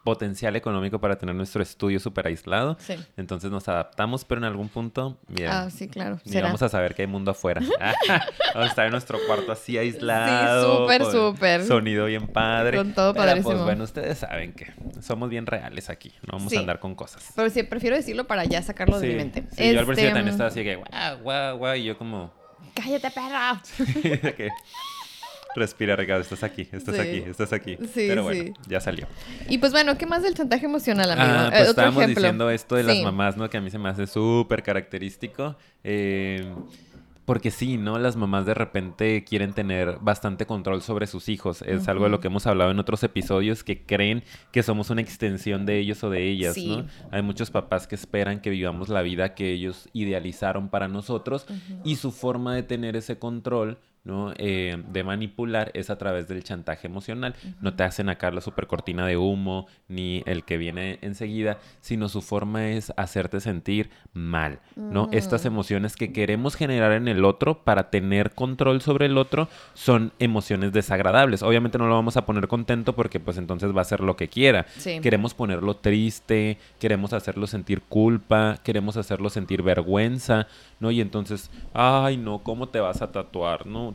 potencial 0.04 0.56
económico 0.56 1.00
para 1.00 1.18
tener 1.18 1.36
nuestro 1.36 1.62
estudio 1.62 2.00
súper 2.00 2.28
aislado. 2.28 2.78
Sí. 2.80 2.96
Entonces 3.18 3.52
nos 3.52 3.68
adaptamos, 3.68 4.26
pero 4.26 4.40
en 4.40 4.46
algún 4.46 4.70
punto, 4.70 5.20
mira, 5.28 5.64
ah, 5.64 5.70
sí, 5.70 5.88
claro. 5.88 6.20
Ni 6.26 6.42
vamos 6.42 6.62
a 6.62 6.70
saber 6.70 6.96
que 6.96 7.04
hay 7.04 7.08
mundo 7.08 7.32
afuera. 7.32 7.62
vamos 8.54 8.66
a 8.66 8.68
estar 8.68 8.86
en 8.86 8.92
nuestro 8.92 9.20
cuarto 9.28 9.52
así 9.52 9.78
aislado. 9.78 10.90
Sí, 10.90 10.98
súper, 10.98 11.06
súper. 11.06 11.64
Sonido 11.66 12.06
bien 12.06 12.28
padre. 12.28 12.78
Con 12.78 12.94
todo 12.94 13.14
pero, 13.14 13.42
Pues 13.42 13.60
bueno, 13.60 13.84
ustedes 13.84 14.20
saben 14.20 14.54
que 14.54 14.74
somos 15.02 15.30
bien 15.30 15.46
reales 15.46 15.90
aquí. 15.90 16.14
No 16.26 16.38
vamos 16.38 16.54
a 16.54 16.60
andar 16.60 16.80
con 16.80 16.96
cosas. 16.96 17.32
Pero 17.36 17.50
sí, 17.50 17.64
prefiero 17.64 17.96
decirlo 17.96 18.26
para 18.28 18.46
ya 18.46 18.62
sacarlo 18.62 19.00
de 19.00 19.08
mi 19.08 19.16
mente. 19.16 19.44
Sí, 19.52 19.74
yo 19.74 19.80
al 19.80 19.86
principio 19.86 20.14
también 20.14 20.30
este, 20.30 20.32
estaba 20.32 20.50
así 20.50 20.64
que, 20.64 20.76
guau, 20.76 21.18
guau, 21.22 21.58
guau, 21.58 21.76
y 21.76 21.84
yo 21.84 21.98
como... 21.98 22.32
¡Cállate, 22.74 23.12
perra! 23.12 23.62
Respira, 25.60 25.96
Ricardo, 25.96 26.22
estás 26.22 26.42
aquí, 26.42 26.68
estás 26.72 26.98
aquí, 26.98 27.18
estás 27.28 27.54
aquí. 27.54 27.78
Sí, 27.94 28.06
Pero 28.08 28.24
bueno, 28.24 28.54
ya 28.68 28.80
salió. 28.80 29.08
Y 29.50 29.58
pues 29.58 29.74
bueno, 29.74 29.98
¿qué 29.98 30.06
más 30.06 30.24
del 30.24 30.34
chantaje 30.34 30.66
emocional, 30.66 31.12
amigo? 31.12 31.28
Ah, 31.30 31.50
pues 31.52 31.70
estábamos 31.70 32.08
diciendo 32.08 32.50
esto 32.50 32.76
de 32.76 32.84
las 32.84 33.02
mamás, 33.02 33.36
¿no? 33.36 33.50
Que 33.50 33.58
a 33.58 33.62
mí 33.62 33.70
se 33.70 33.78
me 33.78 33.90
hace 33.90 34.08
súper 34.08 34.64
característico. 34.64 35.58
Eh, 35.84 36.54
porque 37.30 37.52
sí, 37.52 37.78
¿no? 37.78 38.00
Las 38.00 38.16
mamás 38.16 38.48
de 38.48 38.56
repente 38.56 39.24
quieren 39.24 39.54
tener 39.54 40.00
bastante 40.02 40.48
control 40.48 40.82
sobre 40.82 41.06
sus 41.06 41.30
hijos. 41.30 41.62
Es 41.62 41.88
algo 41.88 42.06
de 42.06 42.10
lo 42.10 42.20
que 42.22 42.28
hemos 42.28 42.48
hablado 42.48 42.72
en 42.72 42.80
otros 42.80 43.04
episodios, 43.04 43.64
que 43.64 43.84
creen 43.84 44.24
que 44.52 44.64
somos 44.64 44.90
una 44.90 45.02
extensión 45.02 45.68
de 45.68 45.78
ellos 45.78 46.04
o 46.04 46.10
de 46.10 46.28
ellas, 46.28 46.58
¿no? 46.58 46.88
Hay 47.12 47.22
muchos 47.22 47.52
papás 47.52 47.86
que 47.86 47.94
esperan 47.94 48.40
que 48.40 48.50
vivamos 48.50 48.90
la 48.90 49.04
vida 49.04 49.36
que 49.36 49.52
ellos 49.52 49.90
idealizaron 49.94 50.70
para 50.70 50.88
nosotros 50.88 51.46
y 51.84 51.98
su 51.98 52.12
forma 52.12 52.56
de 52.56 52.64
tener 52.64 52.96
ese 52.96 53.20
control 53.20 53.78
¿no? 54.04 54.34
Eh, 54.38 54.82
de 54.92 55.04
manipular 55.04 55.72
es 55.74 55.90
a 55.90 55.98
través 55.98 56.28
del 56.28 56.44
chantaje 56.44 56.88
emocional. 56.88 57.36
No 57.62 57.74
te 57.74 57.84
hacen 57.84 58.10
acá 58.10 58.32
la 58.32 58.42
super 58.42 58.68
cortina 58.68 59.06
de 59.06 59.18
humo 59.18 59.68
ni 59.88 60.24
el 60.26 60.44
que 60.44 60.58
viene 60.58 61.00
enseguida, 61.02 61.60
sino 61.82 62.10
su 62.10 62.22
forma 62.22 62.70
es 62.70 62.94
hacerte 62.98 63.40
sentir 63.40 63.90
mal, 64.14 64.60
¿no? 64.76 65.10
Estas 65.12 65.46
emociones 65.46 65.96
que 65.96 66.12
queremos 66.14 66.56
generar 66.56 66.94
en 66.94 67.08
el 67.08 67.26
otro 67.26 67.64
para 67.64 67.90
tener 67.90 68.32
control 68.32 68.82
sobre 68.82 69.08
el 69.08 69.18
otro 69.18 69.48
son 69.74 70.12
emociones 70.20 70.72
desagradables. 70.74 71.44
Obviamente 71.44 71.78
no 71.78 71.88
lo 71.88 71.96
vamos 71.96 72.18
a 72.18 72.26
poner 72.26 72.48
contento 72.48 72.94
porque 72.94 73.20
pues 73.20 73.38
entonces 73.38 73.74
va 73.74 73.80
a 73.80 73.82
hacer 73.82 74.02
lo 74.02 74.16
que 74.16 74.28
quiera. 74.28 74.66
Queremos 75.02 75.34
ponerlo 75.34 75.76
triste, 75.76 76.58
queremos 76.80 77.14
hacerlo 77.14 77.48
sentir 77.48 77.82
culpa, 77.82 78.58
queremos 78.64 78.98
hacerlo 78.98 79.30
sentir 79.30 79.62
vergüenza, 79.62 80.48
¿no? 80.80 80.92
Y 80.92 81.02
entonces, 81.02 81.52
ay, 81.74 82.18
no, 82.18 82.40
¿cómo 82.40 82.70
te 82.70 82.80
vas 82.80 83.02
a 83.02 83.12
tatuar? 83.12 83.66
¿No? 83.66 83.89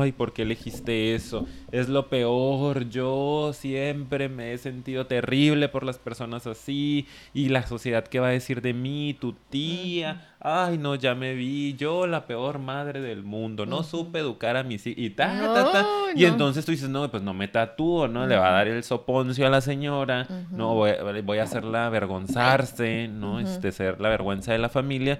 Ay, 0.00 0.12
¿por 0.12 0.32
qué 0.32 0.42
elegiste 0.42 1.14
eso? 1.14 1.46
Es 1.72 1.88
lo 1.88 2.08
peor. 2.08 2.88
Yo 2.88 3.52
siempre 3.52 4.28
me 4.28 4.52
he 4.52 4.58
sentido 4.58 5.06
terrible 5.06 5.68
por 5.68 5.84
las 5.84 5.98
personas 5.98 6.46
así. 6.46 7.06
Y 7.34 7.48
la 7.48 7.66
sociedad, 7.66 8.04
¿qué 8.04 8.20
va 8.20 8.28
a 8.28 8.30
decir 8.30 8.62
de 8.62 8.72
mí? 8.72 9.16
Tu 9.20 9.32
tía. 9.50 10.34
Ay, 10.40 10.78
no, 10.78 10.94
ya 10.94 11.14
me 11.14 11.34
vi. 11.34 11.74
Yo, 11.74 12.06
la 12.06 12.26
peor 12.26 12.58
madre 12.58 13.00
del 13.00 13.22
mundo. 13.22 13.66
No 13.66 13.82
supe 13.82 14.20
educar 14.20 14.56
a 14.56 14.62
mis 14.62 14.86
hijos. 14.86 15.02
Y 15.02 15.10
ta, 15.10 15.38
ta, 15.40 15.72
ta. 15.72 15.86
Y 16.14 16.24
entonces 16.24 16.64
tú 16.64 16.72
dices, 16.72 16.88
no, 16.88 17.10
pues 17.10 17.22
no 17.22 17.34
me 17.34 17.48
tatúo, 17.48 18.08
¿no? 18.08 18.26
Le 18.26 18.36
va 18.36 18.48
a 18.48 18.52
dar 18.52 18.68
el 18.68 18.82
soponcio 18.84 19.46
a 19.46 19.50
la 19.50 19.60
señora. 19.60 20.26
No, 20.50 20.74
voy, 20.74 20.92
voy, 21.24 21.38
a 21.38 21.44
hacerla 21.44 21.86
avergonzarse, 21.86 23.08
¿no? 23.08 23.40
Este, 23.40 23.72
ser 23.72 24.00
la 24.00 24.08
vergüenza 24.08 24.52
de 24.52 24.58
la 24.58 24.68
familia 24.68 25.18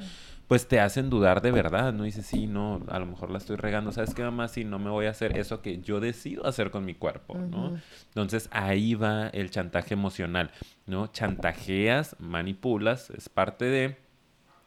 pues 0.48 0.68
te 0.68 0.78
hacen 0.78 1.10
dudar 1.10 1.42
de 1.42 1.50
verdad, 1.50 1.92
¿no? 1.92 2.04
Dices, 2.04 2.26
sí, 2.26 2.46
no, 2.46 2.80
a 2.88 2.98
lo 2.98 3.06
mejor 3.06 3.30
la 3.30 3.38
estoy 3.38 3.56
regando, 3.56 3.90
¿sabes 3.92 4.14
qué, 4.14 4.22
mamá? 4.22 4.48
Sí, 4.48 4.64
no 4.64 4.78
me 4.78 4.90
voy 4.90 5.06
a 5.06 5.10
hacer 5.10 5.36
eso 5.36 5.60
que 5.60 5.80
yo 5.80 5.98
decido 5.98 6.46
hacer 6.46 6.70
con 6.70 6.84
mi 6.84 6.94
cuerpo, 6.94 7.34
¿no? 7.34 7.76
Entonces 8.08 8.48
ahí 8.52 8.94
va 8.94 9.28
el 9.28 9.50
chantaje 9.50 9.94
emocional, 9.94 10.50
¿no? 10.86 11.08
Chantajeas, 11.08 12.14
manipulas, 12.20 13.10
es 13.10 13.28
parte 13.28 13.64
de, 13.64 13.96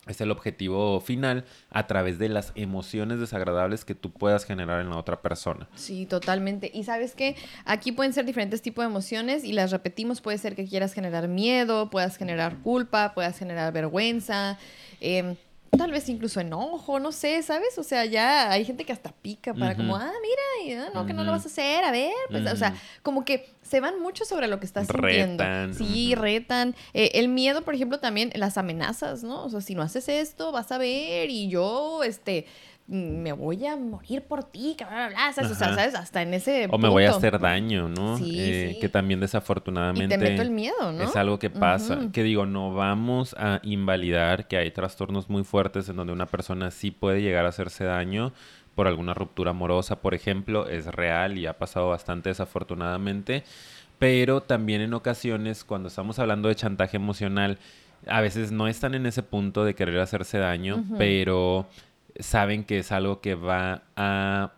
es 0.05 0.19
el 0.19 0.31
objetivo 0.31 0.99
final 0.99 1.45
a 1.69 1.87
través 1.87 2.19
de 2.19 2.27
las 2.27 2.51
emociones 2.55 3.21
desagradables 3.21 3.85
que 3.85 3.95
tú 3.95 4.11
puedas 4.11 4.43
generar 4.43 4.81
en 4.81 4.89
la 4.89 4.97
otra 4.97 5.21
persona. 5.21 5.69
Sí, 5.75 6.05
totalmente. 6.05 6.69
Y 6.73 6.83
sabes 6.83 7.15
que 7.15 7.37
aquí 7.63 7.93
pueden 7.93 8.11
ser 8.11 8.25
diferentes 8.25 8.61
tipos 8.61 8.83
de 8.83 8.89
emociones 8.89 9.45
y 9.45 9.53
las 9.53 9.71
repetimos, 9.71 10.19
puede 10.19 10.39
ser 10.39 10.57
que 10.57 10.65
quieras 10.65 10.91
generar 10.91 11.29
miedo, 11.29 11.89
puedas 11.89 12.17
generar 12.17 12.57
culpa, 12.57 13.13
puedas 13.13 13.37
generar 13.39 13.71
vergüenza. 13.71 14.57
Eh, 14.99 15.37
tal 15.79 15.91
vez 15.91 16.09
incluso 16.09 16.41
enojo, 16.41 16.99
no 16.99 17.11
sé, 17.11 17.41
¿sabes? 17.41 17.77
O 17.77 17.83
sea, 17.83 18.03
ya 18.05 18.51
hay 18.51 18.65
gente 18.65 18.83
que 18.83 18.91
hasta 18.91 19.11
pica 19.11 19.53
para 19.53 19.75
como, 19.75 19.95
ah, 19.95 20.11
mira, 20.21 20.83
ah, 20.83 20.89
no, 20.93 21.05
que 21.05 21.13
no 21.13 21.23
lo 21.23 21.31
vas 21.31 21.45
a 21.45 21.47
hacer, 21.47 21.83
a 21.85 21.91
ver, 21.91 22.11
pues, 22.29 22.51
o 22.51 22.55
sea, 22.55 22.75
como 23.01 23.23
que 23.23 23.49
se 23.61 23.79
van 23.79 24.01
mucho 24.01 24.25
sobre 24.25 24.47
lo 24.47 24.59
que 24.59 24.65
estás 24.65 24.87
sintiendo. 24.87 25.43
Sí, 25.73 26.15
retan. 26.15 26.75
Eh, 26.93 27.11
el 27.13 27.29
miedo, 27.29 27.61
por 27.61 27.75
ejemplo, 27.75 27.99
también 27.99 28.31
las 28.35 28.57
amenazas, 28.57 29.23
¿no? 29.23 29.45
O 29.45 29.49
sea, 29.49 29.61
si 29.61 29.73
no 29.73 29.81
haces 29.81 30.09
esto, 30.09 30.51
vas 30.51 30.71
a 30.71 30.77
ver 30.77 31.29
y 31.29 31.47
yo, 31.47 32.03
este, 32.03 32.45
me 32.89 33.33
voy 33.33 33.67
a 33.67 33.75
morir 33.75 34.23
por 34.23 34.43
ti, 34.43 34.73
que 34.75 34.83
bla, 34.83 35.09
bla, 35.09 35.31
¿sabes? 35.31 35.51
O 35.51 35.55
sea, 35.55 35.75
¿sabes? 35.75 35.93
Hasta 35.93 36.23
en 36.23 36.33
ese 36.33 36.67
O 36.71 36.79
me 36.79 36.89
voy 36.89 37.03
a 37.03 37.11
hacer 37.11 37.39
daño, 37.39 37.87
¿no? 37.87 38.17
Sí, 38.17 38.35
eh, 38.35 38.77
Que 38.81 38.89
también 38.89 39.19
desafortunadamente... 39.19 40.15
Y 40.15 40.17
te 40.17 40.17
meto 40.17 40.41
el 40.41 40.49
miedo, 40.49 40.91
¿no? 40.91 41.03
Es 41.03 41.15
algo 41.15 41.37
que 41.37 41.51
pasa. 41.51 41.99
Que 42.11 42.23
digo, 42.23 42.47
no 42.47 42.73
vamos 42.73 43.35
a 43.37 43.59
invalidar 43.61 44.47
que 44.47 44.57
hay 44.57 44.71
trastornos 44.71 45.29
muy 45.29 45.43
fuertes 45.43 45.87
en 45.89 45.97
donde 45.97 46.13
una 46.13 46.25
persona 46.25 46.71
sí 46.71 46.89
puede 46.89 47.21
llegar 47.21 47.45
a 47.45 47.49
hacerse 47.49 47.83
daño 47.83 48.33
por 48.73 48.87
alguna 48.87 49.13
ruptura 49.13 49.51
amorosa, 49.51 50.01
por 50.01 50.15
ejemplo, 50.15 50.67
es 50.67 50.87
real 50.87 51.37
y 51.37 51.45
ha 51.45 51.57
pasado 51.57 51.89
bastante 51.89 52.29
desafortunadamente. 52.29 53.43
Pero 53.99 54.41
también 54.41 54.81
en 54.81 54.93
ocasiones, 54.95 55.63
cuando 55.63 55.89
estamos 55.89 56.17
hablando 56.17 56.47
de 56.47 56.55
chantaje 56.55 56.97
emocional, 56.97 57.59
a 58.07 58.21
veces 58.21 58.51
no 58.51 58.67
están 58.67 58.95
en 58.95 59.05
ese 59.05 59.21
punto 59.21 59.63
de 59.63 59.75
querer 59.75 59.99
hacerse 59.99 60.37
daño, 60.37 60.85
pero 60.97 61.67
saben 62.19 62.63
que 62.63 62.79
es 62.79 62.91
algo 62.91 63.21
que 63.21 63.35
va 63.35 63.83
a 63.95 64.53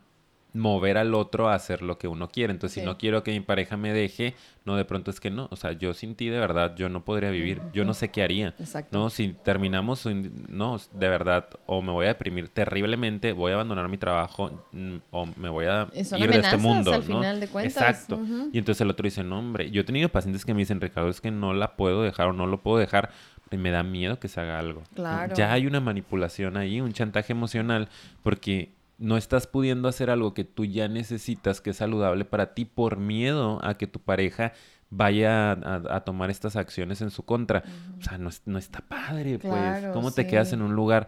mover 0.53 0.97
al 0.97 1.13
otro 1.13 1.49
a 1.49 1.55
hacer 1.55 1.81
lo 1.81 1.97
que 1.97 2.07
uno 2.07 2.29
quiere. 2.29 2.51
Entonces, 2.51 2.81
si 2.81 2.85
no 2.85 2.97
quiero 2.97 3.23
que 3.23 3.31
mi 3.31 3.39
pareja 3.39 3.77
me 3.77 3.93
deje, 3.93 4.35
no, 4.65 4.75
de 4.75 4.85
pronto 4.85 5.09
es 5.09 5.19
que 5.19 5.31
no. 5.31 5.47
O 5.51 5.55
sea, 5.55 5.71
yo 5.71 5.93
sin 5.93 6.15
ti, 6.15 6.27
de 6.27 6.39
verdad, 6.39 6.75
yo 6.75 6.89
no 6.89 7.03
podría 7.05 7.29
vivir. 7.29 7.61
Yo 7.73 7.85
no 7.85 7.93
sé 7.93 8.09
qué 8.09 8.21
haría. 8.21 8.53
Exacto. 8.59 8.97
No, 8.97 9.09
si 9.09 9.29
terminamos, 9.29 10.05
no, 10.49 10.77
de 10.93 11.09
verdad, 11.09 11.47
o 11.65 11.81
me 11.81 11.91
voy 11.91 12.05
a 12.05 12.09
deprimir 12.09 12.49
terriblemente, 12.49 13.31
voy 13.31 13.51
a 13.51 13.55
abandonar 13.55 13.87
mi 13.87 13.97
trabajo 13.97 14.65
mm, 14.71 14.97
o 15.11 15.25
me 15.37 15.49
voy 15.49 15.65
a 15.65 15.87
ir 15.93 16.31
de 16.31 16.39
este 16.39 16.57
mundo. 16.57 16.93
al 16.93 17.03
final 17.03 17.39
de 17.39 17.47
cuentas. 17.47 17.77
Exacto. 17.77 18.19
Y 18.51 18.57
entonces 18.57 18.81
el 18.81 18.89
otro 18.89 19.05
dice, 19.05 19.23
no, 19.23 19.39
hombre, 19.39 19.71
yo 19.71 19.81
he 19.81 19.85
tenido 19.85 20.09
pacientes 20.09 20.45
que 20.45 20.53
me 20.53 20.59
dicen, 20.59 20.81
Ricardo, 20.81 21.09
es 21.09 21.21
que 21.21 21.31
no 21.31 21.53
la 21.53 21.75
puedo 21.75 22.03
dejar 22.03 22.27
o 22.27 22.33
no 22.33 22.45
lo 22.45 22.61
puedo 22.61 22.77
dejar 22.77 23.11
me 23.57 23.71
da 23.71 23.83
miedo 23.83 24.19
que 24.19 24.27
se 24.27 24.39
haga 24.39 24.59
algo. 24.59 24.83
Claro. 24.95 25.35
Ya 25.35 25.51
hay 25.51 25.67
una 25.67 25.79
manipulación 25.79 26.57
ahí, 26.57 26.81
un 26.81 26.93
chantaje 26.93 27.33
emocional, 27.33 27.89
porque 28.23 28.73
no 28.97 29.17
estás 29.17 29.47
pudiendo 29.47 29.87
hacer 29.87 30.09
algo 30.09 30.33
que 30.33 30.43
tú 30.43 30.65
ya 30.65 30.87
necesitas, 30.87 31.59
que 31.59 31.71
es 31.71 31.77
saludable 31.77 32.23
para 32.25 32.53
ti, 32.53 32.65
por 32.65 32.97
miedo 32.97 33.59
a 33.63 33.77
que 33.77 33.87
tu 33.87 33.99
pareja 33.99 34.53
vaya 34.91 35.51
a, 35.51 36.01
tomar 36.01 36.29
estas 36.29 36.55
acciones 36.55 37.01
en 37.01 37.09
su 37.09 37.23
contra. 37.23 37.63
O 37.99 38.03
sea, 38.03 38.17
no, 38.17 38.57
está 38.57 38.81
padre, 38.81 39.39
pues. 39.39 39.85
¿Cómo 39.93 40.11
te 40.11 40.27
quedas 40.27 40.53
en 40.53 40.61
un 40.61 40.75
lugar 40.75 41.07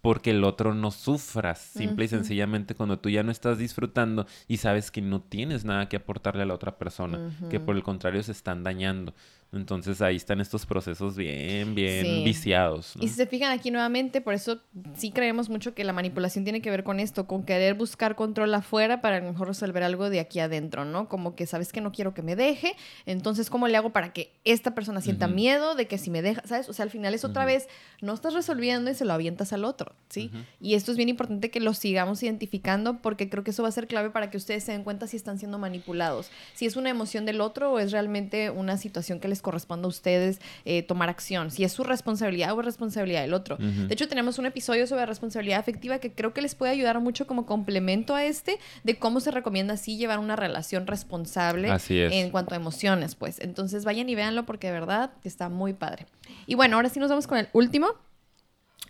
porque 0.00 0.30
el 0.30 0.44
otro 0.44 0.74
no 0.74 0.90
sufras, 0.90 1.58
simple 1.58 2.04
y 2.04 2.08
sencillamente 2.08 2.74
cuando 2.74 2.98
tú 2.98 3.10
ya 3.10 3.22
no 3.22 3.32
estás 3.32 3.58
disfrutando 3.58 4.26
y 4.46 4.58
sabes 4.58 4.90
que 4.90 5.02
no 5.02 5.20
tienes 5.20 5.64
nada 5.64 5.88
que 5.88 5.96
aportarle 5.96 6.42
a 6.42 6.46
la 6.46 6.54
otra 6.54 6.78
persona, 6.78 7.30
que 7.50 7.60
por 7.60 7.76
el 7.76 7.82
contrario 7.82 8.22
se 8.22 8.32
están 8.32 8.62
dañando. 8.62 9.12
Entonces 9.50 10.02
ahí 10.02 10.16
están 10.16 10.42
estos 10.42 10.66
procesos 10.66 11.16
bien, 11.16 11.74
bien 11.74 12.22
viciados. 12.22 12.94
Y 13.00 13.08
si 13.08 13.14
se 13.14 13.26
fijan 13.26 13.50
aquí 13.50 13.70
nuevamente, 13.70 14.20
por 14.20 14.34
eso 14.34 14.60
sí 14.94 15.10
creemos 15.10 15.48
mucho 15.48 15.74
que 15.74 15.84
la 15.84 15.94
manipulación 15.94 16.44
tiene 16.44 16.60
que 16.60 16.70
ver 16.70 16.84
con 16.84 17.00
esto, 17.00 17.26
con 17.26 17.44
querer 17.44 17.72
buscar 17.72 18.14
control 18.14 18.52
afuera 18.52 19.00
para 19.00 19.16
a 19.16 19.20
lo 19.20 19.32
mejor 19.32 19.48
resolver 19.48 19.82
algo 19.82 20.10
de 20.10 20.20
aquí 20.20 20.40
adentro, 20.40 20.84
¿no? 20.84 21.08
Como 21.08 21.34
que 21.34 21.46
sabes 21.46 21.72
que 21.72 21.80
no 21.80 21.92
quiero 21.92 22.12
que 22.12 22.20
me 22.20 22.36
deje, 22.36 22.74
entonces 23.06 23.48
¿cómo 23.48 23.68
le 23.68 23.76
hago 23.78 23.90
para 23.90 24.12
que 24.12 24.32
esta 24.44 24.74
persona 24.74 25.00
sienta 25.00 25.28
miedo 25.28 25.74
de 25.74 25.86
que 25.86 25.96
si 25.96 26.10
me 26.10 26.20
deja, 26.20 26.42
¿sabes? 26.46 26.68
O 26.68 26.74
sea, 26.74 26.82
al 26.82 26.90
final 26.90 27.14
es 27.14 27.24
otra 27.24 27.46
vez, 27.46 27.68
no 28.02 28.12
estás 28.12 28.34
resolviendo 28.34 28.90
y 28.90 28.94
se 28.94 29.06
lo 29.06 29.14
avientas 29.14 29.54
al 29.54 29.64
otro, 29.64 29.94
¿sí? 30.10 30.30
Y 30.60 30.74
esto 30.74 30.90
es 30.90 30.98
bien 30.98 31.08
importante 31.08 31.50
que 31.50 31.60
lo 31.60 31.72
sigamos 31.72 32.22
identificando 32.22 33.00
porque 33.00 33.30
creo 33.30 33.44
que 33.44 33.52
eso 33.52 33.62
va 33.62 33.70
a 33.70 33.72
ser 33.72 33.86
clave 33.86 34.10
para 34.10 34.30
que 34.30 34.36
ustedes 34.36 34.64
se 34.64 34.72
den 34.72 34.84
cuenta 34.84 35.06
si 35.06 35.16
están 35.16 35.38
siendo 35.38 35.58
manipulados, 35.58 36.30
si 36.52 36.66
es 36.66 36.76
una 36.76 36.90
emoción 36.90 37.24
del 37.24 37.40
otro 37.40 37.72
o 37.72 37.78
es 37.78 37.92
realmente 37.92 38.50
una 38.50 38.76
situación 38.76 39.20
que 39.20 39.28
les 39.28 39.37
corresponde 39.42 39.86
a 39.86 39.88
ustedes 39.88 40.40
eh, 40.64 40.82
tomar 40.82 41.08
acción, 41.08 41.50
si 41.50 41.64
es 41.64 41.72
su 41.72 41.84
responsabilidad 41.84 42.52
o 42.52 42.60
es 42.60 42.66
responsabilidad 42.66 43.22
del 43.22 43.34
otro. 43.34 43.56
De 43.58 43.92
hecho, 43.92 44.08
tenemos 44.08 44.38
un 44.38 44.46
episodio 44.46 44.86
sobre 44.86 45.06
responsabilidad 45.06 45.60
afectiva 45.60 45.98
que 45.98 46.12
creo 46.12 46.32
que 46.32 46.42
les 46.42 46.54
puede 46.54 46.72
ayudar 46.72 47.00
mucho 47.00 47.26
como 47.26 47.46
complemento 47.46 48.14
a 48.14 48.24
este, 48.24 48.58
de 48.84 48.98
cómo 48.98 49.20
se 49.20 49.30
recomienda 49.30 49.74
así 49.74 49.96
llevar 49.96 50.18
una 50.18 50.36
relación 50.36 50.86
responsable 50.86 51.68
en 51.88 52.30
cuanto 52.30 52.54
a 52.54 52.56
emociones, 52.56 53.14
pues. 53.14 53.40
Entonces 53.40 53.84
vayan 53.84 54.08
y 54.08 54.14
véanlo 54.14 54.46
porque 54.46 54.68
de 54.68 54.72
verdad 54.72 55.12
está 55.24 55.48
muy 55.48 55.72
padre. 55.72 56.06
Y 56.46 56.54
bueno, 56.54 56.76
ahora 56.76 56.88
sí 56.88 57.00
nos 57.00 57.10
vamos 57.10 57.26
con 57.26 57.38
el 57.38 57.48
último. 57.52 57.88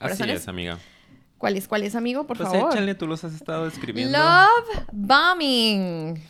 Así 0.00 0.22
es, 0.30 0.48
amiga. 0.48 0.78
¿Cuál 1.38 1.56
es, 1.56 1.68
cuál 1.68 1.84
es, 1.84 1.94
amigo? 1.94 2.26
Por 2.26 2.37
pues 2.37 2.48
favor. 2.48 2.72
échale, 2.72 2.94
tú 2.96 3.06
los 3.06 3.22
has 3.22 3.32
estado 3.32 3.66
escribiendo. 3.66 4.18
Love 4.18 4.87
bombing. 4.92 6.20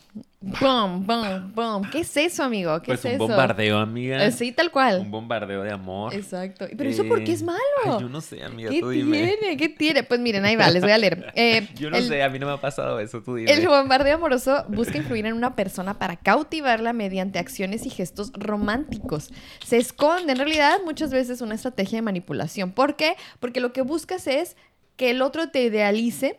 Boom, 0.41 1.05
boom, 1.05 1.53
boom. 1.53 1.91
¿Qué 1.91 2.01
es 2.01 2.17
eso, 2.17 2.45
amigo? 2.45 2.81
¿Qué 2.81 2.93
pues 2.93 3.05
es 3.05 3.13
un 3.13 3.19
bombardeo, 3.19 3.77
amiga. 3.77 4.25
Eh, 4.25 4.31
sí, 4.31 4.53
tal 4.53 4.71
cual. 4.71 5.01
Un 5.01 5.11
bombardeo 5.11 5.65
de 5.65 5.73
amor. 5.73 6.15
Exacto. 6.15 6.67
¿Pero 6.77 6.89
eso 6.89 7.05
por 7.09 7.25
qué 7.25 7.33
es 7.33 7.43
malo? 7.43 7.59
Ay, 7.85 7.91
yo 8.01 8.09
no 8.09 8.21
sé, 8.21 8.45
amiga, 8.45 8.71
¿Qué 8.71 8.79
tú 8.79 8.91
dime. 8.91 9.37
tiene? 9.37 9.57
¿Qué 9.57 9.69
tiene? 9.69 10.05
Pues 10.05 10.21
miren, 10.21 10.45
ahí 10.45 10.55
va, 10.55 10.71
les 10.71 10.83
voy 10.83 10.93
a 10.93 10.99
leer. 10.99 11.33
Eh, 11.35 11.69
yo 11.77 11.91
no 11.91 12.01
sé, 12.01 12.23
a 12.23 12.29
mí 12.29 12.39
no 12.39 12.47
me 12.47 12.53
ha 12.53 12.61
pasado 12.61 12.99
eso, 13.01 13.23
tú 13.23 13.35
dime. 13.35 13.53
El 13.53 13.67
bombardeo 13.67 14.15
amoroso 14.15 14.65
busca 14.69 14.97
influir 14.97 15.27
en 15.27 15.35
una 15.35 15.55
persona 15.57 15.99
para 15.99 16.17
cautivarla 16.17 16.93
mediante 16.93 17.39
acciones 17.39 17.85
y 17.87 17.91
gestos 17.91 18.33
románticos. 18.35 19.31
Se 19.65 19.77
esconde, 19.77 20.33
en 20.33 20.39
realidad, 20.39 20.79
muchas 20.85 21.11
veces 21.11 21.41
una 21.41 21.55
estrategia 21.55 21.99
de 21.99 22.03
manipulación. 22.03 22.73
¿Por 22.73 22.97
qué? 22.97 23.17
Porque 23.41 23.61
lo 23.61 23.73
que 23.73 23.83
buscas 23.83 24.27
es 24.27 24.57
que 24.97 25.11
el 25.11 25.23
otro 25.23 25.49
te 25.51 25.63
idealice 25.63 26.37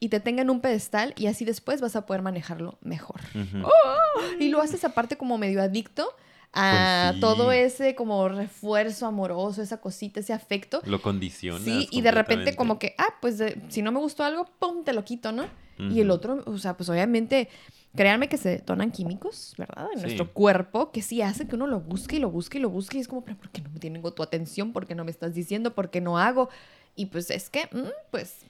y 0.00 0.08
te 0.08 0.18
tenga 0.18 0.42
en 0.42 0.50
un 0.50 0.60
pedestal 0.60 1.14
y 1.16 1.26
así 1.26 1.44
después 1.44 1.80
vas 1.80 1.94
a 1.94 2.06
poder 2.06 2.22
manejarlo 2.22 2.78
mejor. 2.80 3.20
¡Oh! 3.62 4.40
Y 4.40 4.48
lo 4.48 4.62
haces 4.62 4.82
aparte 4.84 5.16
como 5.16 5.38
medio 5.38 5.62
adicto 5.62 6.08
a 6.52 7.10
pues 7.12 7.20
todo 7.20 7.52
ese 7.52 7.94
como 7.94 8.28
refuerzo 8.28 9.06
amoroso, 9.06 9.62
esa 9.62 9.80
cosita, 9.80 10.20
ese 10.20 10.32
afecto. 10.32 10.80
Lo 10.86 11.00
condiciona. 11.00 11.64
Sí, 11.64 11.86
y 11.92 12.00
de 12.00 12.10
repente 12.10 12.56
como 12.56 12.78
que, 12.78 12.94
ah, 12.98 13.14
pues 13.20 13.42
si 13.68 13.82
no 13.82 13.92
me 13.92 14.00
gustó 14.00 14.24
algo, 14.24 14.46
¡pum!, 14.58 14.82
te 14.84 14.92
lo 14.92 15.04
quito, 15.04 15.30
¿no? 15.32 15.46
Y 15.78 16.00
el 16.00 16.10
otro, 16.10 16.42
o 16.44 16.58
sea, 16.58 16.76
pues 16.76 16.90
obviamente, 16.90 17.48
créanme 17.96 18.28
que 18.28 18.36
se 18.36 18.50
detonan 18.50 18.90
químicos, 18.90 19.54
¿verdad? 19.56 19.88
En 19.94 20.02
nuestro 20.02 20.30
cuerpo, 20.30 20.92
que 20.92 21.00
sí 21.00 21.22
hace 21.22 21.48
que 21.48 21.54
uno 21.56 21.66
lo 21.66 21.80
busque 21.80 22.16
y 22.16 22.18
lo 22.18 22.30
busque 22.30 22.58
y 22.58 22.60
lo 22.60 22.68
busque 22.68 22.98
y 22.98 23.00
es 23.00 23.08
como, 23.08 23.24
pero 23.24 23.38
¿por 23.38 23.48
qué 23.48 23.62
no 23.62 23.70
me 23.70 23.78
tengo 23.78 24.12
tu 24.12 24.22
atención? 24.22 24.74
¿Por 24.74 24.86
qué 24.86 24.94
no 24.94 25.04
me 25.04 25.10
estás 25.10 25.32
diciendo? 25.32 25.74
¿Por 25.74 25.90
qué 25.90 26.02
no 26.02 26.18
hago? 26.18 26.50
Y 26.96 27.06
pues 27.06 27.30
es 27.30 27.48
que, 27.48 27.64
mm, 27.72 27.88
pues 28.10 28.40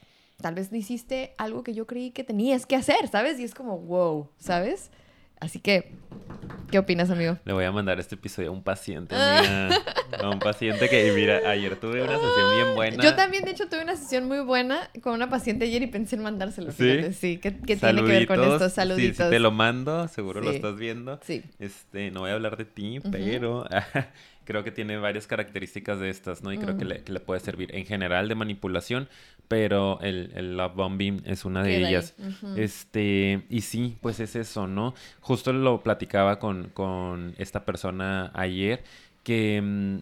tal 0.40 0.54
vez 0.54 0.70
no 0.72 0.78
hiciste 0.78 1.34
algo 1.38 1.62
que 1.62 1.74
yo 1.74 1.86
creí 1.86 2.10
que 2.10 2.24
tenías 2.24 2.66
que 2.66 2.76
hacer, 2.76 3.08
¿sabes? 3.10 3.38
Y 3.40 3.44
es 3.44 3.54
como, 3.54 3.78
wow, 3.78 4.28
¿sabes? 4.38 4.90
Así 5.40 5.58
que, 5.58 5.92
¿qué 6.70 6.78
opinas, 6.78 7.08
amigo? 7.10 7.38
Le 7.46 7.54
voy 7.54 7.64
a 7.64 7.72
mandar 7.72 7.98
este 7.98 8.14
episodio 8.14 8.50
a 8.50 8.52
un 8.52 8.62
paciente, 8.62 9.14
amiga. 9.14 9.70
a 10.20 10.28
un 10.28 10.38
paciente 10.38 10.86
que, 10.90 11.10
mira, 11.12 11.48
ayer 11.48 11.76
tuve 11.80 12.02
una 12.02 12.12
sesión 12.18 12.50
bien 12.54 12.74
buena. 12.74 13.02
Yo 13.02 13.14
también, 13.16 13.44
de 13.44 13.52
hecho, 13.52 13.66
tuve 13.66 13.82
una 13.82 13.96
sesión 13.96 14.28
muy 14.28 14.40
buena 14.40 14.90
con 15.02 15.14
una 15.14 15.30
paciente 15.30 15.64
ayer 15.64 15.80
y 15.80 15.86
pensé 15.86 16.16
en 16.16 16.22
mandárselo. 16.24 16.72
¿Sí? 16.72 16.82
Fíjate, 16.84 17.12
sí, 17.14 17.38
¿qué, 17.38 17.56
qué 17.56 17.76
tiene 17.76 18.02
que 18.02 18.08
ver 18.08 18.26
con 18.26 18.42
esto? 18.44 18.68
Saluditos. 18.68 19.16
Sí, 19.16 19.22
sí 19.24 19.30
te 19.30 19.38
lo 19.38 19.50
mando, 19.50 20.08
seguro 20.08 20.42
lo 20.42 20.50
Sí. 20.50 20.56
estás 20.56 20.76
viendo. 20.76 21.18
Sí. 21.22 21.42
Este, 21.58 22.10
no 22.10 22.20
voy 22.20 22.30
a 22.30 22.34
hablar 22.34 22.58
de 22.58 22.66
ti, 22.66 23.00
pero 23.10 23.64
creo 24.44 24.62
que 24.62 24.72
tiene 24.72 24.98
varias 24.98 25.26
características 25.26 26.00
de 26.00 26.10
estas, 26.10 26.42
¿no? 26.42 26.52
Y 26.52 26.58
creo 26.58 26.76
que, 26.76 26.84
Mm. 26.84 26.88
le, 26.88 27.02
que 27.02 27.12
le 27.12 27.20
puede 27.20 27.40
servir 27.40 27.74
en 27.74 27.86
general 27.86 28.28
de 28.28 28.34
manipulación, 28.34 29.08
pero 29.50 29.98
el, 30.00 30.30
el 30.36 30.56
love 30.56 30.76
bombing 30.76 31.22
es 31.26 31.44
una 31.44 31.64
de 31.64 31.70
Queda 31.78 31.88
ellas. 31.88 32.14
Este, 32.56 33.42
y 33.50 33.62
sí, 33.62 33.96
pues 34.00 34.20
es 34.20 34.36
eso, 34.36 34.68
¿no? 34.68 34.94
Justo 35.20 35.52
lo 35.52 35.82
platicaba 35.82 36.38
con, 36.38 36.68
con 36.72 37.34
esta 37.36 37.64
persona 37.64 38.30
ayer, 38.34 38.84
que 39.24 39.60
mm, 39.60 39.98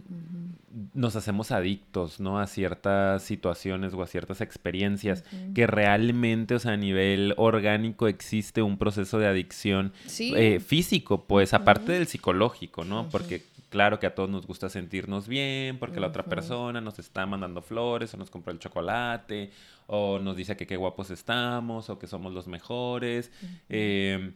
nos 0.92 1.16
hacemos 1.16 1.50
adictos, 1.50 2.20
¿no? 2.20 2.38
A 2.38 2.46
ciertas 2.46 3.22
situaciones 3.22 3.94
o 3.94 4.02
a 4.02 4.06
ciertas 4.06 4.42
experiencias, 4.42 5.24
que 5.54 5.66
realmente, 5.66 6.54
o 6.54 6.58
sea, 6.58 6.72
a 6.72 6.76
nivel 6.76 7.32
orgánico 7.38 8.06
existe 8.06 8.60
un 8.60 8.76
proceso 8.76 9.18
de 9.18 9.28
adicción 9.28 9.94
Sí. 10.04 10.34
eh, 10.36 10.60
físico, 10.60 11.24
pues 11.24 11.54
aparte 11.54 11.92
del 11.92 12.06
psicológico, 12.06 12.84
¿no? 12.84 13.08
Porque 13.08 13.42
claro 13.68 13.98
que 13.98 14.06
a 14.06 14.14
todos 14.14 14.30
nos 14.30 14.46
gusta 14.46 14.68
sentirnos 14.68 15.28
bien, 15.28 15.78
porque 15.78 16.00
la 16.00 16.08
otra 16.08 16.24
persona 16.24 16.80
nos 16.80 16.98
está 16.98 17.26
mandando 17.26 17.62
flores 17.62 18.12
o 18.14 18.16
nos 18.16 18.30
compró 18.30 18.52
el 18.52 18.58
chocolate 18.58 19.50
o 19.86 20.18
nos 20.18 20.36
dice 20.36 20.56
que 20.56 20.66
qué 20.66 20.76
guapos 20.76 21.10
estamos 21.10 21.90
o 21.90 21.98
que 21.98 22.06
somos 22.06 22.32
los 22.32 22.46
mejores. 22.46 23.30
eh, 23.68 24.32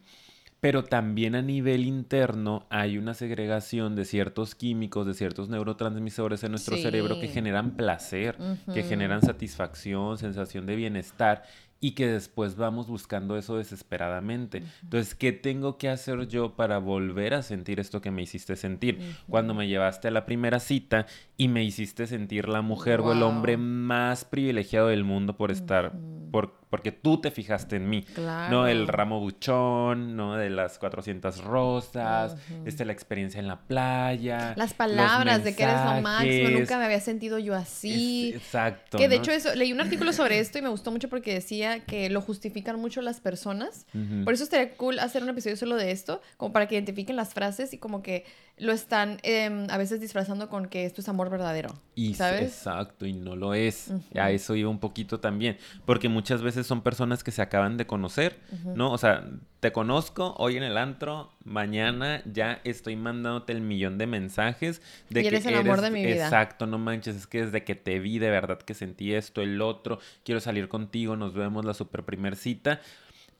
pero 0.63 0.85
también 0.85 1.35
a 1.35 1.41
nivel 1.41 1.85
interno 1.85 2.65
hay 2.69 2.97
una 2.97 3.13
segregación 3.13 3.97
de 3.97 4.05
ciertos 4.05 4.55
químicos, 4.55 5.05
de 5.05 5.13
ciertos 5.13 5.49
neurotransmisores 5.49 6.41
en 6.45 6.51
nuestro 6.51 6.77
cerebro 6.77 7.19
que 7.19 7.27
generan 7.27 7.71
placer, 7.71 8.37
que 8.73 8.83
generan 8.83 9.21
satisfacción, 9.21 10.17
sensación 10.17 10.65
de 10.65 10.77
bienestar 10.77 11.43
y 11.83 11.91
que 11.91 12.07
después 12.07 12.55
vamos 12.55 12.87
buscando 12.87 13.35
eso 13.35 13.57
desesperadamente. 13.57 14.63
Entonces, 14.83 15.15
¿qué 15.15 15.33
tengo 15.33 15.77
que 15.77 15.89
hacer 15.89 16.29
yo 16.29 16.55
para 16.55 16.77
volver 16.77 17.33
a 17.33 17.41
sentir 17.41 17.81
esto 17.81 17.99
que 17.99 18.09
me 18.09 18.21
hiciste 18.21 18.55
sentir? 18.55 18.99
Cuando 19.27 19.53
me 19.53 19.67
llevaste 19.67 20.07
a 20.07 20.11
la 20.11 20.25
primera 20.25 20.61
cita 20.61 21.07
y 21.35 21.49
me 21.49 21.61
hiciste 21.61 22.07
sentir 22.07 22.47
la 22.47 22.61
mujer 22.61 23.01
o 23.01 23.11
el 23.11 23.21
hombre 23.21 23.57
más 23.57 24.23
privilegiado 24.23 24.87
del 24.87 25.03
mundo 25.03 25.35
por 25.35 25.51
estar, 25.51 25.91
por, 26.31 26.62
porque 26.73 26.91
tú 26.91 27.21
te 27.21 27.29
fijaste 27.29 27.75
en 27.75 27.87
mí. 27.87 28.01
Claro. 28.01 28.49
No 28.51 28.65
el 28.65 28.87
ramo 28.87 29.19
buchón, 29.19 30.15
no 30.15 30.37
de 30.37 30.49
las 30.49 30.79
400 30.79 31.43
rosas, 31.43 32.35
este, 32.65 32.83
la 32.83 32.93
experiencia 32.93 33.39
en 33.39 33.47
la 33.47 33.59
playa. 33.61 34.55
Las 34.57 34.69
los 34.69 34.73
palabras 34.73 35.43
de 35.43 35.55
que 35.55 35.65
eres 35.65 35.75
lo 35.85 36.01
máximo, 36.01 36.49
nunca 36.49 36.79
me 36.79 36.85
había 36.85 36.99
sentido 36.99 37.37
yo 37.37 37.53
así. 37.53 38.31
Es- 38.31 38.37
exacto. 38.37 38.97
Que 38.97 39.07
de 39.07 39.17
¿no? 39.17 39.21
hecho 39.21 39.31
eso, 39.31 39.53
leí 39.53 39.71
un 39.71 39.81
artículo 39.81 40.13
sobre 40.13 40.39
esto 40.39 40.57
y 40.57 40.63
me 40.63 40.69
gustó 40.69 40.89
mucho 40.89 41.09
porque 41.09 41.35
decía 41.35 41.81
que 41.85 42.09
lo 42.09 42.21
justifican 42.21 42.79
mucho 42.79 43.03
las 43.03 43.19
personas. 43.19 43.85
Por 44.23 44.33
eso 44.33 44.43
estaría 44.43 44.75
cool 44.75 44.97
hacer 44.97 45.21
un 45.21 45.29
episodio 45.29 45.57
solo 45.57 45.75
de 45.75 45.91
esto, 45.91 46.21
como 46.37 46.53
para 46.53 46.67
que 46.67 46.73
identifiquen 46.73 47.15
las 47.15 47.35
frases 47.35 47.71
y 47.73 47.77
como 47.77 48.01
que 48.01 48.25
lo 48.57 48.71
están 48.71 49.17
em, 49.23 49.67
a 49.69 49.77
veces 49.77 49.99
disfrazando 49.99 50.47
con 50.47 50.67
que 50.67 50.85
esto 50.85 51.01
es 51.01 51.09
amor 51.09 51.29
verdadero. 51.31 51.69
Y 51.95 52.13
¿Sabes? 52.13 52.41
exacto, 52.41 53.05
y 53.05 53.13
no 53.13 53.35
lo 53.35 53.53
es. 53.55 53.87
Ujú. 53.89 54.19
A 54.19 54.29
eso 54.29 54.55
iba 54.55 54.69
un 54.69 54.79
poquito 54.79 55.19
también. 55.19 55.57
Porque 55.85 56.07
muchas 56.07 56.43
veces 56.43 56.67
son 56.67 56.81
personas 56.81 57.23
que 57.23 57.31
se 57.31 57.41
acaban 57.41 57.77
de 57.77 57.87
conocer. 57.87 58.39
¿no? 58.75 58.91
O 58.91 58.97
sea, 58.97 59.27
te 59.59 59.71
conozco 59.71 60.35
hoy 60.37 60.57
en 60.57 60.63
el 60.63 60.77
antro, 60.77 61.31
mañana 61.43 62.21
ya 62.25 62.61
estoy 62.63 62.95
mandándote 62.95 63.53
el 63.53 63.61
millón 63.61 63.97
de 63.97 64.05
mensajes 64.05 64.81
de 65.09 65.21
Y 65.21 65.23
que 65.23 65.27
eres 65.29 65.45
el 65.47 65.55
amor 65.55 65.81
de 65.81 65.89
mi 65.89 66.05
vida. 66.05 66.25
Exacto, 66.25 66.67
no 66.67 66.77
manches, 66.77 67.15
es 67.15 67.27
que 67.27 67.45
desde 67.45 67.63
que 67.63 67.73
te 67.73 67.99
vi 67.99 68.19
de 68.19 68.29
verdad 68.29 68.59
que 68.59 68.75
sentí 68.75 69.13
esto, 69.13 69.41
el 69.41 69.61
otro, 69.61 69.99
quiero 70.23 70.39
salir 70.41 70.67
contigo, 70.67 71.15
nos 71.15 71.33
vemos 71.33 71.65
la 71.65 71.73
super 71.73 72.03
primer 72.03 72.35
cita. 72.35 72.81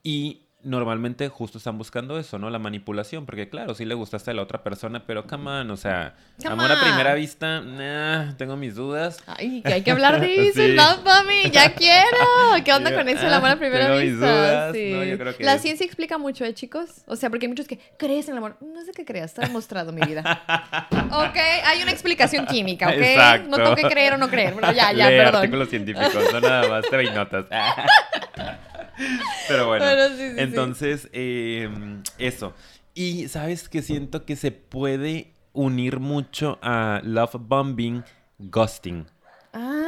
Y 0.01 0.42
normalmente 0.63 1.29
justo 1.29 1.57
están 1.57 1.77
buscando 1.77 2.17
eso, 2.17 2.39
¿no? 2.39 2.49
La 2.49 2.59
manipulación, 2.59 3.25
porque 3.25 3.49
claro, 3.49 3.73
sí 3.73 3.85
le 3.85 3.93
gustaste 3.95 4.31
a 4.31 4.33
la 4.33 4.41
otra 4.41 4.63
persona, 4.63 5.03
pero 5.05 5.27
come 5.27 5.49
on, 5.51 5.71
o 5.71 5.77
sea, 5.77 6.15
Come 6.41 6.53
amor 6.53 6.71
a 6.71 6.79
primera 6.81 7.13
vista, 7.13 7.61
nah, 7.61 8.33
tengo 8.37 8.55
mis 8.57 8.75
dudas. 8.75 9.21
Ay, 9.27 9.61
que 9.61 9.73
hay 9.73 9.81
que 9.81 9.91
hablar 9.91 10.19
de 10.21 10.47
eso, 10.49 10.61
Sí. 10.61 10.73
no, 10.75 11.01
mami, 11.03 11.51
ya 11.51 11.73
quiero. 11.73 12.17
¿Qué 12.63 12.73
onda 12.73 12.91
Yo, 12.91 12.97
con 12.97 13.09
eso, 13.09 13.27
el 13.27 13.33
amor 13.33 13.49
a 13.49 13.53
ah, 13.53 13.57
primera 13.57 13.85
tengo 13.87 13.99
mis 13.99 14.11
vista? 14.11 14.31
dudas, 14.31 14.73
Sí. 14.73 14.91
¿no? 14.93 15.03
Yo 15.03 15.17
creo 15.17 15.37
que 15.37 15.43
La 15.43 15.53
es- 15.55 15.61
ciencia 15.61 15.85
explica 15.85 16.17
mucho, 16.17 16.45
¿eh, 16.45 16.53
chicos? 16.53 17.03
O 17.07 17.15
sea, 17.15 17.29
porque 17.29 17.45
hay 17.45 17.49
muchos 17.49 17.67
que 17.67 17.79
crees 17.97 18.27
en 18.27 18.33
el 18.33 18.37
amor. 18.39 18.57
No 18.61 18.81
sé 18.83 18.91
qué 18.93 19.05
creas, 19.05 19.31
está 19.31 19.41
demostrado 19.45 19.91
mi 19.91 20.01
vida. 20.05 20.21
ok, 21.11 21.37
hay 21.65 21.81
una 21.83 21.91
explicación 21.91 22.45
química, 22.45 22.87
¿ok? 22.87 22.93
Exacto. 22.97 23.49
No 23.49 23.57
tengo 23.57 23.75
que 23.75 23.87
creer 23.87 24.13
o 24.13 24.17
no 24.17 24.29
creer. 24.29 24.53
Pero 24.55 24.71
ya, 24.71 24.91
ya, 24.93 25.09
Lee 25.09 25.17
perdón. 25.17 25.35
artículos 25.35 25.69
científicos, 25.69 26.33
no 26.33 26.39
nada 26.39 26.67
más 26.69 26.85
te 26.89 27.03
notas. 27.11 27.45
Pero 29.47 29.67
bueno, 29.67 29.85
sí, 30.09 30.17
sí. 30.17 30.35
entonces, 30.37 31.09
eh, 31.13 31.69
eso. 32.17 32.53
Y 32.93 33.27
sabes 33.27 33.69
que 33.69 33.81
siento 33.81 34.25
que 34.25 34.35
se 34.35 34.51
puede 34.51 35.33
unir 35.53 35.99
mucho 35.99 36.59
a 36.61 37.01
love 37.03 37.35
bombing, 37.39 38.03
ghosting. 38.39 39.05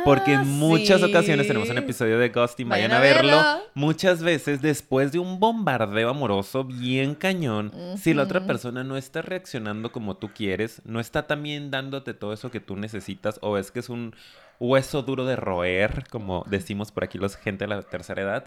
Porque 0.03 0.33
en 0.33 0.39
Ah, 0.41 0.43
muchas 0.43 1.01
sí. 1.01 1.07
ocasiones 1.09 1.47
tenemos 1.47 1.69
un 1.69 1.77
episodio 1.79 2.19
de 2.19 2.29
Ghosting, 2.29 2.69
vayan, 2.69 2.91
Vayan 2.91 2.97
a 2.97 3.03
verlo. 3.03 3.37
verlo. 3.37 3.63
Muchas 3.73 4.21
veces 4.21 4.61
después 4.61 5.11
de 5.11 5.17
un 5.19 5.39
bombardeo 5.39 6.09
amoroso 6.09 6.63
bien 6.63 7.15
cañón, 7.15 7.71
si 7.97 8.13
la 8.13 8.23
otra 8.23 8.45
persona 8.45 8.83
no 8.83 8.95
está 8.97 9.23
reaccionando 9.23 9.91
como 9.91 10.17
tú 10.17 10.29
quieres, 10.35 10.81
no 10.85 10.99
está 10.99 11.25
también 11.25 11.71
dándote 11.71 12.13
todo 12.13 12.31
eso 12.33 12.51
que 12.51 12.59
tú 12.59 12.75
necesitas, 12.75 13.39
o 13.41 13.57
es 13.57 13.71
que 13.71 13.79
es 13.79 13.89
un 13.89 14.15
hueso 14.59 15.01
duro 15.01 15.25
de 15.25 15.35
roer, 15.35 16.03
como 16.11 16.45
decimos 16.47 16.91
por 16.91 17.03
aquí 17.03 17.17
los 17.17 17.35
gente 17.35 17.63
de 17.65 17.69
la 17.69 17.81
tercera 17.81 18.21
edad, 18.21 18.45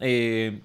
eh, 0.00 0.60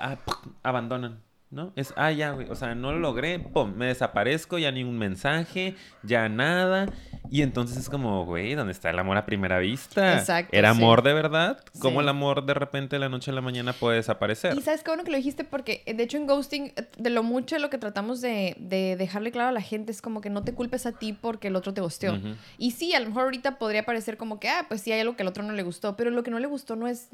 ah, 0.00 0.16
abandonan. 0.62 1.20
¿No? 1.54 1.72
Es, 1.76 1.94
ah, 1.96 2.10
ya, 2.10 2.32
güey. 2.32 2.50
O 2.50 2.54
sea, 2.56 2.74
no 2.74 2.90
lo 2.92 2.98
logré, 2.98 3.38
pum, 3.38 3.72
me 3.76 3.86
desaparezco, 3.86 4.58
ya 4.58 4.72
ni 4.72 4.82
un 4.82 4.98
mensaje, 4.98 5.76
ya 6.02 6.28
nada. 6.28 6.86
Y 7.30 7.42
entonces 7.42 7.76
es 7.78 7.88
como, 7.88 8.24
güey, 8.26 8.54
¿dónde 8.54 8.72
está 8.72 8.90
el 8.90 8.98
amor 8.98 9.16
a 9.16 9.24
primera 9.24 9.58
vista? 9.60 10.18
Exacto, 10.18 10.50
¿Era 10.56 10.74
sí. 10.74 10.78
amor 10.82 11.02
de 11.02 11.14
verdad? 11.14 11.58
¿Cómo 11.78 12.00
Sí. 12.00 12.02
el 12.02 12.08
amor 12.08 12.44
de 12.44 12.54
repente 12.54 12.96
de 12.96 13.00
la 13.00 13.08
noche 13.08 13.30
a 13.30 13.34
la 13.34 13.40
mañana 13.40 13.72
puede 13.72 13.96
desaparecer? 13.96 14.56
Y 14.58 14.62
sabes 14.62 14.82
qué 14.82 14.90
bueno 14.90 15.04
que 15.04 15.10
lo 15.12 15.16
dijiste 15.16 15.44
porque 15.44 15.82
eh, 15.86 15.94
de 15.94 16.02
hecho 16.02 16.16
en 16.16 16.26
ghosting 16.26 16.72
eh, 16.76 16.88
de 16.98 17.10
lo 17.10 17.22
mucho 17.22 17.56
lo 17.58 17.70
que 17.70 17.78
tratamos 17.78 18.20
de, 18.20 18.56
de 18.58 18.96
dejarle 18.96 19.30
claro 19.30 19.48
a 19.50 19.52
la 19.52 19.62
gente 19.62 19.92
es 19.92 20.02
como 20.02 20.20
que 20.20 20.30
no 20.30 20.42
te 20.42 20.54
culpes 20.54 20.86
a 20.86 20.92
ti 20.92 21.12
porque 21.12 21.48
el 21.48 21.56
otro 21.56 21.72
te 21.72 21.80
gusteó. 21.80 22.18
Y 22.58 22.72
sí, 22.72 22.94
a 22.94 23.00
lo 23.00 23.06
mejor 23.06 23.22
ahorita 23.24 23.58
podría 23.58 23.84
parecer 23.84 24.16
como 24.16 24.40
que, 24.40 24.48
ah, 24.48 24.66
pues 24.68 24.80
sí 24.80 24.90
hay 24.92 25.00
algo 25.00 25.16
que 25.16 25.22
al 25.22 25.28
otro 25.28 25.42
no 25.44 25.52
le 25.52 25.62
gustó, 25.62 25.96
pero 25.96 26.10
lo 26.10 26.22
que 26.24 26.30
no 26.32 26.38
le 26.40 26.46
gustó 26.46 26.74
no 26.76 26.88
es, 26.88 27.08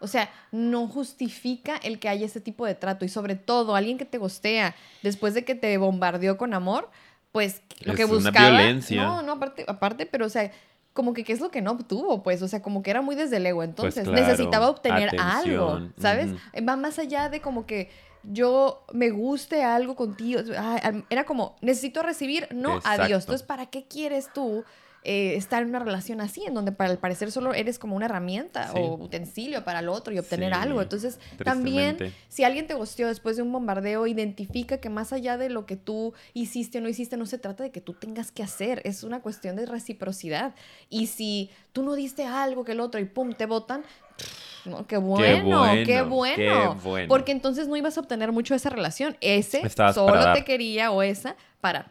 o 0.00 0.06
sea, 0.06 0.30
no 0.52 0.86
justifica 0.88 1.76
el 1.82 1.98
que 1.98 2.08
haya 2.08 2.26
ese 2.26 2.40
tipo 2.40 2.66
de 2.66 2.74
trato 2.74 3.04
y 3.04 3.08
sobre 3.08 3.36
todo 3.36 3.74
alguien 3.74 3.98
que 3.98 4.04
te 4.04 4.18
gustea 4.18 4.74
después 5.02 5.34
de 5.34 5.44
que 5.44 5.54
te 5.54 5.76
bombardeó 5.78 6.36
con 6.36 6.54
amor, 6.54 6.90
pues 7.32 7.62
lo 7.80 7.94
que 7.94 8.04
una 8.04 8.14
buscaba... 8.14 8.50
violencia. 8.50 9.02
No, 9.02 9.22
no, 9.22 9.32
aparte, 9.32 9.64
aparte, 9.68 10.06
pero 10.06 10.26
o 10.26 10.30
sea... 10.30 10.50
Como 10.94 11.14
que 11.14 11.22
qué 11.22 11.32
es 11.32 11.38
lo 11.38 11.52
que 11.52 11.62
no 11.62 11.70
obtuvo, 11.72 12.24
pues, 12.24 12.42
o 12.42 12.48
sea, 12.48 12.60
como 12.60 12.82
que 12.82 12.90
era 12.90 13.02
muy 13.02 13.14
desde 13.14 13.36
el 13.36 13.46
ego, 13.46 13.62
entonces 13.62 14.02
Pues 14.04 14.08
claro, 14.08 14.26
necesitaba 14.26 14.68
obtener 14.68 15.10
algo, 15.20 15.80
¿sabes? 15.96 16.32
ujú. 16.32 16.66
Va 16.68 16.74
más 16.74 16.98
allá 16.98 17.28
de 17.28 17.40
como 17.40 17.66
que 17.66 17.88
yo 18.24 18.84
me 18.92 19.10
guste 19.10 19.62
algo 19.62 19.94
contigo. 19.94 20.40
Era 21.08 21.24
como, 21.24 21.54
necesito 21.60 22.02
recibir, 22.02 22.48
no, 22.52 22.78
Exacto. 22.78 23.02
adiós. 23.02 23.22
Entonces, 23.24 23.46
¿para 23.46 23.66
qué 23.66 23.86
quieres 23.86 24.32
tú 24.32 24.64
eh, 25.04 25.36
estar 25.36 25.62
en 25.62 25.68
una 25.70 25.78
relación 25.78 26.20
así, 26.20 26.42
en 26.44 26.54
donde 26.54 26.72
para 26.72 26.90
el 26.90 26.98
parecer 26.98 27.30
solo 27.30 27.54
eres 27.54 27.78
como 27.78 27.96
una 27.96 28.06
herramienta 28.06 28.68
Sí. 28.72 28.78
o 28.78 28.94
utensilio 28.94 29.64
para 29.64 29.78
el 29.78 29.88
otro 29.88 30.12
y 30.12 30.18
obtener 30.18 30.52
Sí, 30.52 30.58
algo? 30.60 30.82
Entonces, 30.82 31.18
también, 31.44 31.96
si 32.28 32.44
alguien 32.44 32.66
te 32.66 32.74
gosteó 32.74 33.06
después 33.08 33.36
de 33.36 33.42
un 33.42 33.52
bombardeo, 33.52 34.06
identifica 34.06 34.78
que 34.78 34.90
más 34.90 35.12
allá 35.12 35.38
de 35.38 35.50
lo 35.50 35.66
que 35.66 35.76
tú 35.76 36.14
hiciste 36.34 36.78
o 36.78 36.80
no 36.80 36.88
hiciste, 36.88 37.16
no 37.16 37.26
se 37.26 37.38
trata 37.38 37.62
de 37.62 37.70
que 37.70 37.80
tú 37.80 37.94
tengas 37.94 38.30
que 38.32 38.42
hacer, 38.42 38.82
es 38.84 39.04
una 39.04 39.20
cuestión 39.20 39.56
de 39.56 39.66
reciprocidad. 39.66 40.54
Y 40.90 41.06
si 41.06 41.50
tú 41.72 41.82
no 41.82 41.94
diste 41.94 42.24
algo 42.24 42.64
que 42.64 42.72
el 42.72 42.80
otro 42.80 43.00
y 43.00 43.04
pum, 43.04 43.32
te 43.32 43.46
botan, 43.46 43.84
no, 44.64 44.86
qué 44.86 44.96
bueno, 44.96 45.64
qué 45.86 46.02
bueno, 46.02 46.08
bueno, 46.08 46.76
qué 46.76 46.88
bueno. 46.88 47.08
Porque 47.08 47.32
entonces 47.32 47.68
no 47.68 47.76
ibas 47.76 47.96
a 47.96 48.00
obtener 48.00 48.32
mucho 48.32 48.54
de 48.54 48.56
esa 48.58 48.70
relación. 48.70 49.16
Ese 49.20 49.64
Estabas 49.64 49.94
solo 49.94 50.32
te 50.34 50.44
quería 50.44 50.90
o 50.90 51.02
esa 51.02 51.36
para 51.60 51.90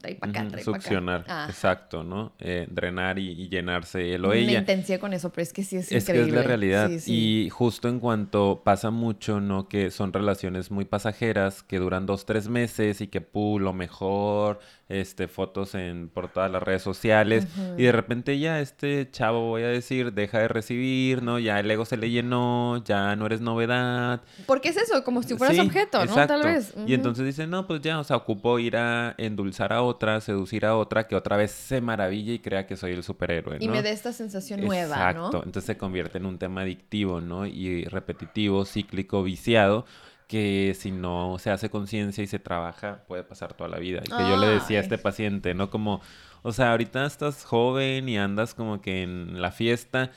trae 0.00 0.16
para 0.16 0.30
acá, 0.32 0.48
trae 0.48 0.62
acá. 0.62 0.72
Succionar, 0.72 1.24
Ah. 1.28 1.46
exacto, 1.48 2.02
¿no? 2.02 2.32
Eh, 2.40 2.66
drenar 2.70 3.18
y, 3.18 3.30
y 3.30 3.48
llenarse 3.48 4.14
él 4.14 4.24
o 4.24 4.28
Me 4.30 4.38
ella. 4.38 4.58
intencié 4.60 4.98
con 4.98 5.12
eso, 5.12 5.30
pero 5.30 5.42
es 5.42 5.52
que 5.52 5.62
sí 5.62 5.76
es, 5.76 5.92
Es 5.92 6.04
que 6.06 6.12
increíble. 6.12 6.30
es 6.30 6.34
la 6.36 6.42
realidad. 6.42 6.88
Sí, 6.88 7.00
sí. 7.00 7.44
Y 7.46 7.50
justo 7.50 7.88
en 7.88 8.00
cuanto 8.00 8.62
pasa 8.64 8.90
mucho, 8.90 9.40
¿no? 9.40 9.68
Que 9.68 9.90
son 9.90 10.12
relaciones 10.12 10.70
muy 10.70 10.84
pasajeras, 10.84 11.62
que 11.62 11.78
duran 11.78 12.06
dos, 12.06 12.26
tres 12.26 12.48
meses 12.48 13.00
y 13.00 13.06
que, 13.06 13.20
pu, 13.20 13.58
lo 13.60 13.72
mejor, 13.72 14.58
este, 14.88 15.28
fotos 15.28 15.74
en, 15.76 16.08
por 16.08 16.28
todas 16.32 16.50
las 16.50 16.62
redes 16.62 16.82
sociales. 16.82 17.46
Y 17.78 17.84
de 17.84 17.92
repente 17.92 18.38
ya 18.40 18.60
este 18.60 19.08
chavo, 19.10 19.46
voy 19.48 19.62
a 19.62 19.68
decir, 19.68 20.12
deja 20.12 20.38
de 20.40 20.48
recibir, 20.48 21.22
¿no? 21.22 21.38
Ya 21.38 21.60
el 21.60 21.70
ego 21.70 21.84
se 21.84 21.96
le 21.96 22.10
llenó, 22.10 22.82
ya 22.84 23.14
no 23.14 23.26
eres 23.26 23.40
novedad. 23.40 24.22
Porque 24.46 24.70
es 24.70 24.76
eso, 24.76 25.04
como 25.04 25.22
si 25.22 25.36
fueras 25.36 25.54
Sí, 25.56 25.62
objeto, 25.62 25.98
¿no? 25.98 26.04
exacto. 26.04 26.40
Tal 26.40 26.42
vez. 26.42 26.72
Y 26.76 26.80
Ujú. 26.82 26.92
entonces 26.94 27.24
dice, 27.24 27.46
no, 27.46 27.66
pues 27.68 27.80
ya, 27.82 28.00
o 28.00 28.04
sea, 28.04 28.16
ocupo 28.16 28.58
ir 28.58 28.76
a 28.76 29.14
endulzar 29.18 29.72
a 29.72 29.82
otra, 29.90 30.20
seducir 30.20 30.64
a 30.64 30.76
otra, 30.76 31.06
que 31.06 31.14
otra 31.14 31.36
vez 31.36 31.50
se 31.50 31.80
maraville 31.80 32.34
y 32.34 32.38
crea 32.38 32.66
que 32.66 32.76
soy 32.76 32.92
el 32.92 33.02
superhéroe, 33.02 33.58
¿no? 33.58 33.64
Y 33.64 33.68
me 33.68 33.82
dé 33.82 33.92
esta 33.92 34.12
sensación 34.12 34.60
nueva, 34.60 34.94
Exacto. 34.94 35.30
¿no? 35.32 35.38
Entonces 35.38 35.64
se 35.64 35.76
convierte 35.76 36.18
en 36.18 36.26
un 36.26 36.38
tema 36.38 36.62
adictivo, 36.62 37.20
¿no? 37.20 37.46
Y 37.46 37.84
repetitivo, 37.84 38.64
cíclico, 38.64 39.22
viciado, 39.22 39.84
que 40.26 40.76
si 40.78 40.92
no 40.92 41.36
se 41.38 41.50
hace 41.50 41.70
conciencia 41.70 42.22
y 42.22 42.26
se 42.26 42.38
trabaja, 42.38 43.02
puede 43.08 43.24
pasar 43.24 43.54
toda 43.54 43.68
la 43.68 43.78
vida. 43.78 44.00
Y 44.04 44.08
que 44.08 44.28
yo 44.28 44.36
le 44.36 44.46
decía 44.46 44.78
a 44.78 44.82
este 44.82 44.96
paciente, 44.96 45.54
¿no? 45.54 45.70
Como, 45.70 46.00
o 46.42 46.52
sea, 46.52 46.70
ahorita 46.70 47.04
estás 47.04 47.44
joven 47.44 48.08
y 48.08 48.16
andas 48.16 48.54
como 48.54 48.80
que 48.80 49.02
en 49.02 49.42
la 49.42 49.50
fiesta. 49.50 50.12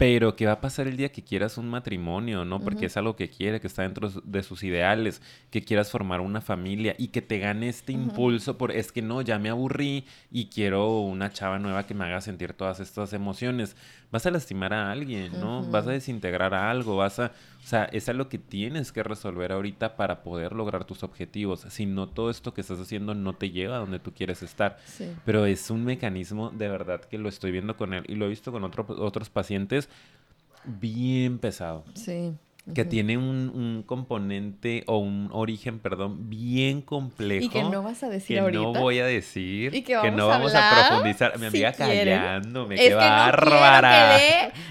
Pero 0.00 0.34
que 0.34 0.46
va 0.46 0.52
a 0.52 0.60
pasar 0.62 0.88
el 0.88 0.96
día 0.96 1.12
que 1.12 1.22
quieras 1.22 1.58
un 1.58 1.68
matrimonio, 1.68 2.46
¿no? 2.46 2.58
Porque 2.60 2.86
es 2.86 2.96
algo 2.96 3.16
que 3.16 3.28
quiere, 3.28 3.60
que 3.60 3.66
está 3.66 3.82
dentro 3.82 4.08
de 4.08 4.42
sus 4.42 4.62
ideales, 4.62 5.20
que 5.50 5.62
quieras 5.62 5.90
formar 5.90 6.22
una 6.22 6.40
familia 6.40 6.94
y 6.96 7.08
que 7.08 7.20
te 7.20 7.38
gane 7.38 7.68
este 7.68 7.92
impulso 7.92 8.56
por, 8.56 8.72
es 8.72 8.92
que 8.92 9.02
no, 9.02 9.20
ya 9.20 9.38
me 9.38 9.50
aburrí 9.50 10.06
y 10.30 10.46
quiero 10.46 11.00
una 11.00 11.30
chava 11.30 11.58
nueva 11.58 11.86
que 11.86 11.92
me 11.92 12.06
haga 12.06 12.22
sentir 12.22 12.54
todas 12.54 12.80
estas 12.80 13.12
emociones. 13.12 13.76
Vas 14.10 14.24
a 14.24 14.30
lastimar 14.30 14.72
a 14.72 14.90
alguien, 14.90 15.38
¿no? 15.38 15.70
Vas 15.70 15.86
a 15.86 15.90
desintegrar 15.90 16.54
a 16.54 16.70
algo, 16.70 16.96
vas 16.96 17.18
a... 17.18 17.32
O 17.62 17.66
sea, 17.70 17.84
es 17.84 18.08
algo 18.08 18.28
que 18.28 18.38
tienes 18.38 18.90
que 18.90 19.02
resolver 19.02 19.52
ahorita 19.52 19.96
para 19.96 20.22
poder 20.22 20.52
lograr 20.52 20.84
tus 20.84 21.02
objetivos. 21.04 21.60
Si 21.68 21.86
no, 21.86 22.08
todo 22.08 22.30
esto 22.30 22.52
que 22.52 22.62
estás 22.62 22.80
haciendo 22.80 23.14
no 23.14 23.34
te 23.34 23.50
lleva 23.50 23.76
a 23.76 23.78
donde 23.80 23.98
tú 24.00 24.12
quieres 24.12 24.42
estar. 24.42 24.78
Sí. 24.86 25.12
Pero 25.24 25.46
es 25.46 25.70
un 25.70 25.84
mecanismo 25.84 26.50
de 26.50 26.68
verdad 26.68 27.02
que 27.04 27.18
lo 27.18 27.28
estoy 27.28 27.52
viendo 27.52 27.76
con 27.76 27.94
él 27.94 28.04
y 28.08 28.16
lo 28.16 28.24
he 28.26 28.28
visto 28.28 28.50
con 28.50 28.64
otro- 28.64 28.86
otros 28.88 29.30
pacientes 29.30 29.88
bien 30.64 31.38
pesado. 31.38 31.84
Sí. 31.94 32.32
Que 32.74 32.84
tiene 32.84 33.16
un, 33.18 33.50
un 33.54 33.82
componente 33.86 34.84
o 34.86 34.98
un 34.98 35.28
origen, 35.32 35.78
perdón, 35.78 36.28
bien 36.30 36.80
complejo. 36.82 37.44
Y 37.46 37.48
que 37.48 37.62
no 37.62 37.82
vas 37.82 38.02
a 38.02 38.08
decir 38.08 38.36
que 38.36 38.40
ahorita. 38.40 38.60
no 38.62 38.72
voy 38.72 38.98
a 38.98 39.06
decir. 39.06 39.74
Y 39.74 39.82
que 39.82 39.94
no 39.94 40.00
vamos 40.28 40.52
vamos 40.52 40.54
a 40.54 40.58
a 40.58 40.70
hablar, 40.70 40.88
profundizar. 40.88 41.32
Mi 41.34 41.40
si 41.40 41.46
amiga 41.46 41.72
quieren. 41.72 42.18
callándome. 42.20 42.74
Es 42.76 42.80
qué 42.82 42.88
que 42.88 42.94
bárbara. 42.94 44.12
no 44.12 44.18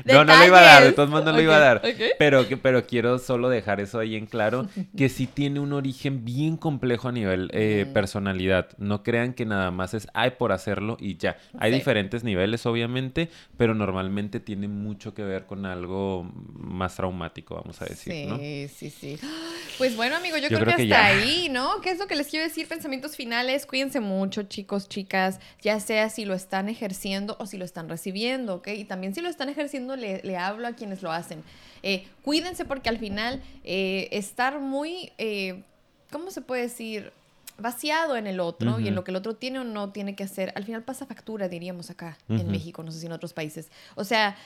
que 0.03 0.13
No, 0.13 0.25
no 0.25 0.37
lo 0.37 0.45
iba 0.45 0.59
a 0.59 0.63
dar, 0.63 0.83
de 0.83 0.91
todos 0.93 1.09
modos 1.09 1.25
no 1.25 1.31
lo 1.33 1.41
iba 1.41 1.55
a 1.55 1.59
dar. 1.59 1.77
Ok, 1.77 1.85
ok. 1.93 2.01
Pero, 2.17 2.47
que, 2.47 2.57
pero 2.57 2.85
quiero 2.85 3.19
solo 3.19 3.49
dejar 3.49 3.79
eso 3.79 3.99
ahí 3.99 4.15
en 4.15 4.25
claro, 4.25 4.67
que 4.97 5.09
sí 5.09 5.27
tiene 5.27 5.59
un 5.59 5.73
origen 5.73 6.25
bien 6.25 6.57
complejo 6.57 7.07
a 7.09 7.11
nivel 7.11 7.49
eh, 7.53 7.85
personalidad. 7.93 8.67
No 8.77 9.03
crean 9.03 9.33
que 9.33 9.45
nada 9.45 9.71
más 9.71 9.93
es, 9.93 10.07
ay, 10.13 10.31
por 10.37 10.51
hacerlo 10.51 10.97
y 10.99 11.17
ya. 11.17 11.37
Hay 11.59 11.71
Sí. 11.71 11.77
diferentes 11.79 12.23
niveles, 12.23 12.65
obviamente, 12.65 13.29
pero 13.57 13.73
normalmente 13.75 14.39
tiene 14.39 14.67
mucho 14.67 15.13
que 15.13 15.23
ver 15.23 15.45
con 15.45 15.65
algo 15.65 16.29
más 16.55 16.95
traumático, 16.95 17.55
vamos 17.55 17.81
a 17.81 17.85
decir, 17.89 18.13
sí, 18.13 18.25
¿no? 18.25 18.37
sí, 18.37 18.89
sí. 18.89 19.19
Pues 19.77 19.95
bueno, 19.95 20.17
amigo, 20.17 20.35
yo, 20.35 20.49
Yo 20.49 20.57
creo, 20.57 20.59
creo 20.65 20.75
que 20.75 20.87
que 20.87 20.93
hasta 20.93 21.13
ya. 21.13 21.21
ahí, 21.21 21.47
¿no? 21.47 21.79
¿Qué 21.81 21.91
es 21.91 21.99
lo 21.99 22.07
que 22.07 22.15
les 22.15 22.27
quiero 22.27 22.45
decir? 22.45 22.67
Pensamientos 22.67 23.15
finales. 23.15 23.65
Cuídense 23.65 24.01
mucho, 24.01 24.43
chicos, 24.43 24.89
chicas, 24.89 25.39
ya 25.61 25.79
sea 25.79 26.09
si 26.09 26.25
lo 26.25 26.33
están 26.33 26.67
ejerciendo 26.67 27.37
o 27.39 27.45
si 27.45 27.57
lo 27.57 27.63
están 27.63 27.87
recibiendo, 27.87 28.55
¿ok? 28.55 28.67
Y 28.75 28.83
también 28.83 29.15
si 29.15 29.21
lo 29.21 29.29
están 29.29 29.47
ejerciendo, 29.47 29.95
le, 29.95 30.21
le 30.23 30.35
hablo 30.35 30.67
a 30.67 30.73
quienes 30.73 31.01
lo 31.01 31.13
hacen. 31.13 31.43
Eh, 31.81 32.05
cuídense 32.23 32.65
porque 32.65 32.89
al 32.89 32.97
final 32.97 33.41
eh, 33.63 34.09
estar 34.11 34.59
muy, 34.59 35.13
eh, 35.17 35.63
¿cómo 36.11 36.29
se 36.31 36.41
puede 36.41 36.63
decir? 36.63 37.13
vaciado 37.61 38.15
en 38.15 38.25
el 38.25 38.39
otro 38.39 38.79
y 38.79 38.87
en 38.87 38.95
lo 38.95 39.03
que 39.03 39.11
el 39.11 39.17
otro 39.17 39.35
tiene 39.35 39.59
o 39.59 39.65
no 39.65 39.91
tiene 39.91 40.15
que 40.15 40.23
hacer, 40.23 40.53
al 40.55 40.63
final 40.63 40.81
pasa 40.83 41.05
factura, 41.05 41.49
diríamos 41.49 41.89
acá 41.89 42.17
en. 42.29 42.49
México, 42.49 42.83
no 42.83 42.91
sé 42.93 42.99
si 43.01 43.05
en 43.05 43.11
otros 43.11 43.33
países. 43.33 43.67
O 43.95 44.05
sea, 44.05 44.37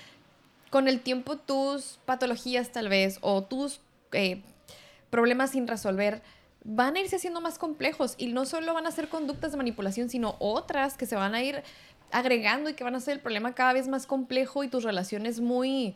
con 0.74 0.88
el 0.88 1.02
tiempo 1.02 1.38
tus 1.38 2.00
patologías 2.04 2.72
tal 2.72 2.90
vez 2.90 3.20
o 3.22 3.44
tus 3.44 3.80
eh, 4.12 4.42
problemas 5.12 5.52
sin 5.52 5.68
resolver 5.68 6.24
van 6.64 6.96
a 6.96 7.00
irse 7.00 7.18
haciendo 7.18 7.42
más 7.42 7.60
complejos. 7.60 8.16
Y 8.18 8.34
no 8.34 8.48
solo 8.48 8.74
van 8.74 8.88
a 8.88 8.92
ser 8.92 9.08
conductas 9.08 9.52
de 9.52 9.58
manipulación, 9.58 10.10
sino 10.10 10.36
otras 10.40 10.98
que 10.98 11.06
se 11.06 11.16
van 11.16 11.36
a 11.36 11.44
ir 11.44 11.62
agregando 12.10 12.72
y 12.72 12.74
que 12.74 12.84
van 12.84 12.96
a 12.96 12.98
hacer 12.98 13.14
el 13.14 13.20
problema 13.20 13.54
cada 13.54 13.74
vez 13.74 13.88
más 13.88 14.08
complejo 14.08 14.64
y 14.64 14.68
tus 14.68 14.84
relaciones 14.84 15.42
muy 15.42 15.96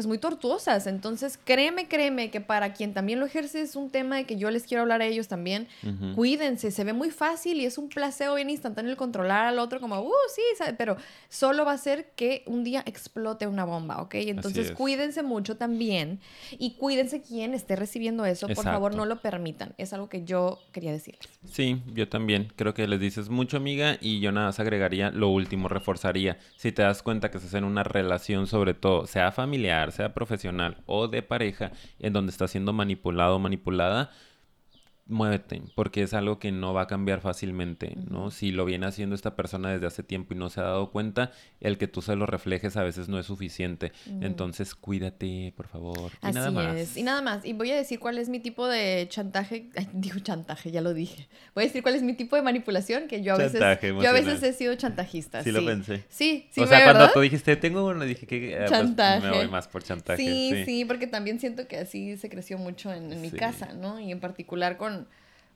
pues 0.00 0.06
muy 0.06 0.16
tortuosas. 0.16 0.86
Entonces, 0.86 1.38
créeme, 1.44 1.86
créeme 1.86 2.30
que 2.30 2.40
para 2.40 2.72
quien 2.72 2.94
también 2.94 3.20
lo 3.20 3.26
ejerce 3.26 3.60
es 3.60 3.76
un 3.76 3.90
tema 3.90 4.16
de 4.16 4.24
que 4.24 4.38
yo 4.38 4.50
les 4.50 4.62
quiero 4.62 4.80
hablar 4.80 5.02
a 5.02 5.04
ellos 5.04 5.28
también. 5.28 5.68
Ujú. 5.82 6.14
Cuídense, 6.14 6.70
se 6.70 6.84
ve 6.84 6.94
muy 6.94 7.10
fácil 7.10 7.60
y 7.60 7.66
es 7.66 7.76
un 7.76 7.90
placebo 7.90 8.36
bien 8.36 8.48
instantáneo 8.48 8.90
el 8.90 8.96
controlar 8.96 9.44
al 9.44 9.58
otro 9.58 9.78
como, 9.78 10.00
uh, 10.00 10.12
sí, 10.34 10.40
sabe", 10.56 10.72
pero 10.72 10.96
solo 11.28 11.66
va 11.66 11.72
a 11.72 11.78
ser 11.78 12.12
que 12.16 12.44
un 12.46 12.64
día 12.64 12.82
explote 12.86 13.46
una 13.46 13.66
bomba, 13.66 14.00
¿ok? 14.00 14.14
Entonces 14.14 14.70
es. 14.70 14.72
cuídense 14.72 15.22
mucho 15.22 15.58
también 15.58 16.18
y 16.52 16.76
cuídense 16.76 17.20
quien 17.20 17.52
esté 17.52 17.76
recibiendo 17.76 18.24
eso, 18.24 18.46
por 18.46 18.64
favor 18.64 18.92
Exacto. 18.92 18.96
no 18.96 19.04
lo 19.04 19.20
permitan. 19.20 19.74
Es 19.76 19.92
algo 19.92 20.08
que 20.08 20.24
yo 20.24 20.60
quería 20.72 20.92
decirles. 20.92 21.28
Sí, 21.44 21.82
yo 21.92 22.08
también. 22.08 22.50
Creo 22.56 22.72
que 22.72 22.88
les 22.88 23.00
dices 23.00 23.28
mucho, 23.28 23.58
amiga, 23.58 23.98
y 24.00 24.20
yo 24.20 24.32
nada 24.32 24.46
más 24.46 24.60
agregaría 24.60 25.10
lo 25.10 25.28
último, 25.28 25.68
reforzaría. 25.68 26.38
Si 26.56 26.72
te 26.72 26.80
das 26.80 27.02
cuenta 27.02 27.30
que 27.30 27.36
estás 27.36 27.52
en 27.52 27.64
una 27.64 27.82
relación, 27.82 28.46
sobre 28.46 28.72
todo, 28.72 29.06
sea 29.06 29.30
familiar, 29.30 29.89
sea 29.90 30.14
profesional 30.14 30.82
o 30.86 31.08
de 31.08 31.22
pareja, 31.22 31.72
en 31.98 32.12
donde 32.12 32.30
estás 32.30 32.50
siendo 32.50 32.72
manipulado 32.72 33.36
o 33.36 33.38
manipulada, 33.38 34.10
muévete, 35.10 35.62
porque 35.74 36.02
es 36.02 36.14
algo 36.14 36.38
que 36.38 36.52
no 36.52 36.72
va 36.72 36.82
a 36.82 36.86
cambiar 36.86 37.20
fácilmente, 37.20 37.94
¿no? 38.08 38.30
Si 38.30 38.50
lo 38.52 38.64
viene 38.64 38.86
haciendo 38.86 39.14
esta 39.14 39.36
persona 39.36 39.70
desde 39.70 39.86
hace 39.86 40.02
tiempo 40.02 40.34
y 40.34 40.36
no 40.36 40.48
se 40.50 40.60
ha 40.60 40.64
dado 40.64 40.90
cuenta, 40.90 41.32
el 41.60 41.76
que 41.78 41.88
tú 41.88 42.00
se 42.02 42.16
lo 42.16 42.26
reflejes 42.26 42.76
a 42.76 42.82
veces 42.82 43.08
no 43.08 43.18
es 43.18 43.26
suficiente. 43.26 43.92
Entonces, 44.20 44.74
cuídate, 44.74 45.52
por 45.56 45.66
favor. 45.68 46.12
Y 46.22 46.26
Así 46.26 46.34
nada 46.34 46.50
más. 46.50 46.76
es. 46.76 46.96
Y 46.96 47.02
nada 47.02 47.22
más. 47.22 47.44
Y 47.44 47.52
voy 47.52 47.70
a 47.70 47.76
decir 47.76 47.98
cuál 48.00 48.18
es 48.18 48.28
mi 48.28 48.40
tipo 48.40 48.66
de 48.66 49.06
chantaje. 49.08 49.70
Ay, 49.76 49.88
digo 49.92 50.18
chantaje, 50.20 50.70
ya 50.70 50.80
lo 50.80 50.94
dije. 50.94 51.28
Voy 51.54 51.64
a 51.64 51.66
decir 51.66 51.82
cuál 51.82 51.94
es 51.94 52.02
mi 52.02 52.14
tipo 52.14 52.36
de 52.36 52.42
manipulación, 52.42 53.08
que 53.08 53.22
yo 53.22 53.34
a 53.34 53.38
veces, 53.38 53.60
yo 53.82 54.08
a 54.08 54.12
veces 54.12 54.42
he 54.42 54.52
sido 54.52 54.74
chantajista. 54.74 55.42
Sí 55.42 55.50
lo 55.52 55.64
pensé. 55.64 56.04
Sí, 56.08 56.48
sí, 56.50 56.60
o 56.60 56.66
sea, 56.66 56.84
cuando 56.84 57.10
tú 57.12 57.20
dijiste, 57.20 57.56
tengo 57.56 57.86
uno, 57.86 58.04
dije 58.04 58.26
que 58.26 58.52
eh, 58.52 58.56
pues, 58.58 58.70
Chantaje. 58.70 59.26
me 59.26 59.36
voy 59.36 59.48
más 59.48 59.68
por 59.68 59.82
chantaje. 59.82 60.22
Sí, 60.22 60.62
sí, 60.64 60.84
porque 60.84 61.06
también 61.06 61.40
siento 61.40 61.66
que 61.66 61.76
así 61.78 62.16
se 62.16 62.28
creció 62.28 62.58
mucho 62.58 62.92
en, 62.92 63.12
en 63.12 63.20
mi 63.20 63.30
Sí. 63.30 63.36
casa, 63.36 63.72
¿no? 63.74 64.00
Y 64.00 64.10
en 64.10 64.20
particular 64.20 64.76
con, 64.76 64.99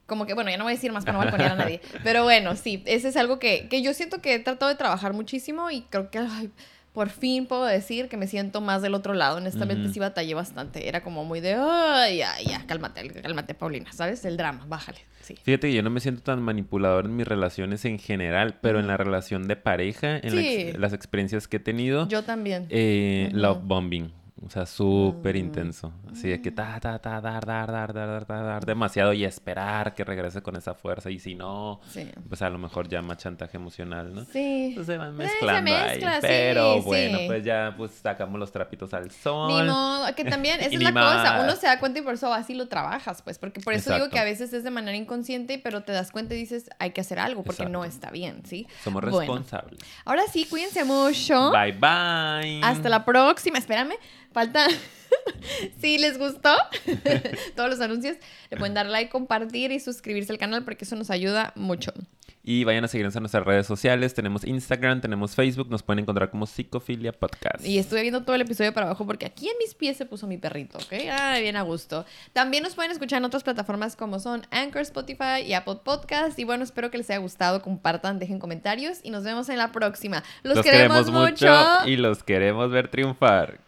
como 0.07 0.27
que, 0.27 0.35
bueno, 0.35 0.51
ya 0.51 0.57
no 0.59 0.65
voy 0.65 0.73
a 0.73 0.77
decir 0.77 0.93
más 0.93 1.05
para 1.05 1.19
no 1.19 1.25
balconear 1.25 1.53
a 1.53 1.57
nadie, 1.57 1.81
pero 2.03 2.25
bueno, 2.25 2.57
sí, 2.57 2.83
ese 2.87 3.09
es 3.09 3.17
algo 3.17 3.39
que, 3.39 3.69
que 3.69 3.83
yo 3.83 3.95
siento 3.95 4.21
que 4.21 4.35
he 4.35 4.39
tratado 4.39 4.69
de 4.71 4.77
trabajar 4.77 5.13
muchísimo 5.15 5.71
y 5.71 5.83
creo 5.83 6.11
que 6.11 6.19
ay, 6.19 6.51
por 6.93 7.09
fin 7.11 7.47
puedo 7.47 7.65
decir 7.65 8.09
que 8.09 8.17
me 8.17 8.27
siento 8.29 8.61
más 8.61 8.81
del 8.81 8.95
otro 8.95 9.15
lado. 9.15 9.39
Honestamente 9.39 9.87
Ujú. 9.87 9.95
sí 9.95 9.99
batallé 10.01 10.35
bastante, 10.35 10.89
era 10.89 11.03
como 11.03 11.25
muy 11.25 11.41
de, 11.41 11.55
ay, 11.59 12.19
ya, 12.19 12.35
ya, 12.41 12.65
cálmate, 12.67 13.09
cálmate, 13.21 13.55
Paulina, 13.55 13.93
¿sabes? 13.93 14.25
El 14.25 14.37
drama, 14.37 14.65
bájale, 14.69 14.99
sí. 15.21 15.35
Fíjate 15.43 15.69
que 15.69 15.75
yo 15.75 15.83
no 15.83 15.91
me 15.91 15.99
siento 15.99 16.23
tan 16.23 16.41
manipulador 16.41 17.07
en 17.07 17.17
mis 17.17 17.27
relaciones 17.27 17.85
en 17.85 17.99
general, 17.99 18.59
pero 18.61 18.79
en 18.79 18.87
la 18.87 18.97
relación 18.97 19.49
de 19.49 19.57
pareja, 19.57 20.19
en 20.19 20.37
la 20.37 20.43
ex- 20.43 20.79
las 20.79 20.93
experiencias 20.93 21.49
que 21.49 21.57
he 21.57 21.61
tenido, 21.61 22.07
Yo 22.09 22.23
también. 22.23 22.67
eh, 22.71 23.27
Ujú. 23.31 23.39
love 23.39 23.59
bombing. 23.65 24.13
O 24.43 24.51
sea, 24.51 24.67
súper 24.67 25.37
Ah. 25.37 25.39
intenso. 25.39 25.93
Así 26.11 26.29
de 26.29 26.43
que 26.43 26.51
ta, 26.51 26.79
ta, 26.81 26.99
ta, 26.99 27.21
dar, 27.21 27.47
dar, 27.47 27.71
dar, 27.71 27.93
dar, 27.95 28.09
dar, 28.09 28.27
dar, 28.27 28.45
dar 28.45 28.67
demasiado 28.67 29.13
y 29.13 29.25
esperar 29.25 29.95
que 29.95 30.03
regrese 30.05 30.43
con 30.43 30.57
esa 30.57 30.75
fuerza. 30.75 31.09
Y 31.09 31.21
si 31.21 31.37
no, 31.37 31.81
Sí. 31.89 32.11
pues 32.29 32.43
a 32.43 32.51
lo 32.51 32.59
mejor 32.59 32.89
llama 32.89 33.17
chantaje 33.17 33.57
emocional, 33.59 34.13
¿no? 34.13 34.25
Sí. 34.25 34.73
Pues 34.75 34.87
se 34.87 34.99
van 34.99 35.11
Eh, 35.11 35.13
se 35.13 35.19
mezclando 35.23 35.71
mezcla, 35.71 36.11
ahí. 36.15 36.21
sí, 36.21 36.27
Pero 36.27 36.83
bueno, 36.83 37.19
pues 37.29 37.45
ya 37.45 37.75
pues 37.77 37.93
sacamos 37.93 38.41
los 38.41 38.51
trapitos 38.51 38.93
al 38.93 39.11
sol. 39.13 39.49
Ni 39.65 39.71
modo, 39.71 40.13
que 40.17 40.25
también, 40.25 40.61
esa 40.61 40.75
es 40.75 40.83
la 40.83 40.93
cosa, 40.93 41.33
más. 41.35 41.45
uno 41.45 41.55
se 41.57 41.69
da 41.69 41.79
cuenta 41.79 42.01
y 42.01 42.03
por 42.03 42.15
eso 42.15 42.35
así 42.35 42.55
lo 42.55 42.67
trabajas, 42.67 43.23
pues, 43.23 43.39
porque 43.39 43.61
por 43.61 43.73
eso 43.73 43.95
digo 43.95 44.11
que 44.11 44.19
a 44.19 44.25
veces 44.25 44.53
es 44.53 44.65
de 44.65 44.71
manera 44.71 44.97
inconsciente, 44.97 45.61
pero 45.63 45.85
te 45.85 45.93
das 45.93 46.11
cuenta 46.11 46.35
y 46.35 46.39
dices, 46.39 46.71
hay 46.81 46.91
que 46.91 47.01
hacer 47.01 47.21
algo, 47.21 47.45
porque 47.45 47.67
no 47.67 47.85
está 47.85 48.11
bien, 48.11 48.43
¿sí? 48.45 48.67
Somos 48.83 49.03
Bueno. 49.03 49.19
responsables. 49.21 49.79
Ahora 50.05 50.23
sí, 50.31 50.45
cuídense 50.51 50.83
mucho. 50.85 51.53
Bye 51.53 51.73
bye. 51.73 52.61
Hasta 52.65 52.89
la 52.89 53.05
próxima, 53.05 53.59
espérame, 53.59 53.95
falta... 54.35 54.67
si 55.81 55.99
les 55.99 56.19
gustó 56.19 56.55
todos 57.57 57.71
los 57.71 57.81
anuncios, 57.81 58.17
le 58.51 58.57
pueden 58.57 58.75
dar 58.75 58.87
like, 58.87 59.11
compartir 59.11 59.73
y 59.73 59.81
suscribirse 59.81 60.33
al 60.33 60.39
canal 60.39 60.65
porque 60.65 60.85
eso 60.85 60.97
nos 60.97 61.11
ayuda 61.11 61.53
mucho. 61.57 61.93
Y 62.47 62.65
vayan 62.65 62.85
a 62.85 62.89
seguirnos 62.89 63.17
en 63.17 63.23
nuestras 63.23 63.43
redes 63.47 63.67
sociales. 63.67 64.13
Tenemos 64.13 64.45
Instagram, 64.45 65.01
tenemos 65.01 65.35
Facebook. 65.35 65.71
Nos 65.71 65.83
pueden 65.83 66.01
encontrar 66.01 66.31
como 66.31 66.45
Psicofilia 66.45 67.13
Podcast. 67.13 67.65
Y 67.65 67.79
estuve 67.79 68.03
viendo 68.03 68.23
todo 68.23 68.37
el 68.37 68.43
episodio 68.43 68.75
para 68.75 68.85
abajo 68.85 69.07
porque 69.07 69.25
aquí 69.25 69.49
en 69.49 69.57
mis 69.57 69.75
pies 69.75 69.97
se 69.97 70.05
puso 70.05 70.27
mi 70.27 70.37
perrito, 70.37 70.77
¿ok? 70.77 70.93
Ay, 71.11 71.41
bien 71.41 71.57
a 71.57 71.63
gusto. 71.63 72.05
También 72.35 72.63
nos 72.63 72.75
pueden 72.75 72.93
escuchar 72.93 73.17
en 73.17 73.25
otras 73.25 73.45
plataformas 73.45 73.97
como 73.97 74.21
son 74.21 74.43
Anchor, 74.51 74.83
Spotify 74.83 75.41
y 75.47 75.55
Apple 75.55 75.79
Podcast. 75.83 76.39
Y 76.39 76.45
bueno, 76.45 76.65
espero 76.65 76.91
que 76.91 76.99
les 76.99 77.09
haya 77.09 77.19
gustado. 77.21 77.63
Compartan, 77.63 78.19
dejen 78.19 78.39
comentarios 78.39 78.99
y 79.03 79.09
nos 79.09 79.25
vemos 79.25 79.49
en 79.49 79.57
la 79.57 79.73
próxima. 79.73 80.23
Los, 80.43 80.61
queremos, 80.61 81.11
mucho 81.11 81.49
y 81.87 81.97
los 81.97 82.23
queremos 82.23 82.71
ver 82.71 82.89
triunfar. 82.89 83.64